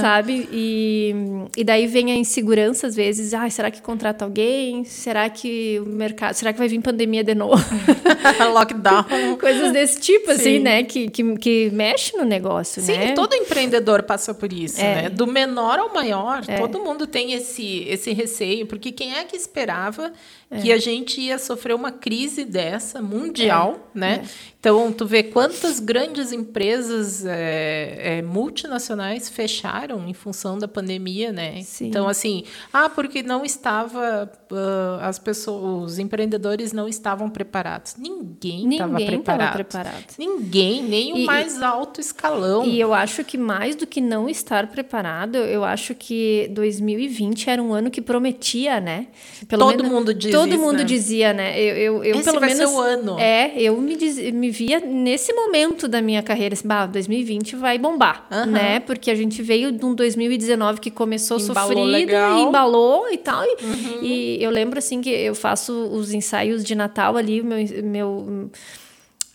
sabe? 0.00 0.48
E, 0.50 1.14
e 1.56 1.62
daí 1.62 1.86
vem 1.86 2.10
a 2.10 2.16
insegurança 2.16 2.86
às 2.86 2.96
vezes. 2.96 3.34
Ah, 3.34 3.48
será 3.50 3.70
que 3.70 3.82
contrata 3.82 4.24
alguém? 4.24 4.84
Será 4.84 5.28
que 5.28 5.78
o 5.80 5.88
mercado. 5.88 6.34
Será 6.34 6.52
que 6.52 6.58
vai 6.58 6.68
vir 6.68 6.80
pandemia 6.80 7.22
de 7.22 7.34
novo? 7.34 7.62
Lockdown. 8.52 9.04
Coisas 9.38 9.72
desse 9.72 10.00
tipo, 10.00 10.30
assim, 10.30 10.42
Sim. 10.42 10.50
assim, 10.50 10.58
né? 10.60 10.82
Que, 10.84 11.10
que, 11.10 11.36
que 11.36 11.70
mexe 11.72 12.16
no 12.16 12.24
negócio, 12.24 12.82
Sim, 12.82 12.96
né? 12.96 13.12
todo 13.12 13.34
empreendedor 13.34 14.02
passa 14.02 14.32
por 14.32 14.52
isso, 14.52 14.80
é. 14.80 15.02
né? 15.02 15.10
Do 15.10 15.26
menor 15.26 15.78
ao 15.78 15.92
maior, 15.92 16.42
é. 16.48 16.58
todo 16.58 16.80
mundo 16.80 17.06
tem 17.06 17.32
esse, 17.32 17.84
esse 17.88 18.12
receio, 18.12 18.66
porque 18.66 18.90
quem 18.90 19.14
é 19.14 19.24
que 19.24 19.36
esperava 19.36 20.12
é. 20.54 20.60
que 20.60 20.72
a 20.72 20.78
gente 20.78 21.20
ia 21.20 21.38
sofrer 21.38 21.74
uma 21.74 21.90
crise 21.90 22.44
dessa 22.44 23.02
mundial, 23.02 23.90
é. 23.94 23.98
né? 23.98 24.28
Então, 24.64 24.90
tu 24.90 25.04
vê 25.04 25.22
quantas 25.22 25.78
grandes 25.78 26.32
empresas 26.32 27.26
é, 27.26 28.16
é, 28.16 28.22
multinacionais 28.22 29.28
fecharam 29.28 30.08
em 30.08 30.14
função 30.14 30.56
da 30.56 30.66
pandemia, 30.66 31.30
né? 31.30 31.60
Sim. 31.62 31.88
Então, 31.88 32.08
assim, 32.08 32.44
ah, 32.72 32.88
porque 32.88 33.22
não 33.22 33.44
estava, 33.44 34.32
uh, 34.50 35.02
as 35.02 35.18
pessoas, 35.18 35.92
os 35.92 35.98
empreendedores 35.98 36.72
não 36.72 36.88
estavam 36.88 37.28
preparados. 37.28 37.96
Ninguém 37.98 38.72
estava 38.72 38.96
preparado. 38.96 39.52
preparado. 39.52 40.04
Ninguém, 40.18 40.82
nem 40.82 41.12
o 41.12 41.18
e, 41.18 41.26
mais 41.26 41.60
alto 41.60 42.00
escalão. 42.00 42.64
E 42.64 42.80
eu 42.80 42.94
acho 42.94 43.22
que 43.22 43.36
mais 43.36 43.76
do 43.76 43.86
que 43.86 44.00
não 44.00 44.30
estar 44.30 44.68
preparado, 44.68 45.36
eu 45.36 45.62
acho 45.62 45.94
que 45.94 46.48
2020 46.52 47.50
era 47.50 47.62
um 47.62 47.74
ano 47.74 47.90
que 47.90 48.00
prometia, 48.00 48.80
né? 48.80 49.08
Pelo 49.46 49.66
todo 49.66 49.76
menos, 49.76 49.92
mundo 49.92 50.14
diz 50.14 50.32
Todo 50.32 50.48
isso, 50.48 50.58
mundo 50.58 50.78
né? 50.78 50.84
dizia, 50.84 51.34
né? 51.34 51.60
Eu, 51.60 51.76
eu, 51.76 52.04
eu 52.04 52.14
Esse 52.14 52.24
pelo 52.24 52.40
vai 52.40 52.48
menos. 52.54 52.70
Ser 52.70 52.74
o 52.74 52.80
ano. 52.80 53.18
É, 53.18 53.52
eu 53.60 53.76
me, 53.76 53.94
diz, 53.94 54.16
me 54.32 54.53
via 54.54 54.78
nesse 54.80 55.32
momento 55.32 55.88
da 55.88 56.00
minha 56.00 56.22
carreira, 56.22 56.54
assim, 56.54 56.66
bah, 56.66 56.86
2020 56.86 57.56
vai 57.56 57.76
bombar, 57.76 58.26
uhum. 58.30 58.46
né? 58.52 58.80
Porque 58.80 59.10
a 59.10 59.14
gente 59.14 59.42
veio 59.42 59.72
de 59.72 59.84
um 59.84 59.94
2019 59.94 60.80
que 60.80 60.90
começou 60.90 61.40
embalou 61.40 61.68
sofrido, 61.68 61.84
legal. 61.84 62.38
embalou 62.38 63.12
e 63.12 63.18
tal. 63.18 63.44
E, 63.44 63.64
uhum. 63.64 64.02
e, 64.02 64.42
eu 64.42 64.50
lembro, 64.50 64.78
assim, 64.78 65.00
que 65.00 65.10
eu 65.10 65.34
faço 65.34 65.72
os 65.72 66.12
ensaios 66.12 66.62
de 66.64 66.74
Natal 66.74 67.16
ali, 67.16 67.42
meu... 67.42 67.58
meu 67.82 68.50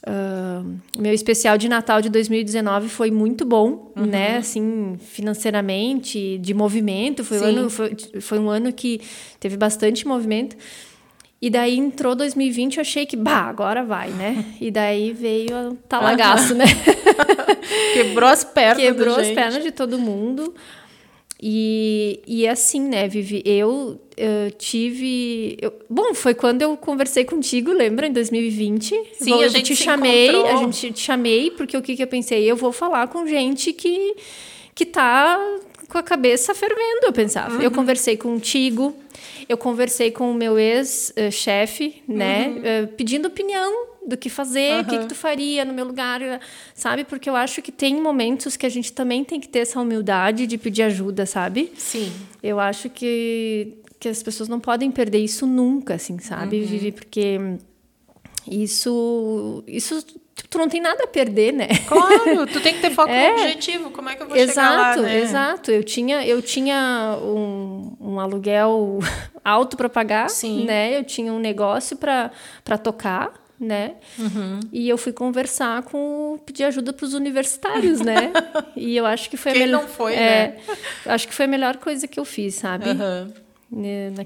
Uh, 0.01 0.79
meu 0.97 1.13
especial 1.13 1.57
de 1.57 1.67
Natal 1.67 2.01
de 2.01 2.09
2019 2.09 2.87
foi 2.87 3.11
muito 3.11 3.43
bom, 3.43 3.91
uhum. 3.97 4.05
né? 4.05 4.37
Assim, 4.37 4.97
financeiramente, 4.97 6.37
de 6.37 6.53
movimento. 6.53 7.21
Foi 7.25 7.37
um, 7.37 7.43
ano, 7.43 7.69
foi, 7.69 7.97
foi 8.21 8.39
um 8.39 8.49
ano 8.49 8.71
que 8.71 9.01
teve 9.41 9.57
bastante 9.57 10.07
movimento. 10.07 10.55
E 11.41 11.49
daí 11.49 11.77
entrou 11.77 12.15
2020, 12.15 12.77
eu 12.77 12.81
achei 12.81 13.05
que, 13.05 13.15
bah, 13.15 13.43
agora 13.43 13.83
vai, 13.83 14.09
né? 14.09 14.43
E 14.59 14.69
daí 14.69 15.13
veio 15.13 15.69
o 15.69 15.75
talagaço, 15.75 16.53
né? 16.53 16.65
Quebrou 17.93 18.29
as 18.29 18.43
pernas 18.43 18.83
Quebrou 18.83 19.15
as 19.15 19.29
pernas 19.29 19.63
de 19.63 19.71
todo 19.71 19.97
mundo. 19.97 20.53
E, 21.41 22.19
e 22.27 22.45
assim, 22.45 22.81
né, 22.81 23.07
Vivi, 23.07 23.41
eu, 23.45 23.97
eu 24.17 24.51
tive. 24.51 25.57
Eu, 25.61 25.71
bom, 25.89 26.13
foi 26.13 26.33
quando 26.33 26.61
eu 26.61 26.75
conversei 26.75 27.23
contigo, 27.23 27.71
lembra, 27.71 28.07
em 28.07 28.11
2020? 28.11 29.01
Sim, 29.13 29.29
vou, 29.29 29.41
a 29.41 29.47
gente 29.47 29.73
te 29.73 29.81
chamei, 29.81 30.27
encontrou. 30.27 30.53
a 30.53 30.55
gente 30.57 30.91
te 30.91 30.99
chamei, 30.99 31.51
porque 31.51 31.77
o 31.77 31.81
que, 31.81 31.95
que 31.95 32.03
eu 32.03 32.07
pensei? 32.07 32.43
Eu 32.43 32.57
vou 32.57 32.73
falar 32.73 33.07
com 33.07 33.25
gente 33.25 33.71
que, 33.71 34.17
que 34.75 34.85
tá 34.85 35.39
com 35.87 35.97
a 35.97 36.03
cabeça 36.03 36.53
fervendo, 36.53 37.05
eu 37.05 37.13
pensava. 37.13 37.55
Uhum. 37.55 37.61
Eu 37.61 37.71
conversei 37.71 38.17
contigo, 38.17 38.93
eu 39.49 39.57
conversei 39.57 40.11
com 40.11 40.31
o 40.31 40.33
meu 40.33 40.59
ex-chefe, 40.59 42.03
né, 42.07 42.47
uhum. 42.47 42.83
uh, 42.83 42.87
pedindo 42.89 43.27
opinião 43.27 43.89
do 44.07 44.15
que 44.15 44.29
fazer, 44.29 44.73
o 44.73 44.77
uhum. 44.77 44.83
que, 44.83 44.99
que 44.99 45.05
tu 45.07 45.15
faria 45.15 45.65
no 45.65 45.73
meu 45.73 45.85
lugar, 45.85 46.21
sabe? 46.73 47.03
Porque 47.03 47.29
eu 47.29 47.35
acho 47.35 47.61
que 47.61 47.71
tem 47.71 47.99
momentos 47.99 48.55
que 48.55 48.65
a 48.65 48.69
gente 48.69 48.93
também 48.93 49.23
tem 49.23 49.39
que 49.39 49.49
ter 49.49 49.59
essa 49.59 49.79
humildade 49.81 50.45
de 50.45 50.57
pedir 50.57 50.83
ajuda, 50.83 51.25
sabe? 51.25 51.71
Sim. 51.75 52.11
Eu 52.41 52.59
acho 52.59 52.89
que, 52.89 53.73
que 53.99 54.07
as 54.07 54.21
pessoas 54.21 54.47
não 54.47 54.59
podem 54.59 54.91
perder 54.91 55.19
isso 55.19 55.47
nunca, 55.47 55.95
assim, 55.95 56.19
sabe, 56.19 56.59
uhum. 56.59 56.65
Vivi? 56.65 56.91
Porque 56.91 57.39
isso, 58.47 59.63
isso 59.67 60.03
tu 60.49 60.57
não 60.57 60.69
tem 60.69 60.81
nada 60.81 61.03
a 61.03 61.07
perder, 61.07 61.53
né? 61.53 61.67
Claro, 61.87 62.45
tu 62.47 62.61
tem 62.61 62.75
que 62.75 62.81
ter 62.81 62.91
foco 62.91 63.09
é, 63.11 63.29
no 63.29 63.41
objetivo. 63.41 63.89
Como 63.91 64.09
é 64.09 64.15
que 64.15 64.23
eu 64.23 64.27
vou 64.27 64.37
exato, 64.37 64.55
chegar 64.55 64.95
lá, 64.95 64.95
né? 65.01 65.19
Exato, 65.19 65.71
Eu 65.71 65.83
tinha, 65.83 66.25
eu 66.25 66.41
tinha 66.41 67.17
um, 67.21 67.95
um 67.99 68.19
aluguel 68.19 68.99
alto 69.43 69.75
para 69.75 69.89
pagar, 69.89 70.29
Sim. 70.29 70.65
né? 70.65 70.97
Eu 70.97 71.03
tinha 71.03 71.33
um 71.33 71.39
negócio 71.39 71.97
para 71.97 72.31
tocar, 72.81 73.33
né? 73.59 73.95
Uhum. 74.17 74.59
E 74.71 74.87
eu 74.87 74.97
fui 74.97 75.11
conversar 75.11 75.83
com 75.83 76.39
pedir 76.45 76.63
ajuda 76.63 76.93
para 76.93 77.05
os 77.05 77.13
universitários, 77.13 77.99
né? 77.99 78.31
e 78.75 78.95
eu 78.95 79.05
acho 79.05 79.29
que 79.29 79.37
foi 79.37 79.51
Quem 79.51 79.63
a 79.63 79.65
melhor. 79.65 79.81
não 79.81 79.87
foi, 79.87 80.13
é, 80.13 80.17
né? 80.17 80.57
Acho 81.05 81.27
que 81.27 81.33
foi 81.33 81.45
a 81.45 81.49
melhor 81.49 81.77
coisa 81.77 82.07
que 82.07 82.19
eu 82.19 82.25
fiz, 82.25 82.55
sabe? 82.55 82.89
Uhum. 82.89 83.33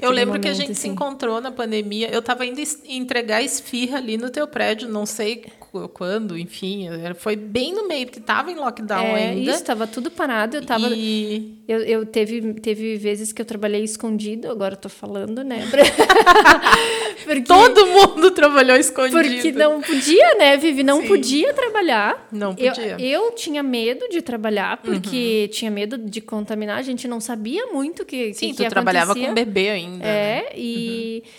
Eu 0.01 0.09
lembro 0.09 0.33
momento, 0.35 0.43
que 0.43 0.47
a 0.47 0.53
gente 0.53 0.71
assim. 0.71 0.81
se 0.81 0.87
encontrou 0.87 1.41
na 1.41 1.51
pandemia. 1.51 2.09
Eu 2.09 2.19
estava 2.19 2.45
indo 2.45 2.61
entregar 2.85 3.41
esfirra 3.41 3.97
ali 3.97 4.17
no 4.17 4.29
teu 4.29 4.47
prédio, 4.47 4.87
não 4.87 5.05
sei 5.05 5.45
quando, 5.93 6.37
enfim. 6.37 6.87
Foi 7.15 7.35
bem 7.35 7.73
no 7.73 7.87
meio, 7.87 8.05
porque 8.05 8.19
estava 8.19 8.51
em 8.51 8.55
lockdown 8.55 9.17
é, 9.17 9.29
ainda. 9.29 9.51
Isso, 9.51 9.59
estava 9.59 9.85
tudo 9.85 10.09
parado. 10.09 10.55
Eu 10.55 10.65
tava. 10.65 10.87
E... 10.89 11.62
Eu, 11.65 11.79
eu 11.79 12.05
teve, 12.05 12.55
teve 12.55 12.97
vezes 12.97 13.31
que 13.31 13.41
eu 13.41 13.45
trabalhei 13.45 13.83
escondido, 13.83 14.51
agora 14.51 14.73
estou 14.73 14.91
falando, 14.91 15.45
né? 15.45 15.65
porque... 17.23 17.41
Todo 17.43 17.87
mundo 17.87 18.31
trabalhou 18.31 18.75
escondido. 18.75 19.21
Porque 19.21 19.51
não 19.53 19.81
podia, 19.81 20.35
né, 20.35 20.57
Vivi? 20.57 20.83
Não 20.83 21.01
Sim. 21.01 21.07
podia 21.07 21.53
trabalhar. 21.53 22.27
Não 22.29 22.53
podia. 22.53 22.97
Eu, 22.99 23.27
eu 23.27 23.31
tinha 23.31 23.63
medo 23.63 24.09
de 24.09 24.21
trabalhar, 24.21 24.81
porque 24.81 25.43
uhum. 25.45 25.53
tinha 25.53 25.71
medo 25.71 25.97
de 25.97 26.19
contaminar. 26.19 26.77
A 26.77 26.81
gente 26.83 27.07
não 27.07 27.21
sabia 27.21 27.67
muito 27.67 28.03
que. 28.03 28.33
Sim, 28.33 28.53
que, 28.53 28.65
tu 28.65 28.69
trabalhava 28.69 29.15
com 29.15 29.33
bebê 29.33 29.69
ainda. 29.69 30.05
É, 30.05 30.41
né? 30.41 30.45
e, 30.57 31.23
uhum. 31.23 31.31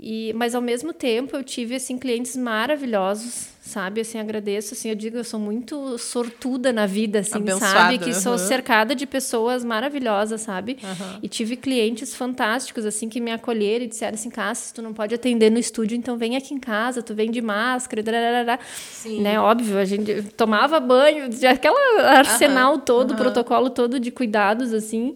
e. 0.00 0.32
Mas 0.34 0.54
ao 0.54 0.62
mesmo 0.62 0.94
tempo 0.94 1.36
eu 1.36 1.44
tive 1.44 1.74
assim, 1.74 1.98
clientes 1.98 2.34
maravilhosos 2.36 3.51
sabe? 3.62 4.00
Assim, 4.00 4.18
agradeço, 4.18 4.74
assim, 4.74 4.88
eu 4.88 4.94
digo, 4.96 5.16
eu 5.16 5.22
sou 5.22 5.38
muito 5.38 5.96
sortuda 5.96 6.72
na 6.72 6.84
vida, 6.84 7.20
assim, 7.20 7.38
Abençoada, 7.38 7.66
sabe? 7.66 7.98
Que 7.98 8.10
uhum. 8.10 8.20
sou 8.20 8.36
cercada 8.36 8.92
de 8.92 9.06
pessoas 9.06 9.64
maravilhosas, 9.64 10.40
sabe? 10.40 10.78
Uhum. 10.82 11.18
E 11.22 11.28
tive 11.28 11.54
clientes 11.54 12.12
fantásticos, 12.12 12.84
assim, 12.84 13.08
que 13.08 13.20
me 13.20 13.30
acolheram 13.30 13.84
e 13.84 13.88
disseram 13.88 14.14
assim, 14.14 14.30
Cássia, 14.30 14.74
tu 14.74 14.82
não 14.82 14.92
pode 14.92 15.14
atender 15.14 15.48
no 15.48 15.58
estúdio, 15.58 15.96
então 15.96 16.18
vem 16.18 16.36
aqui 16.36 16.52
em 16.52 16.58
casa, 16.58 17.02
tu 17.02 17.14
vem 17.14 17.30
de 17.30 17.40
máscara, 17.40 18.02
dararara. 18.02 18.58
Sim. 18.90 19.20
né? 19.20 19.38
Óbvio, 19.38 19.78
a 19.78 19.84
gente 19.84 20.22
tomava 20.36 20.80
banho, 20.80 21.30
aquela 21.48 22.18
arsenal 22.18 22.74
uhum. 22.74 22.80
todo, 22.80 23.14
protocolo 23.14 23.70
todo 23.70 24.00
de 24.00 24.10
cuidados, 24.10 24.74
assim, 24.74 25.14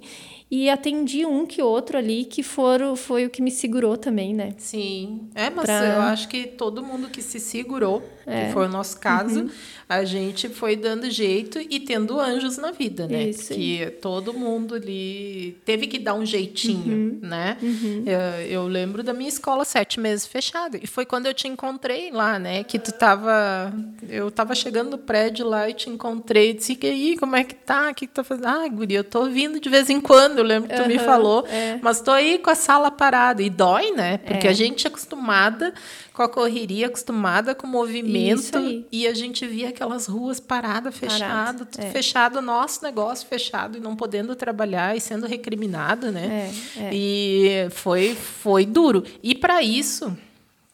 e 0.49 0.71
atendi 0.71 1.27
um 1.27 1.45
que 1.45 1.61
outro 1.61 1.99
ali 1.99 2.25
que 2.25 2.43
foram, 2.43 2.95
foi 2.95 3.27
o 3.27 3.31
que 3.31 3.43
me 3.43 3.51
segurou 3.51 3.97
também, 3.97 4.33
né? 4.33 4.53
Sim. 4.59 5.29
É, 5.35 5.51
mas 5.51 5.65
pra... 5.65 5.85
eu 5.85 6.01
acho 6.03 6.29
que 6.29 6.47
todo 6.47 6.85
mundo 6.85 7.09
que 7.09 7.21
se 7.21 7.41
segurou, 7.41 8.09
é. 8.25 8.47
que 8.47 8.53
foi 8.53 8.67
o 8.67 8.69
nosso 8.69 8.99
caso, 9.01 9.41
uhum. 9.41 9.51
A 9.89 10.05
gente 10.05 10.49
foi 10.49 10.75
dando 10.75 11.09
jeito 11.09 11.61
e 11.61 11.79
tendo 11.79 12.19
anjos 12.19 12.59
na 12.59 12.73
vida, 12.73 13.07
né? 13.07 13.29
Isso. 13.29 13.55
Que 13.55 13.87
todo 14.03 14.35
mundo 14.35 14.75
ali 14.75 15.57
teve 15.65 15.87
que 15.87 15.97
dar 15.97 16.15
um 16.15 16.27
jeitinho, 16.27 16.97
uhum. 16.97 17.19
né? 17.23 17.57
Uhum. 17.63 18.03
Eu, 18.05 18.47
eu, 18.47 18.67
lembro 18.67 19.05
da 19.05 19.15
minha 19.15 19.29
escola 19.29 19.65
sete 19.65 20.01
meses 20.01 20.27
fechada. 20.27 20.77
E 20.83 20.89
foi 20.89 21.07
quando 21.07 21.27
eu 21.27 21.35
te 21.35 21.47
encontrei 21.47 22.11
lá, 22.11 22.37
né? 22.37 22.65
Que 22.65 22.81
tu 22.81 22.91
tava. 22.91 23.73
Eu 24.09 24.29
tava 24.29 24.57
chegando 24.57 24.91
no 24.91 24.99
prédio 24.99 25.47
lá 25.47 25.71
e 25.71 25.75
te 25.75 25.89
encontrei. 25.89 26.53
Disse, 26.53 26.77
e 26.83 26.87
aí, 26.87 27.17
como 27.17 27.37
é 27.37 27.45
que 27.45 27.55
tá? 27.55 27.91
O 27.91 27.95
que, 27.95 28.09
que 28.09 28.13
tá 28.13 28.25
fazendo? 28.25 28.49
Ah, 28.49 28.67
Guri, 28.67 28.95
eu 28.95 29.05
tô 29.05 29.27
vindo 29.27 29.61
de 29.61 29.69
vez 29.69 29.89
em 29.89 30.01
quando 30.01 30.39
eu 30.39 30.45
lembro 30.45 30.69
que 30.69 30.75
tu 30.75 30.89
me 30.89 30.99
falou, 30.99 31.47
é. 31.47 31.79
mas 31.81 32.01
tô 32.01 32.11
aí 32.11 32.39
com 32.39 32.51
a 32.51 32.57
sala 32.57 32.91
parada. 32.91 33.41
E 33.41 33.49
dói, 33.49 33.93
né? 33.93 34.19
Porque 34.19 34.49
É. 34.49 34.51
a 34.51 34.53
gente 34.53 34.85
é 34.85 34.89
acostumada 34.89 35.73
com 36.13 36.23
a 36.23 36.29
correria, 36.29 36.87
acostumada 36.87 37.55
com 37.55 37.67
o 37.67 37.71
movimento. 37.71 38.85
E 38.91 39.07
a 39.07 39.15
gente 39.15 39.47
via 39.47 39.76
aquelas 39.77 40.07
ruas 40.07 40.41
paradas, 40.41 40.97
fechadas, 40.97 41.69
tudo 41.71 41.85
é. 41.85 41.91
fechado, 41.91 42.41
nosso 42.41 42.83
negócio 42.83 43.29
fechado 43.29 43.77
e 43.77 43.81
não 43.81 43.95
podendo 43.95 44.35
trabalhar 44.35 44.97
e 44.97 45.01
sendo 45.01 45.27
recriminado, 45.27 46.11
né? 46.11 46.51
É, 46.77 46.81
é. 46.81 46.91
E 46.93 47.69
foi, 47.71 48.15
foi 48.15 48.65
duro. 48.65 49.05
E 49.23 49.35
para 49.35 49.63
isso, 49.63 50.17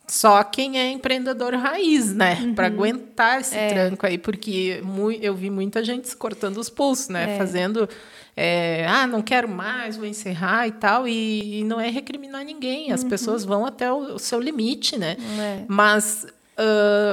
só 0.07 0.44
quem 0.44 0.78
é 0.78 0.90
empreendedor 0.90 1.53
raiz, 1.55 2.14
né? 2.14 2.38
Uhum. 2.40 2.55
Para 2.55 2.68
aguentar 2.68 3.40
esse 3.40 3.57
É. 3.57 3.68
tranco 3.68 4.07
aí, 4.07 4.16
porque 4.18 4.80
eu 5.20 5.34
vi 5.34 5.50
muita 5.50 5.82
gente 5.82 6.09
se 6.09 6.16
cortando 6.16 6.59
os 6.59 6.70
pulsos, 6.70 7.09
né? 7.09 7.34
É. 7.34 7.38
Fazendo. 7.38 7.88
é, 8.36 8.86
ah, 8.88 9.07
não 9.07 9.20
quero 9.20 9.48
mais, 9.48 9.96
vou 9.96 10.07
encerrar 10.07 10.68
e 10.68 10.72
tal. 10.72 11.09
E, 11.09 11.61
e 11.61 11.64
não 11.64 11.80
é 11.80 11.90
recriminar 11.90 12.44
ninguém. 12.44 12.92
As 12.92 13.03
pessoas 13.03 13.44
vão 13.44 13.66
até 13.66 13.92
o, 13.92 14.14
o 14.14 14.18
seu 14.18 14.38
limite, 14.38 14.96
né? 14.96 15.16
Uhum. 15.18 15.42
É. 15.42 15.64
Mas 15.66 16.26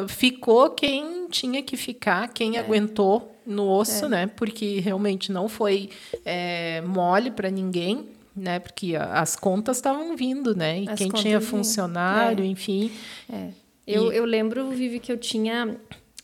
ficou 0.08 0.70
quem 0.72 1.28
tinha 1.30 1.62
que 1.62 1.78
ficar, 1.78 2.28
quem 2.30 2.58
É. 2.58 2.60
aguentou 2.60 3.36
no 3.45 3.68
osso, 3.70 4.08
né? 4.08 4.28
Porque 4.36 4.80
realmente 4.80 5.32
não 5.32 5.47
foi 5.50 5.89
é, 6.26 6.82
mole 6.82 7.32
para 7.32 7.50
ninguém, 7.50 8.06
né? 8.36 8.60
Porque 8.60 8.95
as 8.95 9.36
contas 9.36 9.78
estavam 9.78 10.16
vindo, 10.16 10.56
né? 10.56 10.82
E 10.82 10.89
As 10.89 10.97
quem 10.97 11.10
tinha 11.10 11.41
funcionário, 11.41 12.43
É. 12.43 12.47
enfim. 12.47 12.91
É. 13.32 13.50
Eu, 13.88 14.12
eu 14.12 14.24
lembro, 14.24 14.70
Vivi, 14.70 15.00
que 15.00 15.12
eu 15.12 15.18
tinha, 15.18 15.76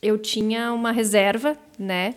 eu 0.01 0.19
tinha 0.19 0.71
uma 0.71 0.91
reserva, 0.91 1.57
né, 1.79 2.13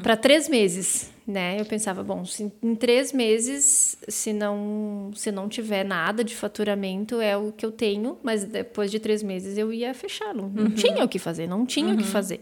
para 0.00 0.16
três 0.16 0.48
meses, 0.48 1.10
né? 1.26 1.60
Eu 1.60 1.64
pensava, 1.64 2.04
bom, 2.04 2.24
se 2.24 2.52
em 2.62 2.74
três 2.76 3.12
meses, 3.12 3.96
se 4.08 4.32
não, 4.32 5.10
se 5.14 5.32
não 5.32 5.48
tiver 5.48 5.84
nada 5.84 6.22
de 6.22 6.34
faturamento, 6.36 7.20
é 7.20 7.36
o 7.36 7.50
que 7.52 7.66
eu 7.66 7.72
tenho, 7.72 8.16
mas 8.22 8.44
depois 8.44 8.90
de 8.90 8.98
três 9.00 9.22
meses 9.22 9.58
eu 9.58 9.72
ia 9.72 9.92
fechar. 9.92 10.32
Não, 10.34 10.48
não 10.48 10.70
tinha 10.70 11.04
o 11.04 11.08
que 11.08 11.18
fazer, 11.18 11.46
não 11.48 11.66
tinha 11.66 11.92
o 11.92 11.96
que 11.96 12.04
fazer. 12.04 12.40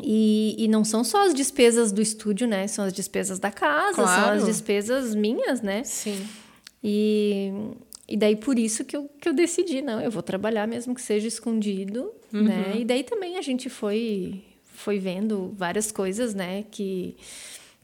E, 0.00 0.54
e 0.58 0.68
não 0.68 0.84
são 0.84 1.02
só 1.02 1.26
as 1.26 1.34
despesas 1.34 1.90
do 1.90 2.00
estúdio, 2.00 2.46
né? 2.46 2.66
São 2.68 2.84
as 2.84 2.92
despesas 2.92 3.38
da 3.38 3.50
casa, 3.50 3.96
são 3.96 4.04
Claro. 4.04 4.36
as 4.36 4.44
despesas 4.44 5.14
minhas, 5.14 5.60
né? 5.60 5.82
Sim. 5.82 6.24
E, 6.84 7.52
e 8.08 8.16
daí 8.16 8.36
por 8.36 8.58
isso 8.58 8.84
que 8.84 8.96
eu, 8.96 9.10
que 9.20 9.28
eu 9.28 9.32
decidi, 9.32 9.82
não, 9.82 10.00
eu 10.00 10.10
vou 10.10 10.22
trabalhar 10.22 10.68
mesmo 10.68 10.94
que 10.94 11.02
seja 11.02 11.26
escondido, 11.26 12.12
Uhum. 12.32 12.42
né? 12.44 12.74
E 12.78 12.84
daí 12.84 13.02
também 13.02 13.38
a 13.38 13.42
gente 13.42 13.68
foi, 13.70 14.44
foi 14.78 14.98
vendo 14.98 15.52
várias 15.56 15.90
coisas, 15.90 16.34
né, 16.34 16.64
que, 16.70 17.16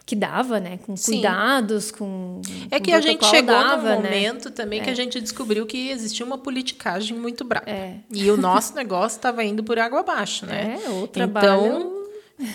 que 0.06 0.14
dava, 0.14 0.60
né, 0.60 0.78
com 0.86 0.96
Sim. 0.96 1.12
cuidados, 1.12 1.90
com 1.90 2.40
É 2.70 2.78
que 2.78 2.92
a 2.92 3.00
gente 3.00 3.24
chegou 3.26 3.54
dava, 3.54 3.96
num 3.96 4.02
né? 4.02 4.10
momento 4.10 4.50
também 4.50 4.82
que 4.82 4.90
a 4.90 4.94
gente 4.94 5.20
descobriu 5.20 5.66
que 5.66 5.90
existia 5.90 6.24
uma 6.24 6.38
politicagem 6.38 7.18
muito 7.18 7.44
brava. 7.44 7.68
É. 7.68 7.96
E 8.10 8.30
o 8.30 8.36
nosso 8.36 8.74
negócio 8.76 9.16
estava 9.16 9.42
indo 9.44 9.62
por 9.64 9.78
água 9.78 10.00
abaixo, 10.00 10.46
né? 10.46 10.80
É, 10.84 10.90
o 10.90 11.06
trabalho... 11.06 11.66
Então, 11.66 12.04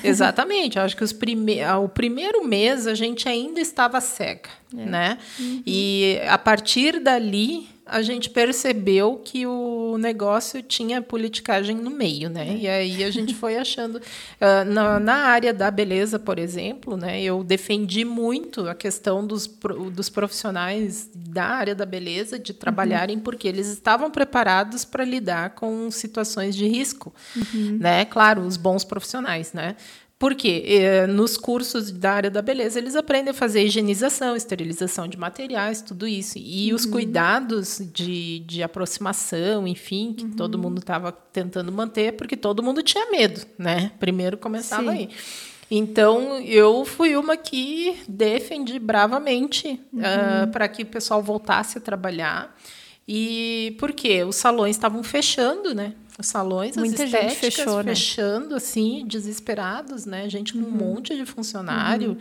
exatamente. 0.03 0.77
Eu 0.77 0.83
acho 0.83 0.95
que 0.95 1.03
os 1.03 1.13
prime... 1.13 1.61
ah, 1.61 1.79
o 1.79 1.89
primeiro 1.89 2.45
mês 2.45 2.85
a 2.87 2.93
gente 2.93 3.27
ainda 3.27 3.59
estava 3.59 3.99
cega, 4.01 4.49
É. 4.77 4.85
né? 4.85 5.17
Uhum. 5.39 5.63
E 5.65 6.19
a 6.27 6.37
partir 6.37 6.99
dali 6.99 7.67
a 7.89 8.01
gente 8.01 8.29
percebeu 8.29 9.17
que 9.23 9.45
o 9.45 9.97
negócio 9.97 10.61
tinha 10.61 11.01
politicagem 11.01 11.75
no 11.75 11.89
meio, 11.89 12.29
né? 12.29 12.49
É. 12.49 12.57
E 12.57 12.67
aí 12.67 13.03
a 13.03 13.11
gente 13.11 13.33
foi 13.35 13.57
achando 13.57 14.01
ah, 14.39 14.63
na, 14.63 14.99
na 14.99 15.15
área 15.15 15.53
da 15.53 15.69
beleza, 15.71 16.19
por 16.19 16.37
exemplo, 16.39 16.95
né? 16.95 17.21
Eu 17.21 17.43
defendi 17.43 18.05
muito 18.05 18.67
a 18.69 18.75
questão 18.75 19.25
dos, 19.25 19.47
dos 19.91 20.09
profissionais 20.09 21.09
da 21.13 21.45
área 21.45 21.75
da 21.75 21.85
beleza 21.85 22.37
de 22.37 22.53
trabalharem 22.53 23.19
porque 23.19 23.47
eles 23.47 23.67
estavam 23.67 24.11
preparados 24.11 24.85
para 24.85 25.03
lidar 25.03 25.51
com 25.51 25.89
situações 25.91 26.55
de 26.55 26.67
risco, 26.67 27.13
né? 27.79 28.05
Claro, 28.05 28.41
os 28.43 28.57
bons 28.57 28.83
profissionais, 28.83 29.53
né? 29.53 29.75
Porque 30.20 30.65
eh, 30.67 31.07
nos 31.07 31.38
cursos 31.38 31.91
da 31.91 32.11
área 32.11 32.30
da 32.30 32.41
beleza 32.41 32.78
eles 32.78 32.93
aprendem 32.93 33.32
a 33.32 33.34
fazer 33.34 33.63
higienização, 33.63 34.36
esterilização 34.36 35.07
de 35.07 35.17
materiais, 35.17 35.82
tudo 35.82 36.05
isso. 36.05 36.38
E 36.38 36.74
os 36.74 36.86
cuidados 36.86 37.82
de, 37.93 38.39
de 38.39 38.61
aproximação, 38.61 39.65
enfim, 39.65 40.11
que 40.11 40.28
todo 40.36 40.59
mundo 40.59 40.80
estava 40.80 41.13
tentando 41.13 41.72
manter, 41.72 42.17
porque 42.17 42.36
todo 42.36 42.61
mundo 42.61 42.84
tinha 42.84 43.09
medo, 43.09 43.45
né? 43.57 43.93
Primeiro 43.97 44.38
começava 44.38 44.91
Sim. 44.91 44.97
aí. 44.97 45.09
Então, 45.72 46.39
eu 46.39 46.84
fui 46.84 47.15
uma 47.15 47.38
que 47.38 47.95
defendi 48.07 48.78
bravamente 48.78 49.80
para 50.51 50.67
que 50.67 50.84
o 50.84 50.88
pessoal 50.88 51.24
voltasse 51.24 51.78
a 51.78 51.82
trabalhar. 51.82 52.53
E 53.07 53.76
por 53.80 53.93
quê? 53.93 54.24
Os 54.24 54.36
salões 54.36 54.76
estavam 54.76 55.01
fechando, 55.01 55.74
né? 55.74 55.93
Os 56.20 56.28
salões, 56.28 56.76
Muita 56.76 57.03
as 57.05 57.09
gente 57.09 57.36
fechou, 57.36 57.78
né? 57.82 57.95
fechando, 57.95 58.53
assim, 58.55 59.05
desesperados, 59.07 60.05
né? 60.05 60.28
Gente 60.30 60.51
com 60.53 60.59
um 60.59 60.63
Uhum. 60.63 60.72
monte 60.72 61.15
de 61.15 61.26
funcionário. 61.26 62.17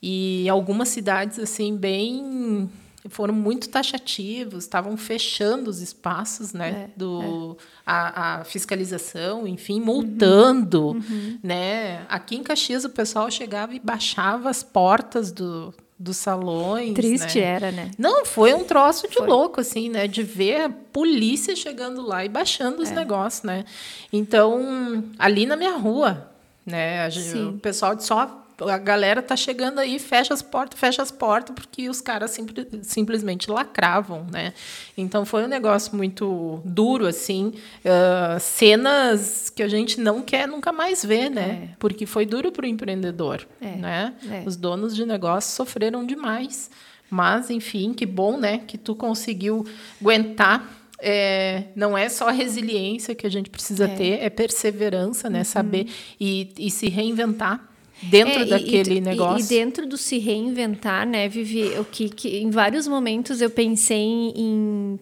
E 0.00 0.48
algumas 0.48 0.88
cidades, 0.88 1.38
assim, 1.38 1.76
bem... 1.76 2.70
Foram 3.08 3.32
muito 3.32 3.70
taxativos, 3.70 4.64
estavam 4.64 4.94
fechando 4.94 5.70
os 5.70 5.80
espaços, 5.80 6.52
né? 6.52 6.68
É, 6.84 6.90
do, 6.98 7.56
A, 7.86 8.40
a 8.40 8.44
fiscalização, 8.44 9.46
enfim, 9.48 9.80
multando, 9.80 10.88
Uhum. 10.88 11.38
né? 11.42 12.04
Aqui 12.10 12.36
em 12.36 12.42
Caxias 12.42 12.84
o 12.84 12.90
pessoal 12.90 13.30
chegava 13.30 13.74
e 13.74 13.80
baixava 13.80 14.50
as 14.50 14.62
portas 14.62 15.32
do, 15.32 15.72
dos 16.02 16.16
salões, 16.16 16.94
Triste 16.94 17.38
né? 17.38 17.44
era, 17.44 17.70
né? 17.70 17.90
Não, 17.98 18.24
foi 18.24 18.54
um 18.54 18.64
troço 18.64 19.06
de 19.06 19.18
Foi. 19.18 19.26
louco, 19.26 19.60
assim, 19.60 19.90
né? 19.90 20.08
De 20.08 20.22
ver 20.22 20.62
a 20.62 20.70
polícia 20.70 21.54
chegando 21.54 22.00
lá 22.00 22.24
e 22.24 22.28
baixando 22.28 22.80
É. 22.80 22.84
os 22.84 22.90
negócios, 22.90 23.42
né? 23.42 23.66
Então, 24.10 25.04
ali 25.18 25.44
na 25.44 25.56
minha 25.56 25.76
rua, 25.76 26.26
né? 26.64 27.02
a 27.02 27.10
gente- 27.10 27.36
o 27.38 27.58
pessoal 27.58 27.94
disse, 27.94 28.10
ó, 28.14 28.26
a 28.68 28.78
galera 28.78 29.22
tá 29.22 29.36
chegando 29.36 29.78
aí, 29.78 29.98
fecha 29.98 30.34
as 30.34 30.42
portas, 30.42 30.78
fecha 30.78 31.00
as 31.02 31.10
portas, 31.10 31.54
porque 31.54 31.88
os 31.88 32.00
caras 32.00 32.30
simple- 32.32 32.68
simplesmente 32.82 33.50
lacravam, 33.50 34.26
né? 34.30 34.52
Então, 34.96 35.24
foi 35.24 35.44
um 35.44 35.48
negócio 35.48 35.96
muito 35.96 36.60
duro, 36.64 37.06
assim. 37.06 37.52
ah, 37.84 38.38
cenas 38.40 39.50
que 39.50 39.62
a 39.62 39.68
gente 39.68 40.00
não 40.00 40.22
quer 40.22 40.46
nunca 40.46 40.72
mais 40.72 41.04
ver, 41.04 41.30
né? 41.30 41.70
É. 41.72 41.74
Porque 41.78 42.06
foi 42.06 42.26
duro 42.26 42.52
para 42.52 42.64
o 42.64 42.68
empreendedor, 42.68 43.46
É, 43.60 43.76
né? 43.76 44.14
é. 44.30 44.42
Os 44.46 44.56
donos 44.56 44.94
de 44.94 45.04
negócio 45.06 45.52
sofreram 45.54 46.04
demais. 46.04 46.70
Mas, 47.08 47.50
enfim, 47.50 47.92
que 47.92 48.06
bom, 48.06 48.36
né? 48.36 48.58
Que 48.66 48.78
tu 48.78 48.94
conseguiu 48.94 49.66
aguentar. 50.00 50.76
É, 51.02 51.64
não 51.74 51.96
é 51.96 52.08
só 52.10 52.28
a 52.28 52.30
resiliência 52.30 53.14
que 53.14 53.26
a 53.26 53.30
gente 53.30 53.48
precisa 53.48 53.84
É. 53.84 53.88
Uhum. 53.88 53.96
ter, 53.96 54.22
é 54.22 54.28
perseverança, 54.30 55.30
né? 55.30 55.42
Saber 55.44 55.86
e, 56.20 56.52
e 56.58 56.70
se 56.70 56.88
reinventar 56.90 57.68
dentro 58.02 58.42
É, 58.42 58.46
e- 58.46 58.48
daquele 58.50 58.94
e, 58.96 59.00
negócio. 59.00 59.44
E, 59.44 59.48
dentro 59.48 59.86
do 59.86 59.96
se 59.96 60.18
reinventar, 60.18 61.06
né, 61.06 61.28
Vivi, 61.28 61.78
o 61.78 61.84
que, 61.84 62.08
que 62.08 62.38
em 62.38 62.50
vários 62.50 62.86
momentos 62.88 63.40
eu 63.40 63.50
pensei 63.50 64.32
em 64.36 64.98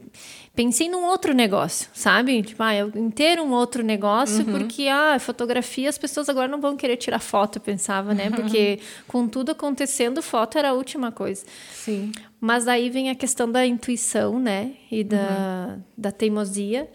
pensei 0.54 0.88
num 0.88 1.04
outro 1.04 1.32
negócio, 1.32 1.88
sabe? 1.94 2.42
Tipo, 2.42 2.64
ah, 2.64 2.74
eu 2.74 2.90
em 2.96 3.08
ter 3.10 3.38
um 3.38 3.52
outro 3.52 3.80
negócio, 3.80 4.44
Uhum. 4.44 4.58
porque 4.58 4.88
ah, 4.88 5.16
fotografia 5.20 5.88
as 5.88 5.96
pessoas 5.96 6.28
agora 6.28 6.48
não 6.48 6.60
vão 6.60 6.76
querer 6.76 6.96
tirar 6.96 7.20
foto, 7.20 7.58
eu 7.58 7.60
pensava, 7.62 8.12
né? 8.12 8.28
Porque 8.28 8.80
com 9.06 9.28
tudo 9.28 9.52
acontecendo, 9.52 10.20
foto 10.20 10.58
era 10.58 10.70
a 10.70 10.72
última 10.72 11.12
coisa. 11.12 11.44
Sim. 11.72 12.10
Mas 12.40 12.66
aí 12.66 12.90
vem 12.90 13.08
a 13.08 13.14
questão 13.14 13.48
da 13.48 13.64
intuição, 13.64 14.40
né? 14.40 14.72
E 14.90 15.04
da, 15.04 15.74
Uhum. 15.76 15.82
da 15.96 16.10
teimosia, 16.10 16.88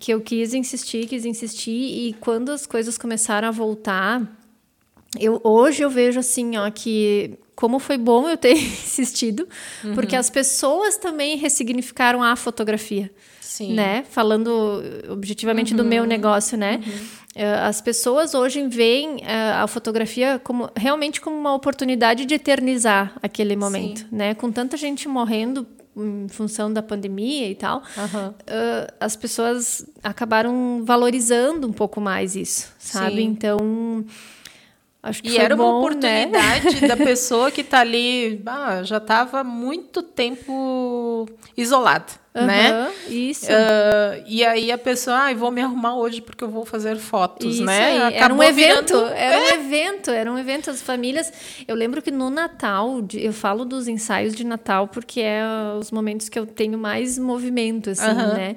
que 0.00 0.10
eu 0.10 0.22
quis 0.22 0.54
insistir, 0.54 1.06
quis 1.06 1.26
insistir, 1.26 1.72
e 2.08 2.14
quando 2.20 2.52
as 2.52 2.64
coisas 2.64 2.96
começaram 2.96 3.48
a 3.48 3.50
voltar, 3.50 4.22
eu, 5.20 5.40
hoje 5.44 5.82
eu 5.82 5.90
vejo 5.90 6.18
assim, 6.20 6.56
ó, 6.56 6.70
que 6.70 7.38
como 7.54 7.78
foi 7.78 7.96
bom 7.96 8.28
eu 8.28 8.36
ter 8.36 8.52
insistido, 8.56 9.46
Uhum. 9.84 9.94
porque 9.94 10.16
as 10.16 10.28
pessoas 10.30 10.96
também 10.96 11.36
ressignificaram 11.36 12.22
a 12.22 12.34
fotografia. 12.36 13.10
Sim. 13.40 13.68
Uhum. 13.70 13.74
Né? 13.74 14.04
Falando 14.10 14.82
objetivamente 15.10 15.74
do 15.74 15.84
meu 15.84 16.04
negócio, 16.04 16.58
né? 16.58 16.80
Eh, 17.36 17.44
As 17.60 17.80
pessoas 17.80 18.34
hoje 18.34 18.66
veem 18.66 19.22
eh, 19.24 19.52
a 19.52 19.66
fotografia 19.68 20.40
como 20.42 20.68
realmente 20.76 21.20
como 21.20 21.36
uma 21.36 21.54
oportunidade 21.54 22.24
de 22.26 22.34
eternizar 22.34 23.12
aquele 23.22 23.54
momento, 23.54 24.06
né? 24.10 24.34
Com 24.34 24.50
tanta 24.50 24.76
gente 24.76 25.06
morrendo 25.08 25.64
em 25.96 26.26
função 26.28 26.72
da 26.72 26.82
pandemia 26.82 27.48
e 27.48 27.54
tal, 27.54 27.80
eh, 28.48 28.92
as 28.98 29.14
pessoas 29.14 29.86
acabaram 30.02 30.82
valorizando 30.84 31.68
um 31.68 31.72
pouco 31.72 32.00
mais 32.00 32.34
isso, 32.34 32.72
sabe? 32.76 33.16
Sim. 33.18 33.22
Então 33.22 34.04
Acho 35.06 35.22
que 35.22 35.28
e 35.32 35.36
era 35.36 35.54
uma 35.54 35.64
bom, 35.64 35.72
né? 35.72 35.78
oportunidade 36.24 36.88
da 36.88 36.96
pessoa 37.04 37.50
que 37.50 37.60
está 37.60 37.80
ali, 37.80 38.40
ah, 38.46 38.82
já 38.82 38.96
estava 38.96 39.44
muito 39.44 40.02
tempo 40.02 41.28
isolada, 41.54 42.06
né? 42.34 42.90
Isso. 43.06 43.46
Ah, 43.50 44.18
e 44.26 44.42
aí 44.42 44.72
a 44.72 44.78
pessoa, 44.78 45.28
ah, 45.28 45.34
vou 45.34 45.50
me 45.50 45.60
arrumar 45.60 45.94
hoje 45.96 46.22
porque 46.22 46.42
eu 46.42 46.48
vou 46.48 46.64
fazer 46.64 46.96
fotos, 46.96 47.56
Isso 47.56 47.64
né? 47.64 48.06
aí. 48.06 48.14
Era 48.14 48.32
um 48.32 48.42
evento, 48.42 48.94
virando- 48.94 49.14
era 49.14 49.38
um 49.38 49.48
evento, 49.60 50.10
era 50.10 50.32
um 50.32 50.38
evento. 50.38 50.70
As 50.70 50.80
famílias. 50.80 51.30
Eu 51.68 51.76
lembro 51.76 52.00
que 52.00 52.10
no 52.10 52.30
Natal, 52.30 53.04
eu 53.12 53.32
falo 53.34 53.66
dos 53.66 53.86
ensaios 53.86 54.34
de 54.34 54.42
Natal 54.42 54.88
porque 54.88 55.20
é 55.20 55.42
os 55.78 55.90
momentos 55.90 56.30
que 56.30 56.38
eu 56.38 56.46
tenho 56.46 56.78
mais 56.78 57.18
movimento, 57.18 57.90
assim, 57.90 58.06
né? 58.06 58.56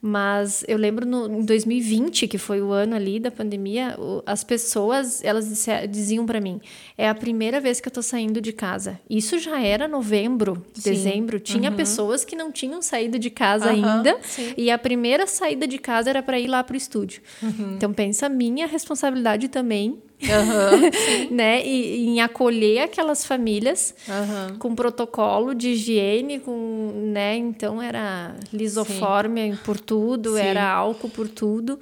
Mas 0.00 0.64
eu 0.68 0.78
lembro 0.78 1.04
no, 1.04 1.26
em 1.40 1.44
2020, 1.44 2.28
que 2.28 2.38
foi 2.38 2.62
o 2.62 2.70
ano 2.70 2.94
ali 2.94 3.18
da 3.18 3.32
pandemia, 3.32 3.96
o- 3.98 4.22
as 4.24 4.44
pessoas, 4.44 5.24
elas 5.24 5.48
disse- 5.48 5.88
diziam 5.88 6.24
para 6.24 6.40
mim, 6.40 6.60
é 6.96 7.08
a 7.08 7.14
primeira 7.14 7.60
vez 7.60 7.80
que 7.80 7.88
eu 7.88 7.92
tô 7.92 8.00
saindo 8.00 8.40
de 8.40 8.52
casa. 8.52 9.00
Isso 9.10 9.38
já 9.40 9.60
era 9.60 9.88
novembro, 9.88 10.64
Sim. 10.72 10.90
dezembro. 10.92 11.40
Tinha 11.40 11.72
pessoas 11.72 12.24
que 12.24 12.36
não 12.36 12.52
tinham 12.52 12.80
saído 12.80 13.18
de 13.18 13.28
casa 13.28 13.72
Aham, 13.72 13.96
ainda. 13.96 14.18
sim. 14.22 14.54
E 14.56 14.70
a 14.70 14.78
primeira 14.78 15.26
saída 15.26 15.66
de 15.66 15.78
casa 15.78 16.10
era 16.10 16.22
para 16.22 16.38
ir 16.38 16.46
lá 16.46 16.62
pro 16.62 16.76
estúdio. 16.76 17.20
Uhum. 17.42 17.74
Então 17.74 17.92
pensa 17.92 18.26
a 18.26 18.28
minha 18.28 18.68
responsabilidade 18.68 19.48
também, 19.48 20.00
Aham, 20.28 20.80
né, 21.30 21.64
e, 21.64 22.06
em 22.06 22.20
acolher 22.20 22.80
aquelas 22.82 23.24
famílias 23.24 23.94
aham. 24.08 24.56
com 24.58 24.74
protocolo 24.74 25.54
de 25.54 25.68
higiene, 25.70 26.40
com, 26.40 26.90
né, 27.12 27.36
então 27.36 27.80
era 27.80 28.34
lisofórmia 28.52 29.58
por 29.64 29.78
tudo, 29.78 30.34
Sim. 30.34 30.40
era 30.42 30.68
álcool 30.68 31.08
por 31.10 31.28
tudo. 31.28 31.78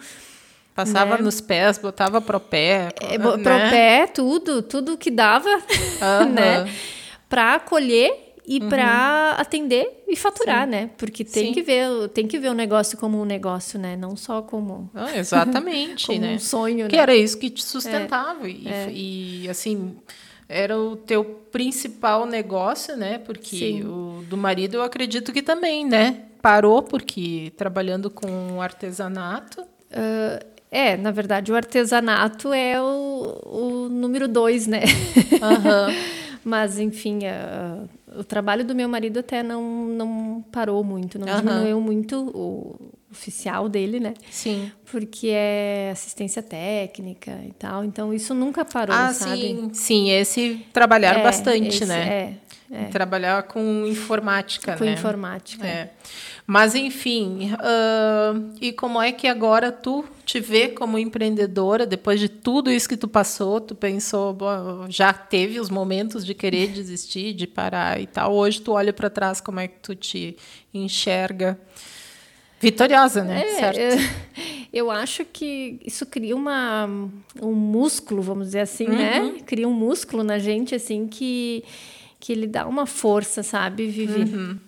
Passava 0.74 1.16
Né? 1.16 1.22
nos 1.22 1.41
pés, 1.41 1.78
botava 1.78 2.20
pro 2.20 2.39
pé. 2.39 2.91
É, 3.01 3.16
né? 3.16 3.18
Pro 3.18 3.39
pé, 3.70 4.07
tudo, 4.07 4.61
tudo 4.61 4.99
que 4.99 5.11
dava, 5.11 5.49
Aham. 6.03 6.26
né? 6.26 6.70
Para 7.30 7.55
acolher 7.55 8.26
e 8.47 8.61
para 8.61 9.32
atender 9.38 10.05
e 10.07 10.14
faturar, 10.16 10.66
né? 10.68 10.90
Porque 10.97 11.24
tem 11.24 11.42
Uhum. 11.42 11.49
Sim. 11.49 11.55
que 11.55 11.62
ver, 11.62 11.88
o- 11.90 12.09
tem 12.09 12.26
que 12.28 12.38
ver 12.38 12.49
o 12.51 12.55
negócio 12.55 12.97
como 12.97 13.20
um 13.20 13.24
negócio, 13.24 13.78
né? 13.78 13.97
Não 13.97 14.16
só 14.16 14.40
como, 14.42 14.88
Ah, 14.94 15.16
exatamente, 15.16 16.07
como 16.09 16.20
né? 16.20 16.34
um 16.34 16.38
sonho, 16.38 16.88
Que 16.88 16.97
né? 16.97 17.03
era 17.03 17.14
isso 17.14 17.36
que 17.38 17.51
te 17.51 17.64
sustentava. 17.64 18.49
E, 18.49 19.42
e, 19.42 19.49
assim, 19.49 19.97
era 20.49 20.78
o 20.78 20.94
teu 20.97 21.24
principal 21.51 22.24
negócio, 22.24 22.97
né? 22.97 23.18
Porque 23.18 23.57
Sim. 23.57 23.82
o 23.84 24.22
do 24.28 24.36
marido 24.36 24.76
eu 24.76 24.82
acredito 24.82 25.32
que 25.32 25.42
também, 25.42 25.84
né? 25.84 26.22
Parou 26.40 26.82
porque 26.82 27.53
trabalhando 27.57 28.09
com 28.09 28.62
artesanato. 28.62 29.64
Ah, 29.92 30.38
é, 30.70 30.97
na 30.97 31.11
verdade, 31.11 31.51
o 31.51 31.57
artesanato 31.57 32.53
é 32.53 32.80
o, 32.80 33.40
o 33.44 33.88
número 33.88 34.28
dois, 34.28 34.66
né? 34.68 34.82
Aham. 35.42 35.94
Mas, 36.44 36.78
enfim, 36.78 37.20
o 38.18 38.24
trabalho 38.24 38.64
do 38.64 38.74
meu 38.74 38.88
marido 38.88 39.20
até 39.20 39.42
não, 39.42 39.62
não 39.86 40.44
parou 40.52 40.82
muito, 40.84 41.18
não 41.18 41.28
Aham. 41.28 41.40
diminuiu 41.40 41.80
muito 41.80 42.28
o 42.34 42.92
oficial 43.10 43.68
dele, 43.68 43.98
né? 44.00 44.14
Sim. 44.30 44.70
Porque 44.90 45.28
é 45.28 45.90
assistência 45.92 46.42
técnica 46.42 47.32
e 47.46 47.52
tal. 47.52 47.84
Então, 47.84 48.12
isso 48.12 48.34
nunca 48.34 48.64
parou, 48.64 48.94
ah, 48.96 49.12
sabe? 49.12 49.40
sim. 49.40 49.70
Sim, 49.72 50.10
esse 50.10 50.66
trabalhar 50.72 51.18
É, 51.18 51.22
bastante, 51.22 51.68
esse- 51.68 51.86
né? 51.86 52.36
É, 52.70 52.84
Trabalhar 52.86 53.44
com 53.44 53.86
informática, 53.86 54.76
com 54.76 54.84
né? 54.84 54.94
informática. 54.94 55.64
É. 55.64 55.90
Mas, 56.47 56.76
enfim, 56.76 57.51
ah, 57.59 58.34
e 58.61 58.72
como 58.72 59.03
é 59.03 59.11
que 59.11 59.26
agora 59.26 59.72
tu 59.72 60.05
te 60.24 60.38
vê 60.38 60.68
como 60.68 60.97
empreendedora, 60.97 61.84
depois 61.84 62.20
de 62.20 62.28
tudo 62.28 62.70
isso 62.70 62.88
que 62.88 62.97
tu 62.97 63.09
passou, 63.09 63.61
tu 63.61 63.74
pensou, 63.74 64.32
"Bom, 64.32 64.86
já 64.88 65.12
teve 65.12 65.59
os 65.59 65.68
momentos 65.68 66.24
de 66.24 66.34
querer 66.34 66.68
desistir, 66.68 67.32
de 67.32 67.47
parar 67.47 68.01
e 68.01 68.07
tal. 68.07 68.32
Hoje 68.32 68.61
tu 68.61 68.72
olha 68.72 68.92
para 68.92 69.11
trás, 69.11 69.40
como 69.40 69.59
é 69.59 69.66
que 69.66 69.80
tu 69.80 69.94
te 69.97 70.36
enxerga? 70.72 71.59
Vitoriosa, 72.61 73.22
né? 73.24 73.42
É, 73.42 73.55
certo? 73.55 73.78
eu, 73.78 73.99
eu 74.86 74.90
acho 74.90 75.24
que 75.24 75.78
isso 75.84 76.07
cria 76.07 76.34
uma, 76.34 76.88
um 77.40 77.53
músculo, 77.53 78.22
vamos 78.22 78.47
dizer 78.47 78.61
assim, 78.61 78.86
né? 78.86 79.20
Uhum. 79.20 79.40
Cria 79.40 79.68
um 79.68 79.74
músculo 79.74 80.22
na 80.22 80.38
gente, 80.38 80.74
assim, 80.74 81.07
que, 81.07 81.64
que 82.18 82.32
ele 82.32 82.47
dá 82.47 82.66
uma 82.66 82.86
força, 82.86 83.42
sabe, 83.42 83.86
Vivi? 83.86 84.20
Uhum. 84.32 84.59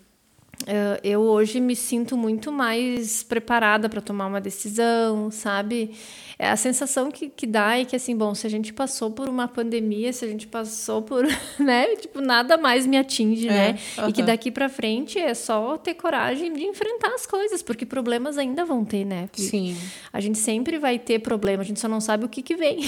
Eh, 0.66 1.00
eu 1.04 1.20
hoje 1.20 1.60
me 1.60 1.76
sinto 1.76 2.16
muito 2.16 2.50
mais 2.50 3.22
preparada 3.22 3.88
para 3.88 4.00
tomar 4.00 4.26
uma 4.26 4.40
decisão, 4.40 5.30
sabe? 5.30 5.92
É 6.38 6.50
a 6.50 6.56
sensação 6.56 7.10
que, 7.10 7.28
que 7.28 7.46
dá 7.46 7.78
é 7.78 7.84
que, 7.84 7.96
assim, 7.96 8.16
bom, 8.16 8.34
se 8.34 8.46
a 8.46 8.50
gente 8.50 8.72
passou 8.72 9.10
por 9.10 9.28
uma 9.28 9.48
pandemia, 9.48 10.12
se 10.12 10.24
a 10.24 10.28
gente 10.28 10.46
passou 10.46 11.02
por, 11.02 11.24
né? 11.58 11.96
Tipo, 11.96 12.20
nada 12.20 12.56
mais 12.56 12.86
me 12.86 12.96
atinge, 12.96 13.48
É, 13.48 13.52
né? 13.72 13.78
E 14.08 14.12
que 14.12 14.22
daqui 14.22 14.50
para 14.50 14.68
frente 14.68 15.18
é 15.18 15.34
só 15.34 15.76
ter 15.76 15.94
coragem 15.94 16.52
de 16.52 16.62
enfrentar 16.64 17.14
as 17.14 17.26
coisas, 17.26 17.62
porque 17.62 17.86
problemas 17.86 18.38
ainda 18.38 18.64
vão 18.64 18.84
ter, 18.84 19.04
né? 19.04 19.28
Sim. 19.32 19.76
A 20.12 20.20
gente 20.20 20.38
sempre 20.38 20.78
vai 20.78 20.98
ter 20.98 21.20
problema, 21.20 21.62
a 21.62 21.66
gente 21.66 21.80
só 21.80 21.88
não 21.88 22.00
sabe 22.00 22.24
o 22.24 22.28
que 22.28 22.42
que 22.42 22.56
vem, 22.56 22.80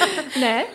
né? 0.36 0.68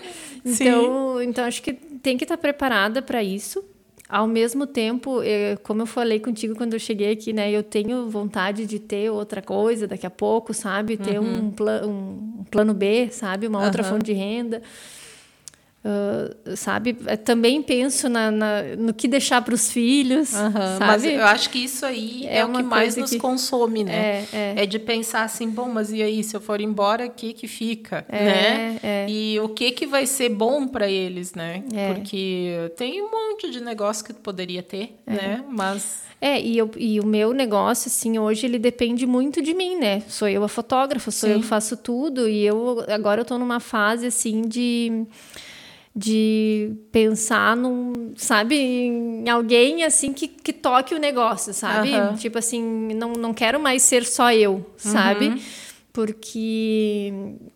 Sim. 0.45 0.63
Então, 0.63 1.21
então 1.21 1.45
acho 1.45 1.61
que 1.61 1.73
tem 1.73 2.17
que 2.17 2.23
estar 2.23 2.37
preparada 2.37 3.01
para 3.01 3.23
isso. 3.23 3.63
Ao 4.09 4.25
mesmo 4.25 4.65
tempo, 4.65 5.21
eh, 5.21 5.55
como 5.61 5.83
eu 5.83 5.85
falei 5.85 6.19
contigo 6.19 6.55
quando 6.55 6.73
eu 6.73 6.79
cheguei 6.79 7.11
aqui, 7.11 7.31
né? 7.31 7.51
Eu 7.51 7.61
tenho 7.61 8.09
vontade 8.09 8.65
de 8.65 8.79
ter 8.79 9.11
outra 9.11 9.39
coisa 9.39 9.85
daqui 9.85 10.07
a 10.07 10.09
pouco, 10.09 10.51
sabe? 10.51 10.97
Ter 10.97 11.19
um, 11.19 11.51
pla 11.51 11.85
um 11.85 12.43
plano 12.49 12.73
B, 12.73 13.09
sabe? 13.11 13.45
Uma 13.45 13.63
outra 13.63 13.83
Aham. 13.83 13.91
fonte 13.91 14.05
de 14.05 14.13
renda. 14.13 14.63
Ah, 15.83 16.55
sabe? 16.57 16.97
Eh, 17.07 17.15
Também 17.15 17.61
penso 17.63 18.09
na, 18.09 18.29
na- 18.29 18.63
no 18.77 18.93
que 18.93 19.07
deixar 19.07 19.41
para 19.41 19.53
os 19.53 19.71
filhos, 19.71 20.31
Mas 20.79 21.01
sabe? 21.03 21.13
eu 21.13 21.23
acho 21.25 21.49
que 21.49 21.59
isso 21.59 21.85
aí 21.85 22.25
é, 22.27 22.39
É 22.39 22.45
o 22.45 22.51
que 22.51 22.61
mais 22.61 22.97
nos 22.97 23.11
que- 23.11 23.17
consome, 23.17 23.85
né? 23.85 24.25
É, 24.33 24.63
é. 24.63 24.65
de 24.65 24.77
pensar 24.77 25.23
assim, 25.23 25.49
bom, 25.49 25.69
mas 25.69 25.91
e 25.93 26.03
aí, 26.03 26.21
se 26.23 26.35
eu 26.35 26.41
for 26.41 26.59
embora, 26.59 27.05
o 27.05 27.09
que 27.09 27.31
que 27.33 27.47
fica, 27.47 28.05
É, 28.09 28.23
né? 28.23 28.79
é. 28.83 29.05
E 29.09 29.39
o 29.39 29.47
que 29.49 29.71
que 29.71 29.87
vai 29.87 30.05
ser 30.05 30.27
bom 30.29 30.67
para 30.67 30.89
eles, 30.89 31.33
né? 31.33 31.63
É. 31.73 31.93
Porque 31.93 32.71
tem 32.75 33.01
um 33.01 33.09
monte 33.09 33.49
de 33.49 33.61
negócio 33.61 34.03
que 34.03 34.13
tu 34.13 34.19
poderia 34.19 34.61
ter, 34.61 34.97
né? 35.07 35.43
Mas 35.49 36.03
É, 36.21 36.41
e, 36.41 36.57
eu, 36.57 36.69
e 36.75 36.99
o 36.99 37.05
meu 37.05 37.31
negócio, 37.33 37.87
assim, 37.87 38.19
hoje 38.19 38.45
ele 38.45 38.59
depende 38.59 39.05
muito 39.05 39.41
de 39.41 39.53
mim, 39.53 39.77
né? 39.77 40.03
Sou 40.09 40.27
eu 40.27 40.43
a 40.43 40.49
fotógrafa, 40.49 41.09
sou 41.11 41.29
eu 41.29 41.35
Sim. 41.35 41.41
que 41.41 41.47
faço 41.47 41.77
tudo. 41.77 42.27
E 42.27 42.45
eu 42.45 42.83
agora 42.89 43.21
eu 43.21 43.25
tô 43.25 43.37
numa 43.37 43.61
fase, 43.61 44.07
assim, 44.07 44.41
de, 44.41 45.05
de 45.99 46.71
pensar 46.93 47.57
num, 47.57 48.13
sabe, 48.15 48.55
em 48.55 49.29
alguém, 49.29 49.83
assim, 49.83 50.13
que, 50.13 50.29
que 50.29 50.53
toque 50.53 50.95
o 50.95 50.97
negócio, 50.97 51.53
sabe? 51.53 51.93
Aham. 51.93 52.15
Tipo 52.15 52.37
assim, 52.37 52.93
não, 52.93 53.11
não 53.13 53.33
quero 53.33 53.59
mais 53.59 53.83
ser 53.83 54.05
só 54.05 54.31
eu, 54.31 54.65
sabe? 54.77 55.27
Uhum. 55.27 55.39
Porque 55.91 57.11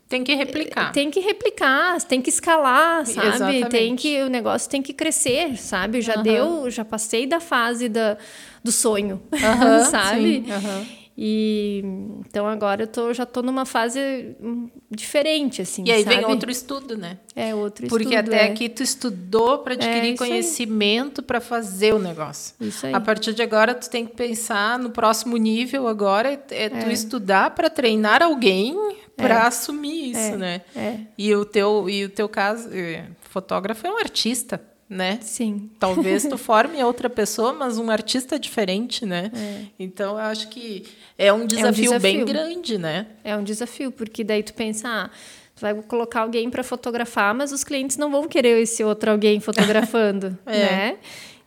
tem 0.10 0.24
que 0.26 0.34
replicar. 0.36 0.92
tem 0.92 1.10
que 1.10 1.22
replicar, 1.22 2.02
tem 2.02 2.22
que 2.22 2.30
escalar, 2.30 3.06
sabe? 3.06 3.28
Exatamente. 3.28 3.70
Tem 3.70 3.96
que 3.96 4.22
o 4.24 4.28
negócio 4.28 4.70
tem 4.70 4.82
que 4.82 4.92
crescer, 4.92 5.56
sabe? 5.58 6.02
Já 6.02 6.16
Aham. 6.16 6.24
deu, 6.24 6.70
já 6.70 6.84
passei 6.84 7.26
da 7.26 7.40
fase 7.40 7.88
da, 7.88 8.18
do 8.62 8.74
sonho, 8.74 9.22
sabe? 9.90 10.44
sim. 10.46 11.03
E 11.18 11.84
então 12.28 12.48
agora 12.48 12.84
eu 12.84 12.88
tô, 12.88 13.14
já 13.14 13.26
tô 13.26 13.42
numa 13.44 13.66
fase 13.66 14.00
hum, 14.42 14.68
diferente 14.90 15.62
assim, 15.62 15.84
E 15.86 15.92
aí 15.92 16.04
sabe? 16.04 16.16
vem 16.16 16.26
outro 16.26 16.50
estudo, 16.50 16.98
né? 16.98 17.20
é 17.36 17.54
outro 17.54 17.88
Porque 17.88 18.16
estudo, 18.16 18.34
até 18.34 18.48
é. 18.48 18.52
aqui 18.52 18.68
tu 18.68 18.82
estudou 18.82 19.60
para 19.60 19.74
adquirir 19.74 20.14
isso 20.14 20.24
aí. 20.24 20.30
conhecimento 20.30 21.22
para 21.22 21.40
fazer 21.40 21.94
o 21.94 22.00
negócio. 22.00 22.56
Isso 22.60 22.86
aí. 22.88 22.94
A 22.94 23.00
partir 23.00 23.34
de 23.34 23.42
agora, 23.44 23.76
tu 23.76 23.90
tem 23.90 24.06
que 24.06 24.16
pensar 24.16 24.80
no 24.80 24.90
próximo 24.90 25.38
nível 25.38 25.88
agora, 25.88 26.40
é 26.50 26.70
tu 26.70 26.90
estudar 26.90 27.52
para 27.52 27.70
treinar 27.70 28.22
alguém 28.24 28.76
para 29.16 29.46
assumir 29.48 30.12
isso, 30.12 30.36
né? 30.38 30.62
é. 30.76 30.98
E 31.18 31.36
o 31.36 31.46
teu 31.46 31.88
e 31.90 32.06
o 32.06 32.10
teu 32.10 32.28
caso, 32.28 32.70
eh, 32.72 33.06
fotógrafo 33.30 33.86
é 33.86 33.92
um 33.92 33.98
artista, 33.98 34.60
né? 34.94 35.20
Sim. 35.22 35.70
Talvez 35.80 36.24
tu 36.26 36.38
forme 36.38 36.82
outra 36.84 37.10
pessoa, 37.10 37.52
mas 37.54 37.78
um 37.78 37.90
artista 37.90 38.40
diferente, 38.40 39.06
né? 39.06 39.32
Então 39.78 40.12
eu 40.12 40.26
acho 40.26 40.48
que 40.50 40.86
é 41.18 41.34
um 41.34 41.46
desafio, 41.46 42.00
bem 42.00 42.24
desafio. 42.24 42.26
grande, 42.26 42.78
né? 42.78 43.08
É 43.24 43.36
um 43.36 43.44
desafio, 43.44 43.92
porque 43.92 44.24
daí 44.24 44.44
tu 44.44 44.54
pensa, 44.54 44.88
ah, 44.88 45.10
tu 45.56 45.62
vai 45.62 45.74
colocar 45.74 46.22
alguém 46.22 46.50
para 46.50 46.64
fotografar, 46.64 47.34
mas 47.34 47.52
os 47.52 47.64
clientes 47.64 47.98
não 47.98 48.12
vão 48.12 48.28
querer 48.28 48.62
esse 48.62 48.84
outro 48.84 49.12
alguém 49.12 49.40
fotografando, 49.40 50.38
É. 50.46 50.52
né? 50.60 50.98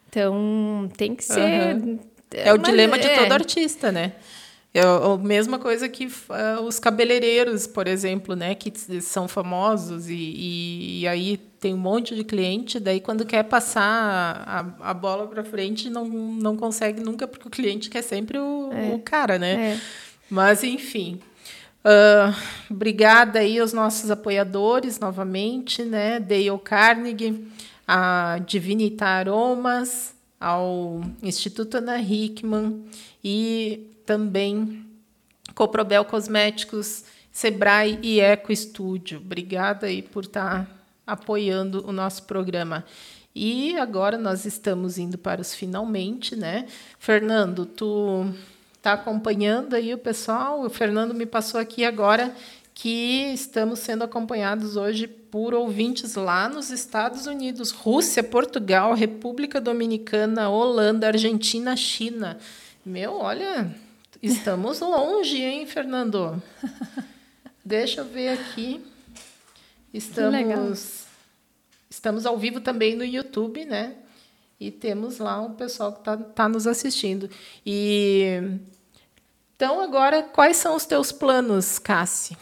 Então, 0.08 0.88
tem 0.96 1.14
que 1.14 1.24
ser 1.24 1.40
Aham. 1.40 1.98
É, 2.32 2.52
o 2.52 2.58
dilema 2.58 2.98
de 2.98 3.06
é. 3.06 3.16
todo 3.16 3.32
artista, 3.32 3.92
né? 3.92 4.12
É 4.76 4.82
a 4.82 5.16
mesma 5.16 5.58
coisa 5.58 5.88
que 5.88 6.06
ah, 6.28 6.60
os 6.60 6.78
cabeleireiros, 6.78 7.66
por 7.66 7.88
exemplo, 7.88 8.36
né? 8.36 8.54
Que 8.54 8.70
são 9.00 9.26
famosos 9.26 10.10
e, 10.10 10.14
e, 10.14 11.00
e 11.00 11.08
aí 11.08 11.38
tem 11.58 11.72
um 11.72 11.78
monte 11.78 12.14
de 12.14 12.22
cliente, 12.22 12.78
daí 12.78 13.00
quando 13.00 13.24
quer 13.24 13.44
passar 13.44 13.82
a, 14.46 14.90
a 14.90 14.92
bola 14.92 15.26
para 15.28 15.42
frente 15.42 15.88
não, 15.88 16.04
não 16.06 16.58
consegue 16.58 17.00
nunca, 17.00 17.26
porque 17.26 17.48
o 17.48 17.50
cliente 17.50 17.88
quer 17.88 18.02
sempre 18.02 18.38
o, 18.38 18.70
o 18.94 18.98
cara, 18.98 19.38
né? 19.38 19.72
É. 19.72 19.80
Mas, 20.28 20.62
enfim. 20.62 21.20
Uh, 21.82 22.36
obrigada 22.68 23.38
aí 23.38 23.58
aos 23.58 23.72
nossos 23.72 24.10
apoiadores 24.10 24.98
novamente, 24.98 25.84
né? 25.84 26.20
Dale 26.20 26.58
Carnegie, 26.62 27.48
a 27.88 28.40
Divinita 28.44 29.06
Aromas, 29.06 30.14
ao 30.38 31.00
Instituto 31.22 31.78
Ana 31.78 31.98
Hickman 31.98 32.84
e 33.24 33.95
também 34.06 34.86
Coprobel 35.54 36.04
Cosméticos, 36.04 37.04
Sebrae 37.32 37.98
e 38.02 38.20
Eco 38.20 38.52
Estúdio. 38.52 39.18
Obrigada 39.18 39.88
aí 39.88 40.00
por 40.00 40.24
estar 40.24 40.64
tá 40.64 40.70
apoiando 41.06 41.84
o 41.86 41.92
nosso 41.92 42.22
programa. 42.22 42.84
E 43.34 43.76
agora 43.76 44.16
nós 44.16 44.46
estamos 44.46 44.96
indo 44.96 45.18
para 45.18 45.42
os 45.42 45.54
finalmente, 45.54 46.34
né? 46.34 46.66
Fernando, 46.98 47.66
tu 47.66 48.32
está 48.76 48.94
acompanhando 48.94 49.74
aí 49.74 49.92
o 49.92 49.98
pessoal. 49.98 50.62
O 50.62 50.70
Fernando 50.70 51.12
me 51.12 51.26
passou 51.26 51.60
aqui 51.60 51.84
agora 51.84 52.34
que 52.72 53.32
estamos 53.34 53.80
sendo 53.80 54.04
acompanhados 54.04 54.76
hoje 54.76 55.06
por 55.06 55.52
ouvintes 55.52 56.14
lá 56.14 56.48
nos 56.48 56.70
Estados 56.70 57.26
Unidos, 57.26 57.70
Rússia, 57.70 58.22
Portugal, 58.22 58.94
República 58.94 59.60
Dominicana, 59.60 60.48
Holanda, 60.48 61.08
Argentina, 61.08 61.76
China. 61.76 62.38
Meu, 62.84 63.14
olha, 63.14 63.74
estamos 64.26 64.80
longe, 64.80 65.40
hein, 65.40 65.66
Fernando? 65.66 66.42
Deixa 67.64 68.00
eu 68.00 68.04
ver 68.04 68.28
aqui. 68.30 68.84
Estamos 69.92 71.06
estamos 71.88 72.26
ao 72.26 72.36
vivo 72.38 72.60
também 72.60 72.94
no 72.94 73.04
YouTube, 73.04 73.64
né? 73.64 73.94
E 74.60 74.70
temos 74.70 75.18
lá 75.18 75.42
o 75.42 75.50
pessoal 75.50 75.92
que 75.92 75.98
está 76.00 76.16
tá 76.16 76.48
nos 76.48 76.66
assistindo. 76.66 77.30
E 77.64 78.40
então, 79.56 79.80
agora, 79.80 80.22
quais 80.22 80.58
são 80.58 80.76
os 80.76 80.84
teus 80.84 81.10
planos, 81.10 81.78
Cassi, 81.78 82.36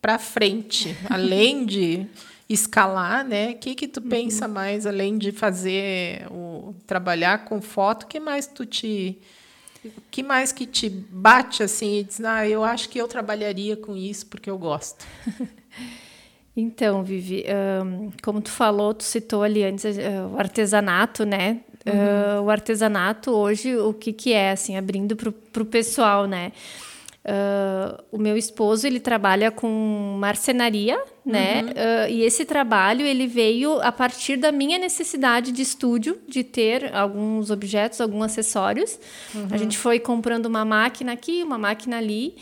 para 0.00 0.18
frente? 0.18 0.96
Além 1.10 1.66
de 1.66 2.06
escalar, 2.48 3.24
né? 3.24 3.50
O 3.50 3.58
que 3.58 3.74
que 3.74 3.88
tu 3.88 4.00
uhum. 4.00 4.08
pensa 4.08 4.48
mais 4.48 4.86
além 4.86 5.16
de 5.16 5.32
fazer 5.32 6.26
o 6.30 6.74
trabalhar 6.86 7.44
com 7.44 7.60
foto? 7.60 8.06
Que 8.06 8.20
mais 8.20 8.46
tu 8.46 8.66
te 8.66 9.18
que 10.10 10.22
mais 10.22 10.52
que 10.52 10.66
te 10.66 10.88
bate 10.88 11.62
assim 11.62 11.98
e 11.98 12.04
diz, 12.04 12.20
ah, 12.22 12.48
eu 12.48 12.64
acho 12.64 12.88
que 12.88 12.98
eu 12.98 13.08
trabalharia 13.08 13.76
com 13.76 13.96
isso 13.96 14.26
porque 14.26 14.50
eu 14.50 14.58
gosto. 14.58 15.04
Então, 16.56 17.02
Vivi, 17.02 17.44
um, 17.84 18.12
como 18.22 18.40
tu 18.40 18.48
falou, 18.48 18.94
tu 18.94 19.02
citou 19.02 19.42
ali 19.42 19.64
antes 19.64 19.84
uh, 19.84 20.32
o 20.32 20.38
artesanato, 20.38 21.24
né? 21.24 21.60
Uhum. 21.84 22.40
Uh, 22.40 22.42
o 22.44 22.50
artesanato 22.50 23.32
hoje, 23.32 23.76
o 23.76 23.92
que, 23.92 24.12
que 24.12 24.32
é, 24.32 24.52
assim, 24.52 24.76
abrindo 24.76 25.16
para 25.16 25.62
o 25.62 25.66
pessoal, 25.66 26.26
né? 26.26 26.52
Uh, 27.24 28.04
o 28.12 28.18
meu 28.18 28.36
esposo 28.36 28.86
ele 28.86 29.00
trabalha 29.00 29.50
com 29.50 30.16
marcenaria, 30.18 31.02
né? 31.24 31.62
Uhum. 31.62 31.70
Uh, 31.70 32.10
e 32.10 32.22
esse 32.22 32.44
trabalho 32.44 33.06
ele 33.06 33.26
veio 33.26 33.80
a 33.80 33.90
partir 33.90 34.36
da 34.36 34.52
minha 34.52 34.78
necessidade 34.78 35.50
de 35.50 35.62
estúdio, 35.62 36.18
de 36.28 36.44
ter 36.44 36.94
alguns 36.94 37.50
objetos, 37.50 37.98
alguns 37.98 38.24
acessórios. 38.24 38.98
Uhum. 39.34 39.48
A 39.50 39.56
gente 39.56 39.78
foi 39.78 39.98
comprando 39.98 40.44
uma 40.44 40.66
máquina 40.66 41.12
aqui, 41.12 41.42
uma 41.42 41.56
máquina 41.56 41.96
ali. 41.96 42.34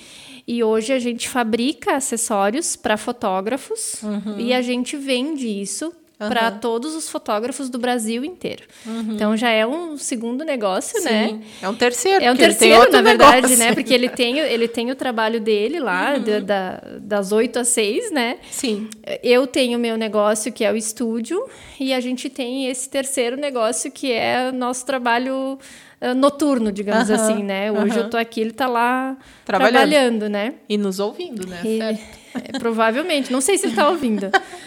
E 0.49 0.65
hoje 0.65 0.93
a 0.93 0.99
gente 0.99 1.29
fabrica 1.29 1.95
acessórios 1.95 2.75
para 2.75 2.97
fotógrafos 2.97 4.03
uhum. 4.03 4.41
e 4.41 4.53
a 4.53 4.61
gente 4.61 4.97
vende 4.97 5.47
isso 5.47 5.93
uhum. 6.23 6.29
para 6.29 6.51
todos 6.51 6.95
os 6.95 7.09
fotógrafos 7.09 7.69
do 7.69 7.79
Brasil 7.79 8.25
inteiro. 8.25 8.65
Uhum. 8.87 9.13
Então 9.13 9.37
já 9.37 9.51
é 9.51 9.67
um 9.67 9.97
segundo 9.97 10.45
negócio, 10.45 11.01
Sim. 11.01 11.05
né? 11.05 11.41
É 11.61 11.69
um 11.69 11.75
terceiro. 11.75 12.25
É 12.25 12.31
um 12.31 12.37
terceiro, 12.37 12.91
na 12.91 13.03
verdade, 13.03 13.43
negócio. 13.43 13.59
né? 13.59 13.75
Porque 13.75 13.93
ele 13.93 14.09
tem, 14.09 14.39
ele 14.39 14.69
tem 14.69 14.91
o 14.91 14.95
trabalho 14.95 15.41
dele 15.41 15.81
lá, 15.81 16.15
uhum. 16.15 16.45
da, 16.45 16.83
das 17.01 17.33
oito 17.33 17.59
às 17.59 17.69
seis, 17.69 18.11
né? 18.11 18.39
Sim. 18.51 18.89
Eu 19.23 19.47
tenho 19.47 19.79
o 19.79 19.81
meu 19.81 19.97
negócio, 19.97 20.53
que 20.53 20.65
é 20.65 20.73
o 20.73 20.77
estúdio, 20.77 21.45
e 21.79 21.93
a 21.93 22.01
gente 22.01 22.29
tem 22.29 22.69
esse 22.69 22.89
terceiro 22.89 23.37
negócio, 23.37 23.91
que 23.91 24.13
é 24.13 24.51
o 24.51 24.53
nosso 24.53 24.85
trabalho 24.87 25.59
uh, 26.01 26.15
noturno, 26.15 26.73
digamos 26.73 27.09
uhum. 27.09 27.15
assim, 27.15 27.43
né? 27.43 27.71
Hoje 27.71 27.99
eu 27.99 28.11
tô 28.11 28.17
aqui, 28.17 28.41
ele 28.41 28.53
tá 28.53 28.67
lá 28.67 29.17
trabalhando, 29.45 29.73
trabalhando 29.73 30.29
né? 30.29 30.55
E 30.69 30.77
nos 30.77 30.99
ouvindo, 30.99 31.47
né? 31.47 31.61
E, 31.65 31.81
é, 32.35 32.59
provavelmente. 32.59 33.33
Não 33.33 33.41
sei 33.41 33.57
se 33.57 33.67
ele 33.67 33.77
tá 33.77 33.89
ouvindo. 33.89 34.31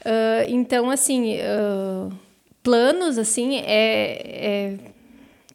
Uh, 0.00 0.44
então, 0.48 0.90
assim, 0.90 1.36
uh, 1.36 2.12
planos, 2.62 3.18
assim, 3.18 3.56
é, 3.58 4.22
é 4.24 4.74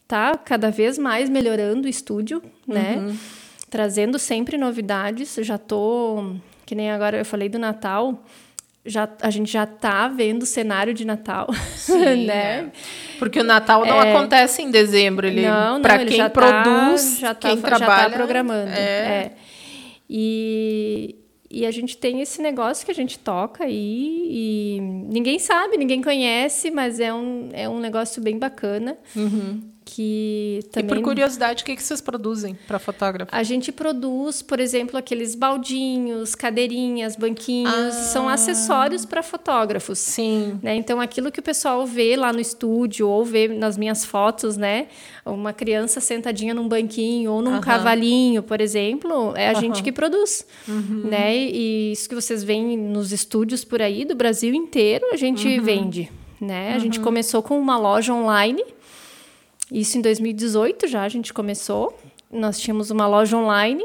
tá 0.07 0.37
cada 0.37 0.69
vez 0.69 0.97
mais 0.97 1.29
melhorando 1.29 1.87
o 1.87 1.89
estúdio, 1.89 2.41
né? 2.67 2.97
uhum. 2.97 3.17
Trazendo 3.69 4.19
sempre 4.19 4.57
novidades. 4.57 5.35
Já 5.41 5.57
tô, 5.57 6.35
que 6.65 6.75
nem 6.75 6.91
agora 6.91 7.17
eu 7.17 7.25
falei 7.25 7.49
do 7.49 7.57
Natal, 7.57 8.23
já, 8.85 9.09
a 9.21 9.29
gente 9.29 9.51
já 9.51 9.65
tá 9.65 10.07
vendo 10.07 10.43
o 10.43 10.45
cenário 10.45 10.93
de 10.93 11.05
Natal, 11.05 11.47
Sim, 11.75 12.25
né? 12.27 12.33
É. 12.35 12.71
Porque 13.17 13.39
o 13.39 13.43
Natal 13.43 13.85
não 13.85 14.01
é... 14.01 14.11
acontece 14.11 14.61
em 14.61 14.69
dezembro, 14.69 15.25
ele 15.25 15.43
para 15.81 16.05
quem 16.05 16.17
tá 16.17 16.29
produz, 16.29 17.15
tá, 17.15 17.19
já 17.19 17.33
tá, 17.33 17.49
quem 17.49 17.61
trabalha, 17.61 18.03
já 18.03 18.09
tá 18.09 18.15
programando. 18.15 18.69
É. 18.69 18.81
é. 18.81 19.31
E, 20.09 21.15
e 21.53 21.65
a 21.65 21.71
gente 21.71 21.97
tem 21.97 22.21
esse 22.21 22.41
negócio 22.41 22.85
que 22.85 22.91
a 22.91 22.95
gente 22.95 23.19
toca 23.19 23.65
aí 23.65 24.27
e 24.29 24.81
ninguém 24.81 25.37
sabe, 25.37 25.77
ninguém 25.77 26.01
conhece, 26.01 26.71
mas 26.71 26.99
é 26.99 27.13
um, 27.13 27.49
é 27.53 27.69
um 27.69 27.79
negócio 27.79 28.21
bem 28.21 28.39
bacana. 28.39 28.97
Uhum 29.15 29.72
que 29.85 30.61
também... 30.71 30.89
E 30.91 30.95
por 30.95 31.03
curiosidade, 31.03 31.63
o 31.63 31.65
que, 31.65 31.75
que 31.75 31.83
vocês 31.83 32.01
produzem 32.01 32.57
para 32.67 32.79
fotógrafo? 32.79 33.35
A 33.35 33.43
gente 33.43 33.71
produz, 33.71 34.41
por 34.41 34.59
exemplo, 34.59 34.97
aqueles 34.97 35.35
baldinhos, 35.35 36.35
cadeirinhas, 36.35 37.15
banquinhos, 37.15 37.73
ah. 37.73 37.91
são 37.91 38.29
acessórios 38.29 39.05
para 39.05 39.21
fotógrafos. 39.21 39.99
Sim. 39.99 40.59
Né? 40.61 40.75
Então, 40.75 40.99
aquilo 41.01 41.31
que 41.31 41.39
o 41.39 41.43
pessoal 41.43 41.85
vê 41.85 42.15
lá 42.15 42.31
no 42.31 42.39
estúdio 42.39 43.07
ou 43.07 43.25
vê 43.25 43.47
nas 43.47 43.77
minhas 43.77 44.05
fotos, 44.05 44.57
né? 44.57 44.87
Uma 45.25 45.53
criança 45.53 45.99
sentadinha 45.99 46.53
num 46.53 46.67
banquinho 46.67 47.31
ou 47.31 47.41
num 47.41 47.59
cavalinho, 47.61 48.43
por 48.43 48.59
exemplo, 48.59 49.33
é 49.35 49.49
a 49.49 49.53
gente 49.53 49.81
que 49.81 49.91
produz. 49.91 50.45
Uhum. 50.67 51.03
Né? 51.05 51.35
E 51.35 51.91
isso 51.91 52.09
que 52.09 52.15
vocês 52.15 52.43
veem 52.43 52.77
nos 52.77 53.11
estúdios 53.11 53.63
por 53.63 53.81
aí 53.81 54.05
do 54.05 54.15
Brasil 54.15 54.53
inteiro, 54.53 55.05
a 55.11 55.17
gente 55.17 55.47
uhum. 55.47 55.63
vende. 55.63 56.11
Né? 56.39 56.73
A 56.73 56.79
gente 56.79 56.97
uhum. 56.97 57.05
começou 57.05 57.41
com 57.41 57.57
uma 57.57 57.77
loja 57.77 58.13
online 58.13 58.63
isso 59.73 59.97
em 59.97 60.01
2018 60.01 60.87
já 60.87 61.03
a 61.03 61.09
gente 61.09 61.33
começou. 61.33 61.97
Nós 62.31 62.59
tínhamos 62.59 62.91
uma 62.91 63.07
loja 63.07 63.35
online. 63.35 63.83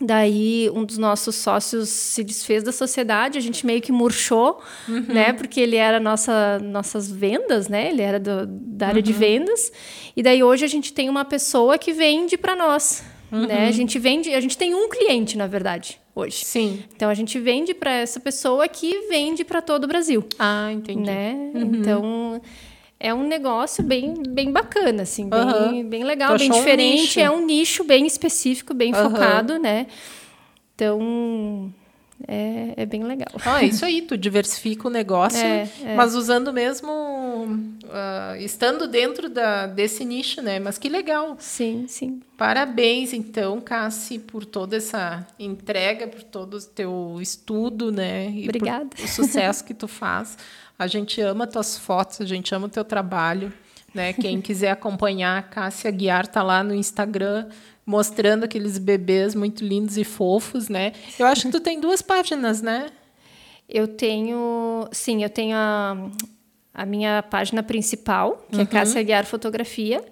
Daí 0.00 0.70
um 0.74 0.84
dos 0.84 0.96
nossos 0.96 1.34
sócios 1.34 1.88
se 1.88 2.24
desfez 2.24 2.62
da 2.62 2.72
sociedade, 2.72 3.38
a 3.38 3.40
gente 3.40 3.64
meio 3.64 3.80
que 3.80 3.92
murchou, 3.92 4.60
uhum. 4.88 5.04
né? 5.08 5.32
Porque 5.32 5.60
ele 5.60 5.76
era 5.76 6.00
nossa 6.00 6.58
nossas 6.60 7.10
vendas, 7.10 7.68
né? 7.68 7.90
Ele 7.90 8.02
era 8.02 8.18
do, 8.18 8.46
da 8.46 8.88
área 8.88 8.98
uhum. 8.98 9.02
de 9.02 9.12
vendas. 9.12 9.72
E 10.16 10.22
daí 10.22 10.42
hoje 10.42 10.64
a 10.64 10.68
gente 10.68 10.92
tem 10.92 11.08
uma 11.08 11.24
pessoa 11.24 11.78
que 11.78 11.92
vende 11.92 12.36
para 12.36 12.56
nós, 12.56 13.04
uhum. 13.30 13.46
né? 13.46 13.68
A 13.68 13.72
gente 13.72 13.98
vende, 13.98 14.32
a 14.34 14.40
gente 14.40 14.58
tem 14.58 14.74
um 14.74 14.88
cliente, 14.88 15.36
na 15.36 15.46
verdade, 15.46 16.00
hoje. 16.16 16.44
Sim. 16.44 16.82
Então 16.96 17.08
a 17.08 17.14
gente 17.14 17.38
vende 17.38 17.72
para 17.72 17.92
essa 17.92 18.18
pessoa 18.18 18.66
que 18.66 19.06
vende 19.08 19.44
para 19.44 19.62
todo 19.62 19.84
o 19.84 19.86
Brasil. 19.86 20.24
Ah, 20.36 20.72
entendi. 20.72 21.02
Né? 21.02 21.52
Uhum. 21.54 21.74
Então 21.74 22.40
é 23.02 23.12
um 23.12 23.26
negócio 23.26 23.82
bem, 23.82 24.14
bem 24.28 24.52
bacana, 24.52 25.02
assim, 25.02 25.28
bem, 25.28 25.40
uhum. 25.40 25.88
bem 25.88 26.04
legal, 26.04 26.38
bem 26.38 26.48
diferente. 26.48 27.18
Um 27.18 27.22
é 27.22 27.30
um 27.32 27.44
nicho 27.44 27.82
bem 27.82 28.06
específico, 28.06 28.72
bem 28.72 28.94
uhum. 28.94 29.10
focado, 29.10 29.58
né? 29.58 29.88
Então, 30.76 31.74
é, 32.28 32.74
é 32.76 32.86
bem 32.86 33.02
legal. 33.02 33.32
Ah, 33.44 33.60
é 33.60 33.66
isso 33.66 33.84
aí, 33.84 34.02
tu 34.02 34.16
diversifica 34.16 34.86
o 34.86 34.90
negócio, 34.90 35.44
é, 35.44 35.68
é. 35.82 35.96
mas 35.96 36.14
usando 36.14 36.52
mesmo, 36.52 36.92
uh, 36.92 38.36
estando 38.38 38.86
dentro 38.86 39.28
da, 39.28 39.66
desse 39.66 40.04
nicho, 40.04 40.40
né? 40.40 40.60
Mas 40.60 40.78
que 40.78 40.88
legal. 40.88 41.36
Sim, 41.40 41.86
sim. 41.88 42.20
Parabéns, 42.38 43.12
então, 43.12 43.60
Cassi, 43.60 44.20
por 44.20 44.44
toda 44.44 44.76
essa 44.76 45.26
entrega, 45.40 46.06
por 46.06 46.22
todo 46.22 46.56
o 46.56 46.62
teu 46.62 47.18
estudo, 47.20 47.90
né? 47.90 48.30
E 48.30 48.44
Obrigada. 48.44 48.90
o 49.02 49.08
sucesso 49.08 49.64
que 49.64 49.74
tu 49.74 49.88
faz. 49.88 50.38
A 50.78 50.86
gente 50.86 51.20
ama 51.20 51.46
tuas 51.46 51.76
fotos, 51.76 52.20
a 52.20 52.24
gente 52.24 52.54
ama 52.54 52.66
o 52.66 52.70
teu 52.70 52.84
trabalho. 52.84 53.52
Né? 53.94 54.12
Quem 54.12 54.40
quiser 54.42 54.70
acompanhar, 54.70 55.38
a 55.38 55.42
Cássia 55.42 55.90
Guiar 55.90 56.24
está 56.24 56.42
lá 56.42 56.62
no 56.64 56.74
Instagram 56.74 57.48
mostrando 57.84 58.44
aqueles 58.44 58.78
bebês 58.78 59.34
muito 59.34 59.64
lindos 59.64 59.96
e 59.98 60.04
fofos, 60.04 60.68
né? 60.68 60.92
Eu 61.18 61.26
acho 61.26 61.42
que 61.42 61.50
tu 61.50 61.60
tem 61.60 61.80
duas 61.80 62.00
páginas, 62.00 62.62
né? 62.62 62.86
Eu 63.68 63.88
tenho, 63.88 64.88
sim, 64.92 65.22
eu 65.22 65.30
tenho 65.30 65.56
a, 65.56 66.10
a 66.72 66.86
minha 66.86 67.22
página 67.22 67.62
principal, 67.62 68.46
que 68.50 68.56
é 68.56 68.58
uhum. 68.58 68.62
é 68.62 68.66
Cássia 68.66 69.02
Guiar 69.02 69.24
Fotografia, 69.24 70.04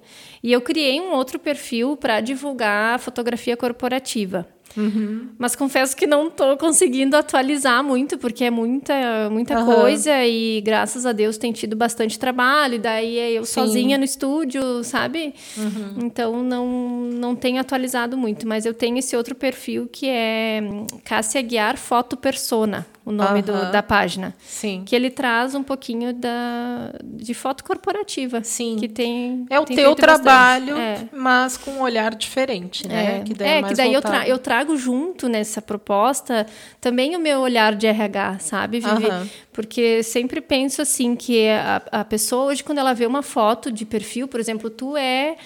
e 0.43 0.53
eu 0.53 0.61
criei 0.61 1.01
um 1.01 1.13
outro 1.13 1.39
perfil 1.39 1.97
para 1.97 2.21
divulgar 2.21 2.95
a 2.95 2.99
fotografia 2.99 3.57
corporativa. 3.57 4.47
Uhum. 4.77 5.29
Mas 5.39 5.57
confesso 5.57 5.97
que 5.97 6.07
não 6.07 6.29
estou 6.29 6.57
conseguindo 6.57 7.17
atualizar 7.17 7.83
muito, 7.83 8.17
porque 8.19 8.45
é 8.45 8.51
muita, 8.51 9.29
muita 9.31 9.59
uhum. 9.59 9.67
coisa 9.67 10.25
e 10.25 10.61
graças 10.61 11.05
a 11.05 11.13
Deus 11.13 11.37
tem 11.37 11.53
tido 11.53 11.77
bastante 11.77 12.19
trabalho. 12.19 12.75
E 12.75 12.79
daí 12.79 13.19
é 13.19 13.33
eu 13.33 13.45
Sim. 13.45 13.53
sozinha 13.55 13.99
no 13.99 14.05
estúdio, 14.05 14.85
sabe? 14.85 15.35
Uhum. 15.57 16.07
Então 16.07 16.43
não, 16.43 16.67
não 17.13 17.35
tenho 17.35 17.61
atualizado 17.61 18.17
muito, 18.17 18.47
mas 18.47 18.65
eu 18.65 18.75
tenho 18.75 18.99
esse 18.99 19.17
outro 19.17 19.35
perfil 19.35 19.89
que 19.91 20.09
é 20.09 20.61
Cássia 21.05 21.43
Guiar 21.43 21.77
Foto 21.77 22.17
Persona 22.17 22.87
o 23.05 23.13
nome 23.13 23.41
do, 23.41 23.73
da 23.73 23.83
página. 23.83 24.35
Sim. 24.39 24.83
Que 24.85 24.95
ele 24.95 25.11
traz 25.11 25.55
um 25.55 25.63
pouquinho 25.63 26.13
da, 26.13 26.93
de 27.03 27.33
foto 27.33 27.65
corporativa. 27.65 28.43
Sim. 28.45 28.77
Que 28.79 28.89
tem. 28.89 29.47
É 29.49 29.59
o 29.59 29.65
tem 29.65 29.77
teu 29.77 29.95
trabalho, 29.95 30.77
é. 30.77 31.09
mas 31.13 31.57
com 31.57 31.73
um 31.73 31.81
olhar 31.81 32.15
diferente, 32.15 32.87
né? 32.87 33.19
É, 33.19 33.21
que 33.23 33.35
daí, 33.35 33.49
é, 33.49 33.59
é 33.59 33.63
que 33.63 33.75
daí 33.75 33.95
eu, 33.95 34.03
tra 34.03 34.29
eu, 34.29 34.39
trago 34.39 34.77
junto 34.77 35.29
nessa 35.29 35.63
proposta 35.63 36.47
também 36.81 37.17
o 37.17 37.19
meu 37.19 37.41
olhar 37.41 37.75
de 37.75 37.87
RH, 37.87 38.39
sabe, 38.41 38.81
Vivi? 38.81 39.09
Porque 39.53 40.03
sempre 40.03 40.41
penso 40.41 40.83
assim 40.83 41.17
que 41.17 41.49
a, 41.49 41.83
a 41.91 42.05
pessoa 42.05 42.47
hoje, 42.47 42.63
quando 42.63 42.79
ela 42.79 42.93
vê 42.93 43.07
uma 43.07 43.23
foto 43.23 43.73
de 43.73 43.85
perfil, 43.85 44.29
por 44.29 44.39
exemplo, 44.39 44.69
tu 44.69 44.97
é 44.97 45.37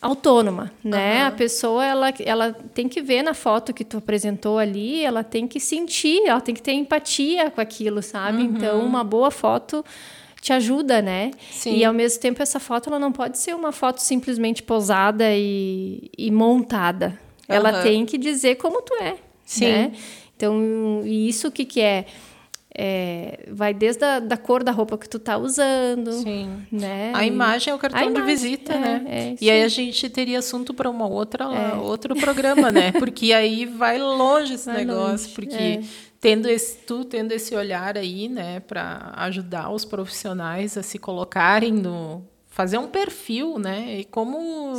autônoma, 0.00 0.72
né? 0.82 1.20
Uhum. 1.22 1.28
A 1.28 1.30
pessoa 1.30 1.84
ela, 1.84 2.14
ela 2.24 2.52
tem 2.74 2.88
que 2.88 3.02
ver 3.02 3.22
na 3.22 3.34
foto 3.34 3.72
que 3.74 3.84
tu 3.84 3.98
apresentou 3.98 4.58
ali, 4.58 5.04
ela 5.04 5.22
tem 5.22 5.46
que 5.46 5.60
sentir, 5.60 6.22
ela 6.26 6.40
tem 6.40 6.54
que 6.54 6.62
ter 6.62 6.72
empatia 6.72 7.50
com 7.50 7.60
aquilo, 7.60 8.02
sabe? 8.02 8.38
Uhum. 8.38 8.56
Então, 8.56 8.80
uma 8.84 9.04
boa 9.04 9.30
foto 9.30 9.84
te 10.40 10.54
ajuda, 10.54 11.02
né? 11.02 11.32
Sim. 11.50 11.76
E 11.76 11.84
ao 11.84 11.92
mesmo 11.92 12.20
tempo 12.20 12.42
essa 12.42 12.58
foto 12.58 12.88
ela 12.88 12.98
não 12.98 13.12
pode 13.12 13.38
ser 13.38 13.54
uma 13.54 13.72
foto 13.72 13.98
simplesmente 13.98 14.62
posada 14.62 15.24
e, 15.34 16.10
e 16.16 16.30
montada. 16.30 17.08
Uhum. 17.48 17.56
Ela 17.56 17.82
tem 17.82 18.06
que 18.06 18.16
dizer 18.16 18.56
como 18.56 18.80
tu 18.80 18.94
é, 18.94 19.16
Sim. 19.44 19.66
né? 19.66 19.92
Então, 20.34 21.02
e 21.04 21.28
isso 21.28 21.48
o 21.48 21.52
que 21.52 21.66
que 21.66 21.82
é? 21.82 22.06
É, 22.76 23.48
vai 23.50 23.74
desde 23.74 24.04
a 24.04 24.20
da 24.20 24.36
cor 24.36 24.62
da 24.62 24.70
roupa 24.70 24.96
que 24.96 25.08
tu 25.08 25.18
tá 25.18 25.36
usando. 25.36 26.12
Sim. 26.12 26.64
Né? 26.70 27.12
A 27.14 27.26
imagem 27.26 27.72
é 27.72 27.74
o 27.74 27.78
cartão 27.78 28.00
imagem, 28.00 28.22
de 28.22 28.26
visita, 28.26 28.72
é, 28.72 28.78
né? 28.78 29.04
É, 29.06 29.36
e 29.40 29.50
aí 29.50 29.62
a 29.62 29.68
gente 29.68 30.08
teria 30.08 30.38
assunto 30.38 30.72
para 30.72 30.88
uma 30.88 31.06
outra 31.06 31.44
é. 31.44 31.74
outro 31.74 32.14
programa, 32.14 32.70
né? 32.70 32.92
Porque 32.98 33.32
aí 33.32 33.66
vai 33.66 33.98
longe 33.98 34.54
esse 34.54 34.66
vai 34.66 34.84
negócio, 34.84 35.26
longe, 35.26 35.28
porque 35.34 35.56
é. 35.56 35.80
tendo 36.20 36.48
esse 36.48 36.76
tu 36.78 37.04
tendo 37.04 37.32
esse 37.32 37.54
olhar 37.56 37.98
aí, 37.98 38.28
né, 38.28 38.60
para 38.60 39.12
ajudar 39.16 39.70
os 39.70 39.84
profissionais 39.84 40.76
a 40.76 40.82
se 40.82 40.98
colocarem 40.98 41.72
no 41.72 42.22
fazer 42.50 42.78
um 42.78 42.88
perfil, 42.88 43.58
né? 43.58 44.00
E 44.00 44.04
como 44.04 44.74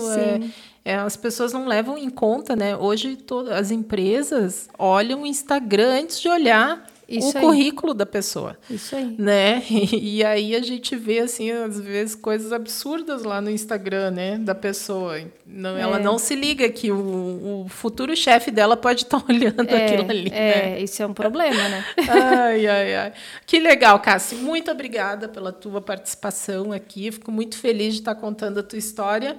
é, 0.84 0.96
as 0.96 1.16
pessoas 1.16 1.54
não 1.54 1.68
levam 1.68 1.98
em 1.98 2.10
conta, 2.10 2.56
né? 2.56 2.76
Hoje 2.76 3.16
todas 3.16 3.54
as 3.54 3.72
empresas 3.72 4.70
olham 4.78 5.24
o 5.24 5.26
Instagram 5.26 6.02
antes 6.02 6.20
de 6.20 6.30
olhar 6.30 6.91
isso 7.18 7.34
o 7.34 7.38
aí. 7.38 7.44
currículo 7.44 7.94
da 7.94 8.06
pessoa. 8.06 8.58
Isso 8.70 8.96
aí. 8.96 9.16
Né? 9.18 9.64
E, 9.70 10.18
e, 10.20 10.24
aí 10.24 10.56
a 10.56 10.62
gente 10.62 10.96
vê, 10.96 11.20
assim, 11.20 11.52
às 11.52 11.80
vezes, 11.80 12.16
coisas 12.16 12.52
absurdas 12.54 13.24
lá 13.24 13.42
no 13.42 13.50
Instagram, 13.50 14.12
né? 14.12 14.38
Da 14.38 14.56
pessoa. 14.56 15.20
Não, 15.46 15.78
é. 15.78 15.82
Ela 15.82 16.00
não 16.00 16.18
se 16.18 16.36
liga 16.36 16.70
que 16.70 16.92
o, 16.92 17.64
o 17.66 17.70
futuro 17.70 18.16
chefe 18.16 18.52
dela 18.52 18.78
pode 18.78 19.04
estar 19.04 19.20
tá 19.20 19.26
olhando 19.30 19.70
é, 19.70 19.86
aquilo 19.86 20.10
ali. 20.10 20.30
É, 20.32 20.72
né? 20.72 20.82
isso 20.82 21.02
é 21.04 21.06
um 21.06 21.14
problema, 21.14 21.70
né? 21.70 21.86
ai, 22.10 22.68
ai, 22.68 22.96
ai. 22.96 23.14
Que 23.46 23.60
legal, 23.60 24.00
Cassi. 24.00 24.36
Muito 24.36 24.72
obrigada 24.72 25.28
pela 25.28 25.52
tua 25.52 25.82
participação 25.82 26.72
aqui. 26.72 27.12
Fico 27.12 27.32
muito 27.32 27.58
feliz 27.58 27.94
de 27.94 28.00
estar 28.00 28.16
contando 28.16 28.60
a 28.60 28.64
tua 28.64 28.80
história. 28.80 29.38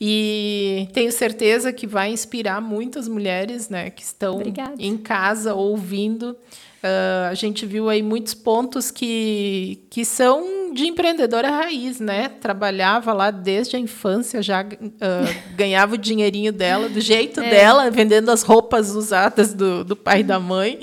E 0.00 0.88
tenho 0.92 1.10
certeza 1.10 1.72
que 1.72 1.86
vai 1.86 2.10
inspirar 2.10 2.60
muitas 2.60 3.08
mulheres, 3.08 3.68
né? 3.68 3.90
Que 3.90 4.02
estão 4.02 4.34
obrigada. 4.34 4.74
em 4.78 4.96
casa 4.96 5.54
ouvindo. 5.54 6.36
Uh, 6.84 7.30
a 7.30 7.34
gente 7.34 7.64
viu 7.64 7.88
aí 7.88 8.02
muitos 8.02 8.34
pontos 8.34 8.90
que, 8.90 9.80
que 9.88 10.04
são 10.04 10.74
de 10.74 10.86
empreendedora 10.86 11.48
raiz, 11.48 11.98
né? 11.98 12.28
Trabalhava 12.28 13.14
lá 13.14 13.30
desde 13.30 13.74
a 13.74 13.78
infância, 13.78 14.42
já 14.42 14.62
uh, 14.62 15.54
ganhava 15.56 15.94
o 15.94 15.98
dinheirinho 15.98 16.52
dela, 16.52 16.90
do 16.90 17.00
jeito 17.00 17.40
é. 17.40 17.48
dela, 17.48 17.90
vendendo 17.90 18.30
as 18.30 18.42
roupas 18.42 18.90
usadas 18.90 19.54
do, 19.54 19.82
do 19.82 19.96
pai 19.96 20.20
e 20.20 20.24
da 20.24 20.38
mãe 20.38 20.80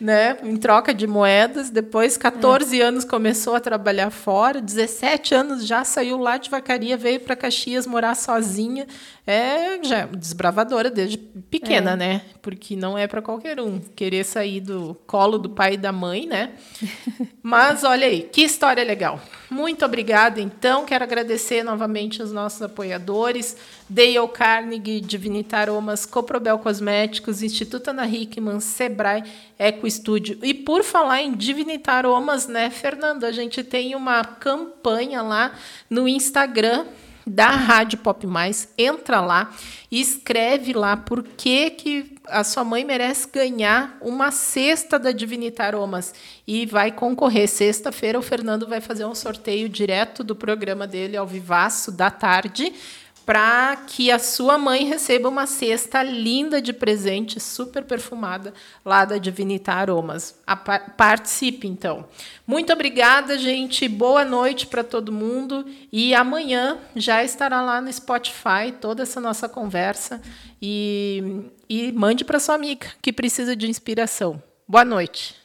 né, 0.00 0.38
em 0.42 0.56
troca 0.56 0.94
de 0.94 1.06
moedas. 1.06 1.68
Depois, 1.68 2.16
14 2.16 2.80
é. 2.80 2.84
anos, 2.84 3.04
começou 3.04 3.54
a 3.54 3.60
trabalhar 3.60 4.10
fora. 4.10 4.60
17 4.60 5.34
anos 5.34 5.66
já 5.66 5.84
saiu 5.84 6.18
lá 6.18 6.38
de 6.38 6.48
Vacaria, 6.48 6.96
veio 6.96 7.20
para 7.20 7.36
Caxias 7.36 7.86
morar 7.86 8.14
sozinha. 8.14 8.86
É 9.26 9.78
já 9.82 9.98
é 9.98 10.06
desbravadora 10.06 10.90
desde 10.90 11.18
pequena, 11.18 11.92
é. 11.92 11.96
né? 11.96 12.22
Porque 12.40 12.74
não 12.74 12.96
é 12.96 13.06
para 13.06 13.20
qualquer 13.20 13.60
um 13.60 13.78
querer 13.78 14.24
sair 14.24 14.60
do 14.60 14.96
colo 15.06 15.38
do 15.38 15.50
pai 15.50 15.74
e 15.74 15.76
da 15.76 15.92
mãe, 15.92 16.26
né? 16.26 16.52
Mas 17.42 17.84
olha 17.84 18.06
aí, 18.06 18.22
que 18.22 18.42
história 18.42 18.82
legal. 18.82 19.20
Muito 19.50 19.84
obrigada, 19.84 20.40
então. 20.40 20.84
Quero 20.84 21.04
agradecer 21.04 21.62
novamente 21.62 22.22
os 22.22 22.32
nossos 22.32 22.62
apoiadores. 22.62 23.56
Dale 23.88 24.28
Carnegie, 24.32 25.00
Divinitar 25.00 25.62
Aromas, 25.62 26.06
Coprobel 26.06 26.58
Cosméticos, 26.58 27.42
Instituto 27.42 27.90
Ana 27.90 28.06
Hickman, 28.06 28.60
Sebrae, 28.60 29.24
Eco 29.58 29.86
Estúdio. 29.90 30.38
E 30.42 30.54
por 30.54 30.82
falar 30.82 31.20
em 31.20 31.34
Divinitar 31.34 31.96
Aromas, 31.96 32.46
né, 32.46 32.70
Fernando, 32.70 33.24
a 33.24 33.32
gente 33.32 33.62
tem 33.62 33.94
uma 33.94 34.24
campanha 34.24 35.20
lá 35.20 35.52
no 35.90 36.08
Instagram 36.08 36.86
da 37.26 37.50
Rádio 37.50 37.98
Pop 37.98 38.26
Mais, 38.26 38.72
entra 38.76 39.20
lá 39.20 39.52
e 39.90 40.00
escreve 40.00 40.72
lá 40.72 40.96
por 40.96 41.22
que, 41.22 41.70
que 41.70 42.16
a 42.26 42.42
sua 42.42 42.64
mãe 42.64 42.84
merece 42.84 43.28
ganhar 43.30 43.96
uma 44.00 44.30
cesta 44.30 44.98
da 44.98 45.12
Divinitar 45.12 45.68
Aromas 45.68 46.14
e 46.46 46.66
vai 46.66 46.90
concorrer. 46.90 47.48
Sexta-feira 47.48 48.18
o 48.18 48.22
Fernando 48.22 48.66
vai 48.66 48.80
fazer 48.80 49.04
um 49.04 49.14
sorteio 49.14 49.68
direto 49.68 50.24
do 50.24 50.34
programa 50.34 50.86
dele 50.86 51.16
ao 51.16 51.26
vivaço 51.26 51.92
da 51.92 52.10
tarde 52.10 52.72
para 53.30 53.76
que 53.86 54.10
a 54.10 54.18
sua 54.18 54.58
mãe 54.58 54.84
receba 54.86 55.28
uma 55.28 55.46
cesta 55.46 56.02
linda 56.02 56.60
de 56.60 56.72
presente, 56.72 57.38
super 57.38 57.84
perfumada, 57.84 58.52
lá 58.84 59.04
da 59.04 59.18
Divinita 59.18 59.72
Aromas. 59.72 60.36
Participe, 60.96 61.68
então. 61.68 62.08
Muito 62.44 62.72
obrigada, 62.72 63.38
gente. 63.38 63.86
Boa 63.86 64.24
noite 64.24 64.66
para 64.66 64.82
todo 64.82 65.12
mundo. 65.12 65.64
E 65.92 66.12
amanhã 66.12 66.78
já 66.96 67.22
estará 67.22 67.62
lá 67.62 67.80
no 67.80 67.92
Spotify 67.92 68.72
toda 68.80 69.04
essa 69.04 69.20
nossa 69.20 69.48
conversa. 69.48 70.20
E, 70.60 71.44
e 71.68 71.92
mande 71.92 72.24
para 72.24 72.40
sua 72.40 72.56
amiga 72.56 72.88
que 73.00 73.12
precisa 73.12 73.54
de 73.54 73.68
inspiração. 73.68 74.42
Boa 74.66 74.84
noite. 74.84 75.36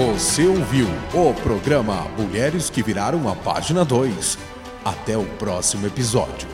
Você 0.00 0.46
ouviu 0.46 0.86
o 1.12 1.34
programa 1.42 2.06
Mulheres 2.16 2.70
que 2.70 2.82
Viraram 2.82 3.28
a 3.28 3.36
Página 3.36 3.84
2. 3.84 4.38
Até 4.82 5.18
o 5.18 5.26
próximo 5.36 5.86
episódio. 5.86 6.48